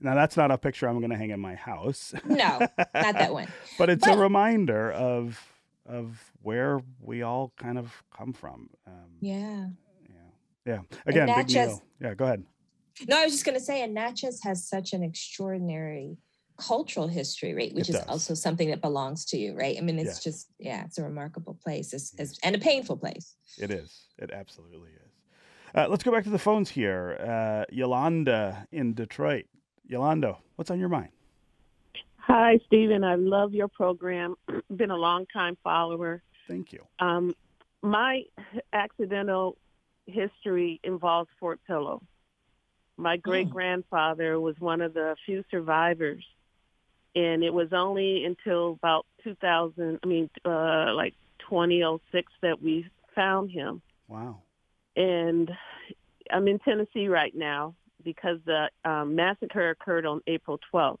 now 0.00 0.14
that's 0.14 0.36
not 0.36 0.50
a 0.50 0.58
picture 0.58 0.88
I'm 0.88 0.98
going 0.98 1.10
to 1.10 1.16
hang 1.16 1.30
in 1.30 1.40
my 1.40 1.54
house. 1.54 2.14
no, 2.26 2.58
not 2.58 2.68
that 2.94 3.32
one. 3.32 3.48
but 3.78 3.90
it's 3.90 4.06
but, 4.06 4.18
a 4.18 4.20
reminder 4.20 4.92
of 4.92 5.40
of 5.86 6.32
where 6.42 6.80
we 7.00 7.22
all 7.22 7.52
kind 7.56 7.78
of 7.78 8.02
come 8.16 8.32
from. 8.32 8.70
Um, 8.86 8.92
yeah. 9.20 9.66
Yeah. 10.08 10.16
Yeah. 10.66 10.80
Again, 11.06 11.32
big 11.34 11.46
deal. 11.46 11.82
Yeah. 12.00 12.14
Go 12.14 12.24
ahead. 12.24 12.44
No, 13.08 13.18
I 13.18 13.24
was 13.24 13.32
just 13.32 13.44
going 13.44 13.58
to 13.58 13.64
say, 13.64 13.82
and 13.82 13.92
Natchez 13.92 14.42
has 14.44 14.66
such 14.66 14.92
an 14.92 15.02
extraordinary 15.02 16.16
cultural 16.56 17.08
history, 17.08 17.54
right? 17.54 17.74
Which 17.74 17.88
is 17.88 17.96
also 18.08 18.34
something 18.34 18.68
that 18.70 18.80
belongs 18.80 19.24
to 19.26 19.36
you, 19.36 19.54
right? 19.54 19.76
I 19.76 19.80
mean, 19.80 19.98
it's 19.98 20.06
yes. 20.06 20.24
just, 20.24 20.48
yeah, 20.58 20.84
it's 20.84 20.98
a 20.98 21.02
remarkable 21.02 21.54
place 21.54 21.92
it's, 21.92 22.14
it's, 22.18 22.38
and 22.40 22.54
a 22.54 22.58
painful 22.58 22.96
place. 22.96 23.34
It 23.58 23.70
is. 23.70 24.04
It 24.18 24.30
absolutely 24.32 24.90
is. 24.90 25.10
Uh, 25.74 25.88
let's 25.88 26.04
go 26.04 26.12
back 26.12 26.24
to 26.24 26.30
the 26.30 26.38
phones 26.38 26.70
here. 26.70 27.18
Uh, 27.20 27.64
Yolanda 27.72 28.66
in 28.70 28.94
Detroit. 28.94 29.46
Yolanda, 29.86 30.38
what's 30.56 30.70
on 30.70 30.78
your 30.78 30.88
mind? 30.88 31.08
Hi, 32.18 32.58
Stephen. 32.66 33.04
I 33.04 33.16
love 33.16 33.52
your 33.52 33.68
program. 33.68 34.36
Been 34.76 34.90
a 34.90 34.96
long 34.96 35.26
time 35.32 35.56
follower. 35.64 36.22
Thank 36.48 36.72
you. 36.72 36.86
Um, 37.00 37.34
my 37.82 38.22
accidental 38.72 39.58
history 40.06 40.80
involves 40.84 41.28
Fort 41.40 41.60
Pillow. 41.66 42.02
My 42.96 43.16
great 43.16 43.50
grandfather 43.50 44.38
was 44.38 44.54
one 44.60 44.80
of 44.80 44.94
the 44.94 45.16
few 45.26 45.42
survivors 45.50 46.24
and 47.14 47.42
it 47.44 47.52
was 47.52 47.72
only 47.72 48.24
until 48.24 48.72
about 48.72 49.06
2000 49.22 50.00
i 50.02 50.06
mean 50.06 50.28
uh 50.44 50.92
like 50.94 51.14
2006 51.48 52.32
that 52.42 52.62
we 52.62 52.86
found 53.14 53.50
him. 53.50 53.82
Wow. 54.08 54.38
And 54.96 55.50
I'm 56.30 56.48
in 56.48 56.58
Tennessee 56.58 57.08
right 57.08 57.34
now 57.34 57.74
because 58.02 58.38
the 58.44 58.68
um, 58.84 59.14
massacre 59.14 59.70
occurred 59.70 60.06
on 60.06 60.20
April 60.26 60.58
12th 60.72 60.98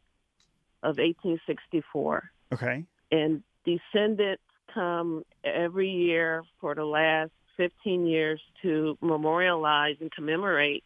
of 0.82 0.98
1864. 0.98 2.30
Okay. 2.52 2.84
And 3.10 3.42
descendants 3.64 4.42
come 4.72 5.24
every 5.44 5.90
year 5.90 6.42
for 6.60 6.74
the 6.74 6.84
last 6.84 7.30
15 7.56 8.06
years 8.06 8.40
to 8.62 8.98
memorialize 9.00 9.96
and 10.00 10.10
commemorate 10.10 10.84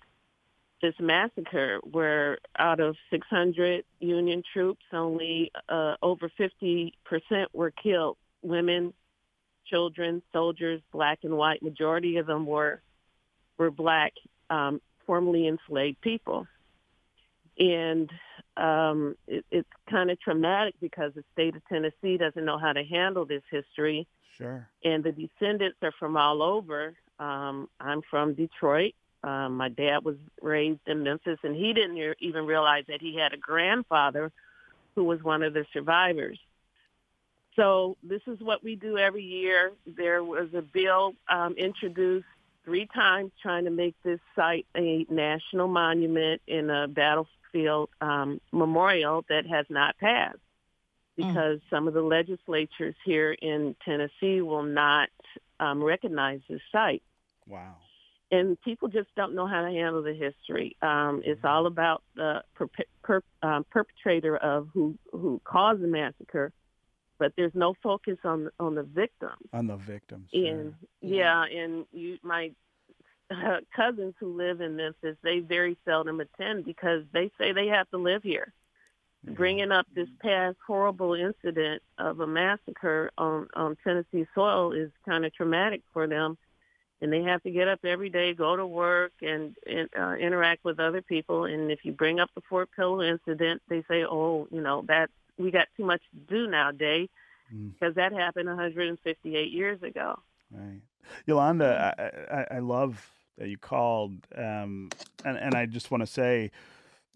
this 0.81 0.95
massacre 1.01 1.81
where 1.83 2.39
out 2.59 2.81
of 2.81 2.97
600 3.11 3.85
Union 4.01 4.43
troops, 4.53 4.85
only 4.93 5.51
uh, 5.68 5.97
over 6.03 6.31
50% 6.39 6.93
were 7.53 7.70
killed. 7.70 8.16
Women, 8.43 8.93
children, 9.66 10.22
soldiers, 10.33 10.81
black 10.93 11.20
and 11.22 11.37
white. 11.37 11.62
Majority 11.62 12.16
of 12.18 12.26
them 12.26 12.47
were 12.47 12.81
were 13.57 13.70
black, 13.72 14.12
um, 14.51 14.81
formerly 15.05 15.49
enslaved 15.49 16.01
people. 16.01 16.47
And 17.59 18.09
um, 18.57 19.16
it, 19.26 19.45
it's 19.51 19.68
kind 19.91 20.12
of 20.12 20.20
traumatic 20.20 20.74
because 20.81 21.12
the 21.14 21.24
state 21.33 21.57
of 21.57 21.62
Tennessee 21.68 22.16
doesn't 22.16 22.45
know 22.45 22.59
how 22.59 22.72
to 22.72 22.85
handle 22.85 23.24
this 23.24 23.43
history. 23.51 24.07
Sure. 24.37 24.68
And 24.85 25.03
the 25.03 25.11
descendants 25.11 25.79
are 25.83 25.93
from 25.99 26.16
all 26.16 26.41
over. 26.41 26.95
Um, 27.18 27.68
I'm 27.81 28.03
from 28.09 28.35
Detroit. 28.35 28.95
Um, 29.25 29.57
my 29.57 29.69
dad 29.69 30.05
was 30.05 30.16
raised 30.41 30.81
in 30.87 31.03
Memphis, 31.03 31.39
and 31.43 31.57
he 31.57 31.73
didn't 31.73 32.16
even 32.21 32.47
realize 32.47 32.85
that 32.89 33.01
he 33.01 33.16
had 33.16 33.33
a 33.33 33.37
grandfather 33.37 34.31
who 34.95 35.05
was 35.05 35.23
one 35.23 35.43
of 35.43 35.55
the 35.55 35.64
survivors. 35.73 36.39
So 37.57 37.97
this 38.05 38.23
is 38.29 38.39
what 38.41 38.62
we 38.62 38.77
do 38.77 38.97
every 38.99 39.25
year. 39.25 39.73
There 39.87 40.23
was 40.23 40.49
a 40.55 40.62
bill 40.62 41.14
um, 41.29 41.55
introduced 41.55 42.27
three 42.64 42.87
times 42.87 43.33
trying 43.43 43.64
to 43.64 43.71
make 43.71 43.97
this 44.05 44.21
site 44.37 44.66
a 44.77 45.05
national 45.11 45.66
monument 45.66 46.41
in 46.47 46.71
a 46.71 46.87
battlefield 46.87 47.89
um, 48.01 48.41
memorial 48.53 49.25
that 49.29 49.47
has 49.47 49.66
not 49.69 49.99
passed 49.99 50.37
mm. 51.19 51.27
because 51.27 51.59
mm. 51.59 51.71
some 51.71 51.89
of 51.89 51.95
the 51.95 52.03
legislatures 52.03 52.95
here 53.05 53.33
in 53.33 53.75
Tennessee 53.85 54.41
will 54.41 54.62
not 54.62 55.09
um, 55.59 55.83
recognize 55.83 56.41
this 56.49 56.61
site. 56.71 57.03
Wow 57.49 57.75
and 58.31 58.61
people 58.61 58.89
just 58.89 59.09
don't 59.16 59.35
know 59.35 59.47
how 59.47 59.62
to 59.62 59.68
handle 59.68 60.03
the 60.03 60.12
history. 60.12 60.76
Um, 60.83 61.22
it's 61.24 61.45
all 61.45 61.66
about 61.66 62.03
the 62.14 62.43
per, 62.55 62.68
per, 63.03 63.22
um, 63.43 63.64
perpetrator 63.70 64.37
of 64.37 64.68
who 64.72 64.99
who 65.12 65.41
caused 65.45 65.83
the 65.83 65.87
massacre, 65.87 66.53
but 67.18 67.33
there's 67.37 67.55
no 67.55 67.74
focus 67.83 68.18
on 68.24 68.51
on 68.61 68.74
the 68.74 68.83
victims. 68.83 69.49
On 69.53 69.66
the 69.66 69.76
victims. 69.76 70.29
And 70.33 70.74
yeah, 71.01 71.45
and 71.45 71.87
you 71.93 72.18
my 72.22 72.53
uh, 73.31 73.59
cousins 73.76 74.14
who 74.20 74.37
live 74.37 74.61
in 74.61 74.76
Memphis, 74.76 75.16
they 75.22 75.41
very 75.41 75.79
seldom 75.85 76.20
attend 76.20 76.64
because 76.64 77.05
they 77.12 77.31
say 77.39 77.53
they 77.53 77.68
have 77.68 77.89
to 77.91 77.99
live 77.99 78.22
here. 78.22 78.53
Yeah. 79.24 79.33
Bringing 79.33 79.72
up 79.72 79.87
this 79.95 80.09
past 80.20 80.59
horrible 80.64 81.14
incident 81.14 81.83
of 81.99 82.20
a 82.20 82.26
massacre 82.26 83.11
on 83.16 83.49
on 83.55 83.76
Tennessee 83.83 84.26
soil 84.35 84.72
is 84.72 84.91
kind 85.07 85.24
of 85.24 85.35
traumatic 85.35 85.81
for 85.95 86.07
them 86.07 86.37
and 87.01 87.13
they 87.13 87.23
have 87.23 87.43
to 87.45 87.51
get 87.51 87.69
up 87.69 87.85
every 87.85 88.11
day, 88.11 88.35
go 88.35 88.57
to 88.57 88.67
work, 88.67 89.13
and, 89.23 89.57
and 89.67 89.89
uh, 89.99 90.15
interact 90.15 90.65
with 90.65 90.81
other 90.81 91.03
people. 91.03 91.45
And 91.45 91.71
if 91.71 91.85
you 91.85 91.93
bring 91.93 92.19
up 92.19 92.31
the 92.35 92.41
Fort 92.49 92.71
Pillow 92.75 93.03
incident, 93.03 93.63
they 93.69 93.85
say, 93.89 94.05
"Oh, 94.05 94.49
you 94.51 94.61
know 94.61 94.85
that 94.89 95.11
we 95.37 95.51
got 95.51 95.69
too 95.77 95.85
much 95.85 96.03
to 96.13 96.35
do 96.35 96.51
nowadays," 96.51 97.09
because 97.51 97.93
mm. 97.93 97.97
that 97.97 98.13
happened 98.13 98.49
158 98.49 99.53
years 99.53 99.83
ago. 99.83 100.19
Right, 100.51 100.81
Yolanda, 101.27 101.95
I, 101.99 102.35
I, 102.35 102.57
I 102.57 102.59
love 102.59 103.11
that 103.39 103.49
you 103.49 103.59
called, 103.59 104.27
um, 104.37 104.91
and 105.25 105.39
and 105.39 105.55
I 105.55 105.67
just 105.67 105.91
want 105.91 106.03
to 106.03 106.07
say, 106.07 106.51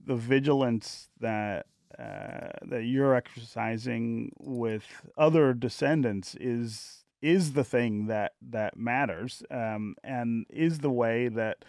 the 0.05 0.16
vigilance 0.16 1.09
that 1.20 1.66
uh, 1.99 2.49
that 2.62 2.85
you're 2.85 3.14
exercising 3.14 4.33
with 4.39 4.85
other 5.18 5.53
descendants 5.53 6.35
is 6.37 7.01
is 7.22 7.52
the 7.52 7.64
thing 7.64 8.08
that 8.08 8.32
that 8.42 8.76
matters 8.76 9.42
um, 9.50 9.94
and 10.02 10.44
is 10.50 10.80
the 10.80 10.90
way 10.90 11.28
that 11.28 11.64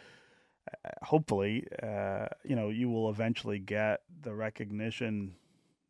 uh, 0.70 0.90
hopefully 1.04 1.66
uh, 1.82 2.28
you 2.44 2.56
know 2.56 2.70
you 2.70 2.90
will 2.90 3.10
eventually 3.10 3.60
get 3.60 4.02
the 4.22 4.34
recognition 4.34 5.36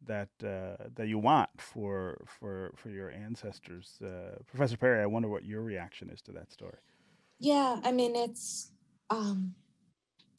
that 0.06 0.30
uh, 0.44 0.84
that 0.96 1.08
you 1.08 1.18
want 1.18 1.50
for 1.58 2.22
for 2.28 2.74
for 2.76 2.90
your 2.90 3.10
ancestors. 3.10 4.00
Uh, 4.04 4.38
professor 4.46 4.78
perry 4.78 5.02
i 5.02 5.06
wonder 5.06 5.30
what 5.30 5.46
your 5.46 5.62
reaction 5.62 6.10
is 6.10 6.22
to 6.22 6.32
that 6.32 6.52
story. 6.52 6.78
Yeah 7.40 7.80
i 7.84 7.92
mean 7.92 8.16
it's 8.16 8.72
um 9.10 9.56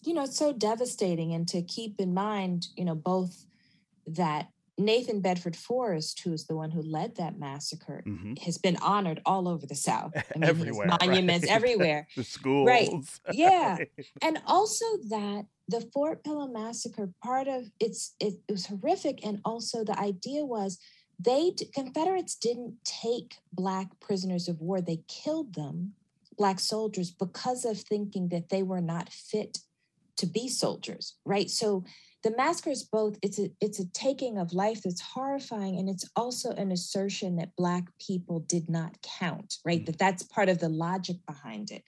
you 0.04 0.12
know 0.12 0.24
it's 0.24 0.38
so 0.38 0.52
devastating 0.52 1.32
and 1.32 1.48
to 1.48 1.62
keep 1.62 2.00
in 2.00 2.12
mind 2.12 2.68
you 2.76 2.84
know 2.84 2.94
both 2.94 3.46
that 4.06 4.48
Nathan 4.76 5.20
Bedford 5.20 5.54
Forrest, 5.54 6.20
who 6.20 6.32
is 6.32 6.46
the 6.46 6.56
one 6.56 6.70
who 6.70 6.82
led 6.82 7.16
that 7.16 7.38
massacre, 7.38 8.02
mm-hmm. 8.06 8.34
has 8.44 8.58
been 8.58 8.76
honored 8.78 9.20
all 9.24 9.46
over 9.48 9.66
the 9.66 9.74
South. 9.74 10.12
I 10.16 10.38
mean, 10.38 10.48
everywhere, 10.48 10.86
monuments 11.00 11.46
right? 11.46 11.54
everywhere. 11.56 12.08
the 12.16 12.24
schools, 12.24 12.66
right? 13.26 13.36
Yeah, 13.36 13.78
and 14.20 14.38
also 14.46 14.84
that 15.08 15.46
the 15.68 15.80
Fort 15.80 16.24
Pillow 16.24 16.48
massacre, 16.48 17.10
part 17.22 17.46
of 17.46 17.70
it's 17.78 18.14
it, 18.18 18.34
it 18.48 18.52
was 18.52 18.66
horrific, 18.66 19.24
and 19.24 19.40
also 19.44 19.84
the 19.84 19.98
idea 19.98 20.44
was 20.44 20.78
they 21.20 21.52
Confederates 21.72 22.34
didn't 22.34 22.76
take 22.84 23.36
black 23.52 24.00
prisoners 24.00 24.48
of 24.48 24.60
war; 24.60 24.80
they 24.80 25.02
killed 25.06 25.54
them, 25.54 25.94
black 26.36 26.58
soldiers, 26.58 27.12
because 27.12 27.64
of 27.64 27.78
thinking 27.78 28.28
that 28.30 28.48
they 28.48 28.64
were 28.64 28.80
not 28.80 29.08
fit 29.08 29.58
to 30.16 30.26
be 30.26 30.48
soldiers, 30.48 31.14
right? 31.24 31.50
So 31.50 31.84
the 32.24 32.34
massacre 32.36 32.70
is 32.70 32.82
both 32.82 33.18
it's 33.22 33.38
a 33.38 33.50
it's 33.60 33.78
a 33.78 33.88
taking 33.92 34.38
of 34.38 34.54
life 34.54 34.82
that's 34.82 35.00
horrifying 35.00 35.78
and 35.78 35.88
it's 35.90 36.08
also 36.16 36.50
an 36.52 36.72
assertion 36.72 37.36
that 37.36 37.54
black 37.54 37.84
people 38.04 38.40
did 38.40 38.68
not 38.68 38.96
count 39.02 39.58
right? 39.64 39.80
Mm-hmm. 39.80 39.84
that 39.84 39.98
that's 39.98 40.22
part 40.22 40.48
of 40.48 40.58
the 40.58 40.68
logic 40.68 41.18
behind 41.26 41.70
it. 41.70 41.84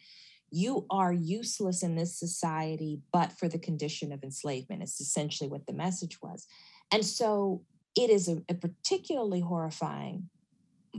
You 0.50 0.86
are 0.90 1.12
useless 1.12 1.82
in 1.82 1.96
this 1.96 2.16
society 2.16 3.00
but 3.12 3.32
for 3.32 3.48
the 3.48 3.58
condition 3.58 4.12
of 4.12 4.22
enslavement. 4.22 4.82
It's 4.82 5.00
essentially 5.00 5.48
what 5.48 5.66
the 5.66 5.72
message 5.72 6.18
was. 6.22 6.46
And 6.92 7.04
so 7.04 7.62
it 7.96 8.10
is 8.10 8.28
a, 8.28 8.42
a 8.48 8.54
particularly 8.54 9.40
horrifying 9.40 10.28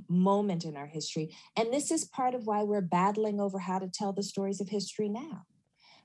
moment 0.09 0.65
in 0.65 0.75
our 0.75 0.87
history 0.87 1.35
and 1.55 1.71
this 1.71 1.91
is 1.91 2.05
part 2.05 2.33
of 2.33 2.45
why 2.47 2.63
we're 2.63 2.81
battling 2.81 3.39
over 3.39 3.59
how 3.59 3.79
to 3.79 3.87
tell 3.87 4.13
the 4.13 4.21
stories 4.21 4.61
of 4.61 4.69
history 4.69 5.09
now 5.09 5.43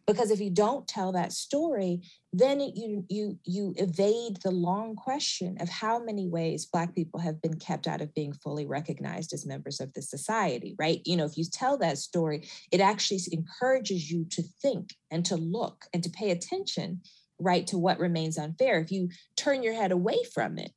because 0.06 0.30
if 0.30 0.40
you 0.40 0.50
don't 0.50 0.88
tell 0.88 1.12
that 1.12 1.32
story 1.32 2.02
then 2.32 2.60
it, 2.60 2.74
you 2.76 3.04
you 3.08 3.38
you 3.44 3.74
evade 3.76 4.38
the 4.42 4.50
long 4.50 4.96
question 4.96 5.56
of 5.60 5.68
how 5.68 6.02
many 6.02 6.28
ways 6.28 6.66
black 6.66 6.94
people 6.94 7.20
have 7.20 7.40
been 7.42 7.58
kept 7.58 7.86
out 7.86 8.00
of 8.00 8.14
being 8.14 8.32
fully 8.32 8.66
recognized 8.66 9.32
as 9.32 9.46
members 9.46 9.80
of 9.80 9.92
the 9.92 10.02
society 10.02 10.74
right? 10.78 11.00
You 11.04 11.16
know 11.16 11.24
if 11.24 11.36
you 11.36 11.44
tell 11.44 11.76
that 11.78 11.98
story 11.98 12.48
it 12.70 12.80
actually 12.80 13.20
encourages 13.30 14.10
you 14.10 14.24
to 14.30 14.42
think 14.62 14.94
and 15.10 15.24
to 15.26 15.36
look 15.36 15.84
and 15.92 16.02
to 16.02 16.10
pay 16.10 16.30
attention 16.30 17.02
right 17.38 17.66
to 17.66 17.78
what 17.78 17.98
remains 17.98 18.38
unfair. 18.38 18.78
If 18.78 18.92
you 18.92 19.10
turn 19.36 19.62
your 19.62 19.74
head 19.74 19.92
away 19.92 20.18
from 20.34 20.58
it 20.58 20.72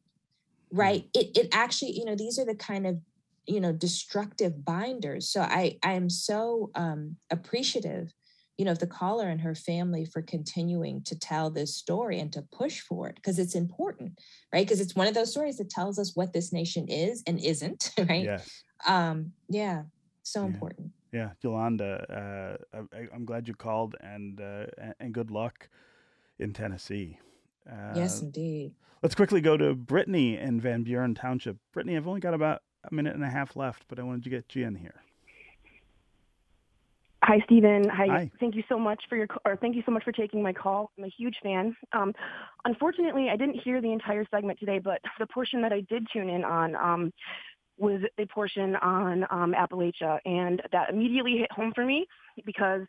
hmm. 0.72 0.80
right 0.80 1.10
it 1.14 1.38
it 1.38 1.48
actually 1.54 1.92
you 1.92 2.06
know 2.06 2.16
these 2.16 2.38
are 2.38 2.46
the 2.46 2.56
kind 2.56 2.86
of 2.86 3.00
you 3.48 3.62
know 3.62 3.72
destructive 3.72 4.66
binders. 4.66 5.30
So 5.30 5.42
i 5.42 5.78
i 5.84 5.94
am 5.94 6.10
so 6.10 6.72
um 6.76 7.16
appreciative 7.32 8.14
you 8.58 8.66
know, 8.66 8.72
of 8.72 8.80
the 8.80 8.88
caller 8.88 9.28
and 9.28 9.42
her 9.42 9.56
family 9.56 10.06
for 10.06 10.22
continuing 10.22 11.02
to 11.04 11.18
tell 11.18 11.50
this 11.50 11.76
story 11.76 12.20
and 12.20 12.32
to 12.34 12.42
push 12.54 12.80
for 12.80 13.10
it 13.10 13.16
because 13.16 13.38
it's 13.38 13.56
important, 13.56 14.20
right? 14.54 14.66
Because 14.66 14.80
it's 14.80 14.96
one 14.96 15.08
of 15.08 15.14
those 15.14 15.32
stories 15.32 15.58
that 15.58 15.70
tells 15.70 16.00
us 16.00 16.16
what 16.16 16.34
this 16.34 16.54
nation 16.54 16.88
is 16.88 17.24
and 17.28 17.40
isn't, 17.40 17.92
right? 18.10 18.24
Yes. 18.24 18.64
Um, 18.88 19.34
yeah, 19.50 19.84
so 20.24 20.42
yeah. 20.42 20.48
important. 20.48 20.92
Yeah, 21.12 21.30
Yolanda, 21.42 22.58
uh, 22.74 22.78
I, 22.94 23.16
am 23.16 23.24
glad 23.24 23.48
you 23.48 23.54
called, 23.54 23.96
and 24.02 24.42
uh, 24.42 24.66
and 25.00 25.14
good 25.14 25.32
luck 25.32 25.70
in 26.40 26.52
Tennessee. 26.52 27.20
Uh, 27.70 27.94
yes, 27.96 28.22
indeed. 28.22 28.74
Let's 29.02 29.16
quickly 29.16 29.40
go 29.40 29.56
to 29.56 29.76
Brittany 29.76 30.38
in 30.38 30.60
Van 30.60 30.84
Buren 30.84 31.16
Township. 31.16 31.58
Brittany, 31.72 31.96
I've 31.96 32.08
only 32.08 32.20
got 32.20 32.34
about 32.34 32.64
a 32.90 32.94
minute 32.94 33.16
and 33.16 33.24
a 33.24 33.30
half 33.30 33.56
left, 33.56 33.86
but 33.88 34.00
I 34.00 34.04
wanted 34.04 34.24
to 34.26 34.30
get 34.30 34.56
you 34.56 34.66
in 34.66 34.76
here. 34.76 35.05
Hi, 37.28 37.40
Stephen. 37.46 37.90
Hi. 37.90 38.06
Hi. 38.08 38.32
Thank 38.40 38.54
you 38.54 38.62
so 38.70 38.78
much 38.78 39.02
for 39.10 39.16
your 39.16 39.28
or 39.46 39.56
thank 39.56 39.76
you 39.76 39.82
so 39.84 39.92
much 39.92 40.04
for 40.04 40.12
taking 40.12 40.44
my 40.44 40.54
call. 40.54 40.92
I'm 40.96 41.06
a 41.06 41.10
huge 41.18 41.38
fan. 41.42 41.76
Um, 41.92 42.14
unfortunately, 42.66 43.30
I 43.32 43.36
didn't 43.36 43.60
hear 43.64 43.82
the 43.82 43.92
entire 43.92 44.26
segment 44.30 44.60
today, 44.60 44.78
but 44.78 45.02
the 45.18 45.26
portion 45.26 45.60
that 45.64 45.74
I 45.74 45.82
did 45.90 46.06
tune 46.14 46.30
in 46.30 46.44
on 46.44 46.76
um, 46.76 47.12
was 47.80 48.02
a 48.20 48.28
portion 48.28 48.76
on 48.76 49.26
um, 49.32 49.56
Appalachia, 49.58 50.20
and 50.26 50.62
that 50.72 50.92
immediately 50.92 51.38
hit 51.38 51.52
home 51.52 51.72
for 51.74 51.84
me 51.84 52.06
because 52.46 52.82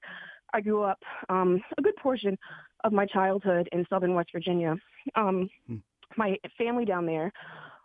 I 0.53 0.61
grew 0.61 0.82
up 0.82 0.99
um, 1.30 1.62
a 1.78 1.82
good 1.82 1.97
portion 1.97 2.37
of 2.84 2.93
my 2.93 3.07
childhood 3.07 3.70
in 3.72 3.87
southern 3.89 4.12
West 4.12 4.28
Virginia. 4.32 4.76
Um, 5.14 5.49
hmm. 5.66 5.76
My 6.18 6.37
family 6.59 6.84
down 6.84 7.07
there 7.07 7.32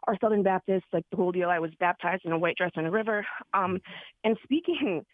are 0.05 0.17
Southern 0.19 0.43
Baptists, 0.43 0.87
like 0.91 1.05
the 1.11 1.17
whole 1.17 1.31
deal. 1.31 1.49
I 1.49 1.59
was 1.59 1.71
baptized 1.79 2.25
in 2.25 2.33
a 2.33 2.37
white 2.37 2.57
dress 2.57 2.71
in 2.75 2.85
a 2.85 2.91
river. 2.91 3.25
Um, 3.53 3.79
and 4.25 4.35
speaking 4.43 5.05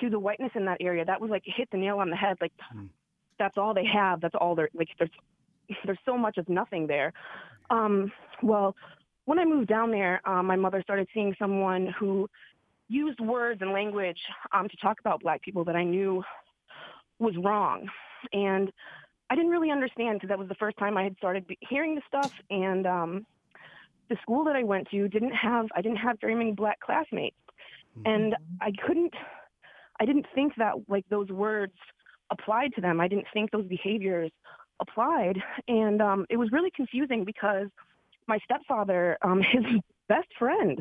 to 0.00 0.10
the 0.10 0.18
whiteness 0.18 0.52
in 0.54 0.64
that 0.66 0.78
area, 0.80 1.04
that 1.04 1.20
was 1.20 1.30
like 1.30 1.42
hit 1.44 1.68
the 1.70 1.78
nail 1.78 1.98
on 1.98 2.10
the 2.10 2.16
head. 2.16 2.36
Like 2.40 2.52
mm. 2.74 2.88
that's 3.38 3.56
all 3.56 3.74
they 3.74 3.86
have. 3.86 4.20
That's 4.20 4.34
all 4.34 4.54
they're 4.54 4.70
like. 4.74 4.88
There's 4.98 5.10
there's 5.84 5.98
so 6.04 6.16
much 6.16 6.38
of 6.38 6.48
nothing 6.48 6.86
there. 6.86 7.12
Um, 7.70 8.10
well, 8.42 8.74
when 9.26 9.38
I 9.38 9.44
moved 9.44 9.68
down 9.68 9.90
there, 9.90 10.20
um, 10.24 10.46
my 10.46 10.56
mother 10.56 10.80
started 10.82 11.08
seeing 11.12 11.34
someone 11.38 11.94
who 11.98 12.28
used 12.88 13.20
words 13.20 13.60
and 13.60 13.72
language 13.72 14.18
um, 14.52 14.68
to 14.68 14.76
talk 14.78 14.98
about 15.00 15.20
black 15.20 15.42
people 15.42 15.64
that 15.64 15.76
I 15.76 15.84
knew 15.84 16.22
was 17.18 17.34
wrong, 17.36 17.88
and 18.32 18.72
I 19.28 19.34
didn't 19.34 19.50
really 19.50 19.70
understand 19.70 20.16
because 20.16 20.30
that 20.30 20.38
was 20.38 20.48
the 20.48 20.54
first 20.54 20.78
time 20.78 20.96
I 20.96 21.02
had 21.02 21.16
started 21.18 21.44
hearing 21.60 21.94
the 21.94 22.02
stuff 22.06 22.32
and. 22.50 22.86
Um, 22.86 23.26
the 24.08 24.16
school 24.22 24.44
that 24.44 24.56
I 24.56 24.62
went 24.62 24.88
to 24.90 25.08
didn't 25.08 25.34
have 25.34 25.66
I 25.74 25.82
didn't 25.82 25.98
have 25.98 26.18
very 26.20 26.34
many 26.34 26.52
black 26.52 26.80
classmates, 26.80 27.36
mm-hmm. 27.98 28.08
and 28.10 28.36
I 28.60 28.72
couldn't 28.86 29.12
I 30.00 30.06
didn't 30.06 30.26
think 30.34 30.54
that 30.56 30.74
like 30.88 31.04
those 31.08 31.28
words 31.28 31.74
applied 32.30 32.74
to 32.74 32.80
them. 32.80 33.00
I 33.00 33.08
didn't 33.08 33.26
think 33.32 33.50
those 33.50 33.66
behaviors 33.66 34.30
applied, 34.80 35.38
and 35.66 36.00
um, 36.00 36.26
it 36.30 36.36
was 36.36 36.50
really 36.52 36.70
confusing 36.70 37.24
because 37.24 37.68
my 38.26 38.38
stepfather, 38.44 39.18
um, 39.22 39.42
his 39.52 39.64
best 40.08 40.28
friend, 40.38 40.80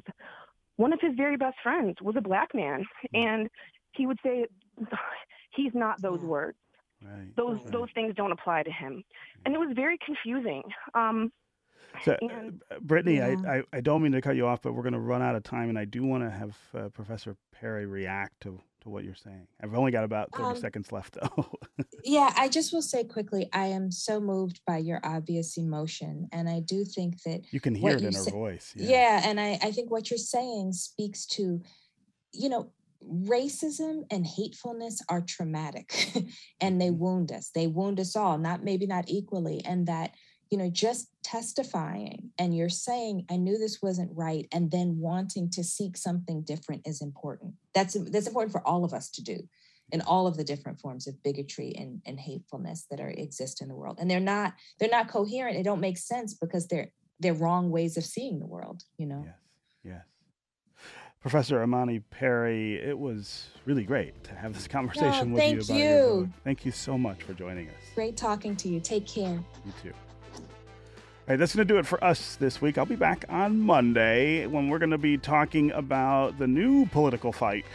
one 0.76 0.94
of 0.94 1.00
his 1.02 1.16
very 1.16 1.38
best 1.38 1.58
friends, 1.64 1.96
was 2.02 2.16
a 2.16 2.22
black 2.22 2.54
man, 2.54 2.82
mm-hmm. 2.82 3.16
and 3.16 3.50
he 3.94 4.06
would 4.06 4.20
say 4.24 4.46
he's 5.52 5.74
not 5.74 6.02
those 6.02 6.22
words. 6.22 6.58
Right. 7.04 7.36
Those 7.36 7.58
right. 7.58 7.72
those 7.72 7.90
things 7.94 8.16
don't 8.16 8.32
apply 8.32 8.64
to 8.64 8.72
him, 8.72 9.04
and 9.46 9.54
it 9.54 9.60
was 9.60 9.70
very 9.76 10.00
confusing. 10.04 10.64
Um, 10.96 11.32
so, 12.04 12.18
and, 12.22 12.62
uh, 12.72 12.76
Brittany, 12.82 13.18
yeah. 13.18 13.36
I, 13.48 13.58
I, 13.58 13.64
I, 13.74 13.82
don't 13.82 14.02
mean 14.02 14.12
to 14.12 14.22
cut 14.22 14.36
you 14.36 14.46
off, 14.46 14.62
but 14.62 14.74
we're 14.74 14.84
going 14.84 14.94
to 14.94 15.00
run 15.00 15.22
out 15.22 15.36
of 15.36 15.44
time, 15.44 15.70
and 15.70 15.80
I 15.80 15.86
do 15.86 16.04
want 16.04 16.24
to 16.24 16.30
have 16.30 16.58
uh, 16.76 16.90
Professor 16.90 17.36
Perry 17.52 17.86
react 17.86 18.42
to, 18.42 18.60
to 18.88 18.92
what 18.92 19.04
you're 19.04 19.16
saying. 19.16 19.48
I've 19.62 19.76
only 19.76 19.92
got 19.92 20.04
about 20.04 20.30
30 20.34 20.44
um, 20.44 20.58
seconds 20.58 20.92
left, 20.92 21.18
though. 21.22 21.52
yeah, 22.04 22.34
I 22.36 22.48
just 22.48 22.74
will 22.74 22.82
say 22.82 23.04
quickly 23.04 23.50
I 23.54 23.68
am 23.68 23.92
so 23.92 24.20
moved 24.20 24.62
by 24.66 24.78
your 24.78 25.00
obvious 25.04 25.58
emotion, 25.58 26.28
and 26.32 26.50
I 26.50 26.62
do 26.62 26.84
think 26.84 27.22
that 27.24 27.42
you 27.52 27.60
can 27.60 27.76
hear 27.76 27.92
it 27.92 28.02
in 28.02 28.14
her 28.14 28.20
say, 28.20 28.32
voice. 28.32 28.74
Yeah. 28.76 28.90
yeah, 28.90 29.22
and 29.26 29.40
I, 29.40 29.60
I 29.62 29.72
think 29.72 29.92
what 29.92 30.10
you're 30.10 30.18
saying 30.18 30.74
speaks 30.74 31.26
to, 31.28 31.62
you 32.34 32.50
know, 32.50 32.72
racism 33.06 34.04
and 34.10 34.26
hatefulness 34.26 35.02
are 35.08 35.22
traumatic 35.22 36.12
and 36.62 36.82
they 36.82 36.88
mm-hmm. 36.88 37.00
wound 37.00 37.32
us 37.32 37.52
they 37.54 37.68
wound 37.68 38.00
us 38.00 38.16
all 38.18 38.38
not 38.38 38.64
maybe 38.64 38.86
not 38.86 39.06
equally 39.08 39.64
and 39.64 39.88
that 39.88 40.16
you 40.50 40.58
know, 40.58 40.70
just 40.70 41.10
testifying 41.24 42.32
and 42.38 42.56
you're 42.56 42.70
saying, 42.70 43.26
I 43.30 43.38
knew 43.38 43.58
this 43.58 43.82
wasn't 43.82 44.12
right, 44.16 44.48
and 44.52 44.72
then 44.72 44.98
wanting 45.00 45.50
to 45.52 45.64
seek 45.64 45.98
something 45.98 46.44
different 46.44 46.88
is 46.88 47.02
important. 47.02 47.54
That's 47.74 47.96
that's 48.12 48.28
important 48.28 48.52
for 48.52 48.66
all 48.66 48.86
of 48.86 48.94
us 48.94 49.10
to 49.12 49.24
do 49.24 49.38
in 49.92 50.02
all 50.02 50.28
of 50.28 50.36
the 50.36 50.44
different 50.44 50.80
forms 50.80 51.08
of 51.08 51.22
bigotry 51.24 51.74
and, 51.78 52.02
and 52.06 52.20
hatefulness 52.20 52.86
that 52.92 53.00
are 53.00 53.10
exist 53.10 53.62
in 53.62 53.70
the 53.70 53.76
world. 53.76 53.98
And 54.00 54.10
they're 54.10 54.20
not 54.20 54.54
they're 54.80 54.90
not 54.90 55.08
coherent. 55.08 55.56
They 55.56 55.64
don't 55.64 55.80
make 55.80 55.98
sense 55.98 56.34
because 56.34 56.68
they're 56.68 56.92
they're 57.20 57.34
wrong 57.34 57.72
ways 57.72 57.98
of 57.98 58.06
seeing 58.06 58.40
the 58.40 58.46
world, 58.46 58.84
you 58.98 59.08
know. 59.08 59.24
Yes. 59.26 59.36
Yes. 59.84 60.04
Professor 61.20 61.62
Imani 61.64 62.00
Perry, 62.00 62.76
it 62.76 62.98
was 62.98 63.48
really 63.66 63.84
great 63.84 64.24
to 64.24 64.36
have 64.36 64.54
this 64.54 64.68
oh, 64.70 64.72
conversation 64.72 65.32
with 65.32 65.44
you 65.44 65.60
about 65.60 65.70
you. 65.70 65.84
your. 65.84 66.30
Thank 66.44 66.66
you 66.66 66.72
so 66.72 66.98
much 66.98 67.24
for 67.24 67.34
joining 67.34 67.68
us. 67.70 67.76
Great 67.96 68.16
talking 68.16 68.56
to 68.58 68.70
you. 68.70 68.80
Take 68.80 69.08
care. 69.08 69.44
You 69.66 69.74
too. 69.82 69.94
All 71.28 71.34
right, 71.34 71.40
that's 71.40 71.54
going 71.54 71.68
to 71.68 71.74
do 71.74 71.78
it 71.78 71.86
for 71.86 72.02
us 72.02 72.38
this 72.38 72.62
week. 72.62 72.78
I'll 72.78 72.86
be 72.86 72.96
back 72.96 73.26
on 73.28 73.60
Monday 73.60 74.48
when 74.48 74.70
we're 74.70 74.80
going 74.80 74.92
to 74.92 74.98
be 74.98 75.18
talking 75.18 75.72
about 75.72 76.40
the 76.40 76.48
new 76.48 76.86
political 76.86 77.34
fight 77.34 77.66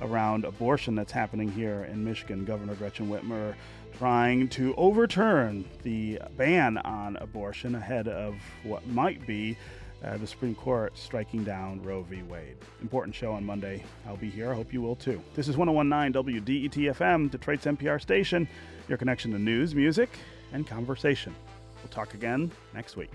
around 0.00 0.46
abortion 0.46 0.94
that's 0.94 1.12
happening 1.12 1.52
here 1.52 1.86
in 1.92 2.02
Michigan. 2.02 2.46
Governor 2.46 2.74
Gretchen 2.74 3.10
Whitmer 3.10 3.54
trying 3.98 4.48
to 4.48 4.74
overturn 4.76 5.66
the 5.82 6.22
ban 6.38 6.78
on 6.78 7.18
abortion 7.18 7.74
ahead 7.74 8.08
of 8.08 8.34
what 8.62 8.86
might 8.86 9.26
be 9.26 9.58
uh, 10.02 10.16
the 10.16 10.26
Supreme 10.26 10.54
Court 10.54 10.96
striking 10.96 11.44
down 11.44 11.82
Roe 11.82 12.04
v. 12.04 12.22
Wade. 12.22 12.56
Important 12.80 13.14
show 13.14 13.32
on 13.32 13.44
Monday. 13.44 13.84
I'll 14.06 14.16
be 14.16 14.30
here. 14.30 14.50
I 14.50 14.54
hope 14.54 14.72
you 14.72 14.80
will 14.80 14.96
too. 14.96 15.20
This 15.34 15.48
is 15.48 15.58
1019 15.58 16.40
WDET 16.40 16.96
FM, 16.96 17.30
Detroit's 17.30 17.66
NPR 17.66 18.00
station, 18.00 18.48
your 18.88 18.96
connection 18.96 19.32
to 19.32 19.38
news, 19.38 19.74
music, 19.74 20.08
and 20.54 20.66
conversation. 20.66 21.34
We'll 21.82 21.90
talk 21.90 22.14
again 22.14 22.50
next 22.74 22.96
week. 22.96 23.10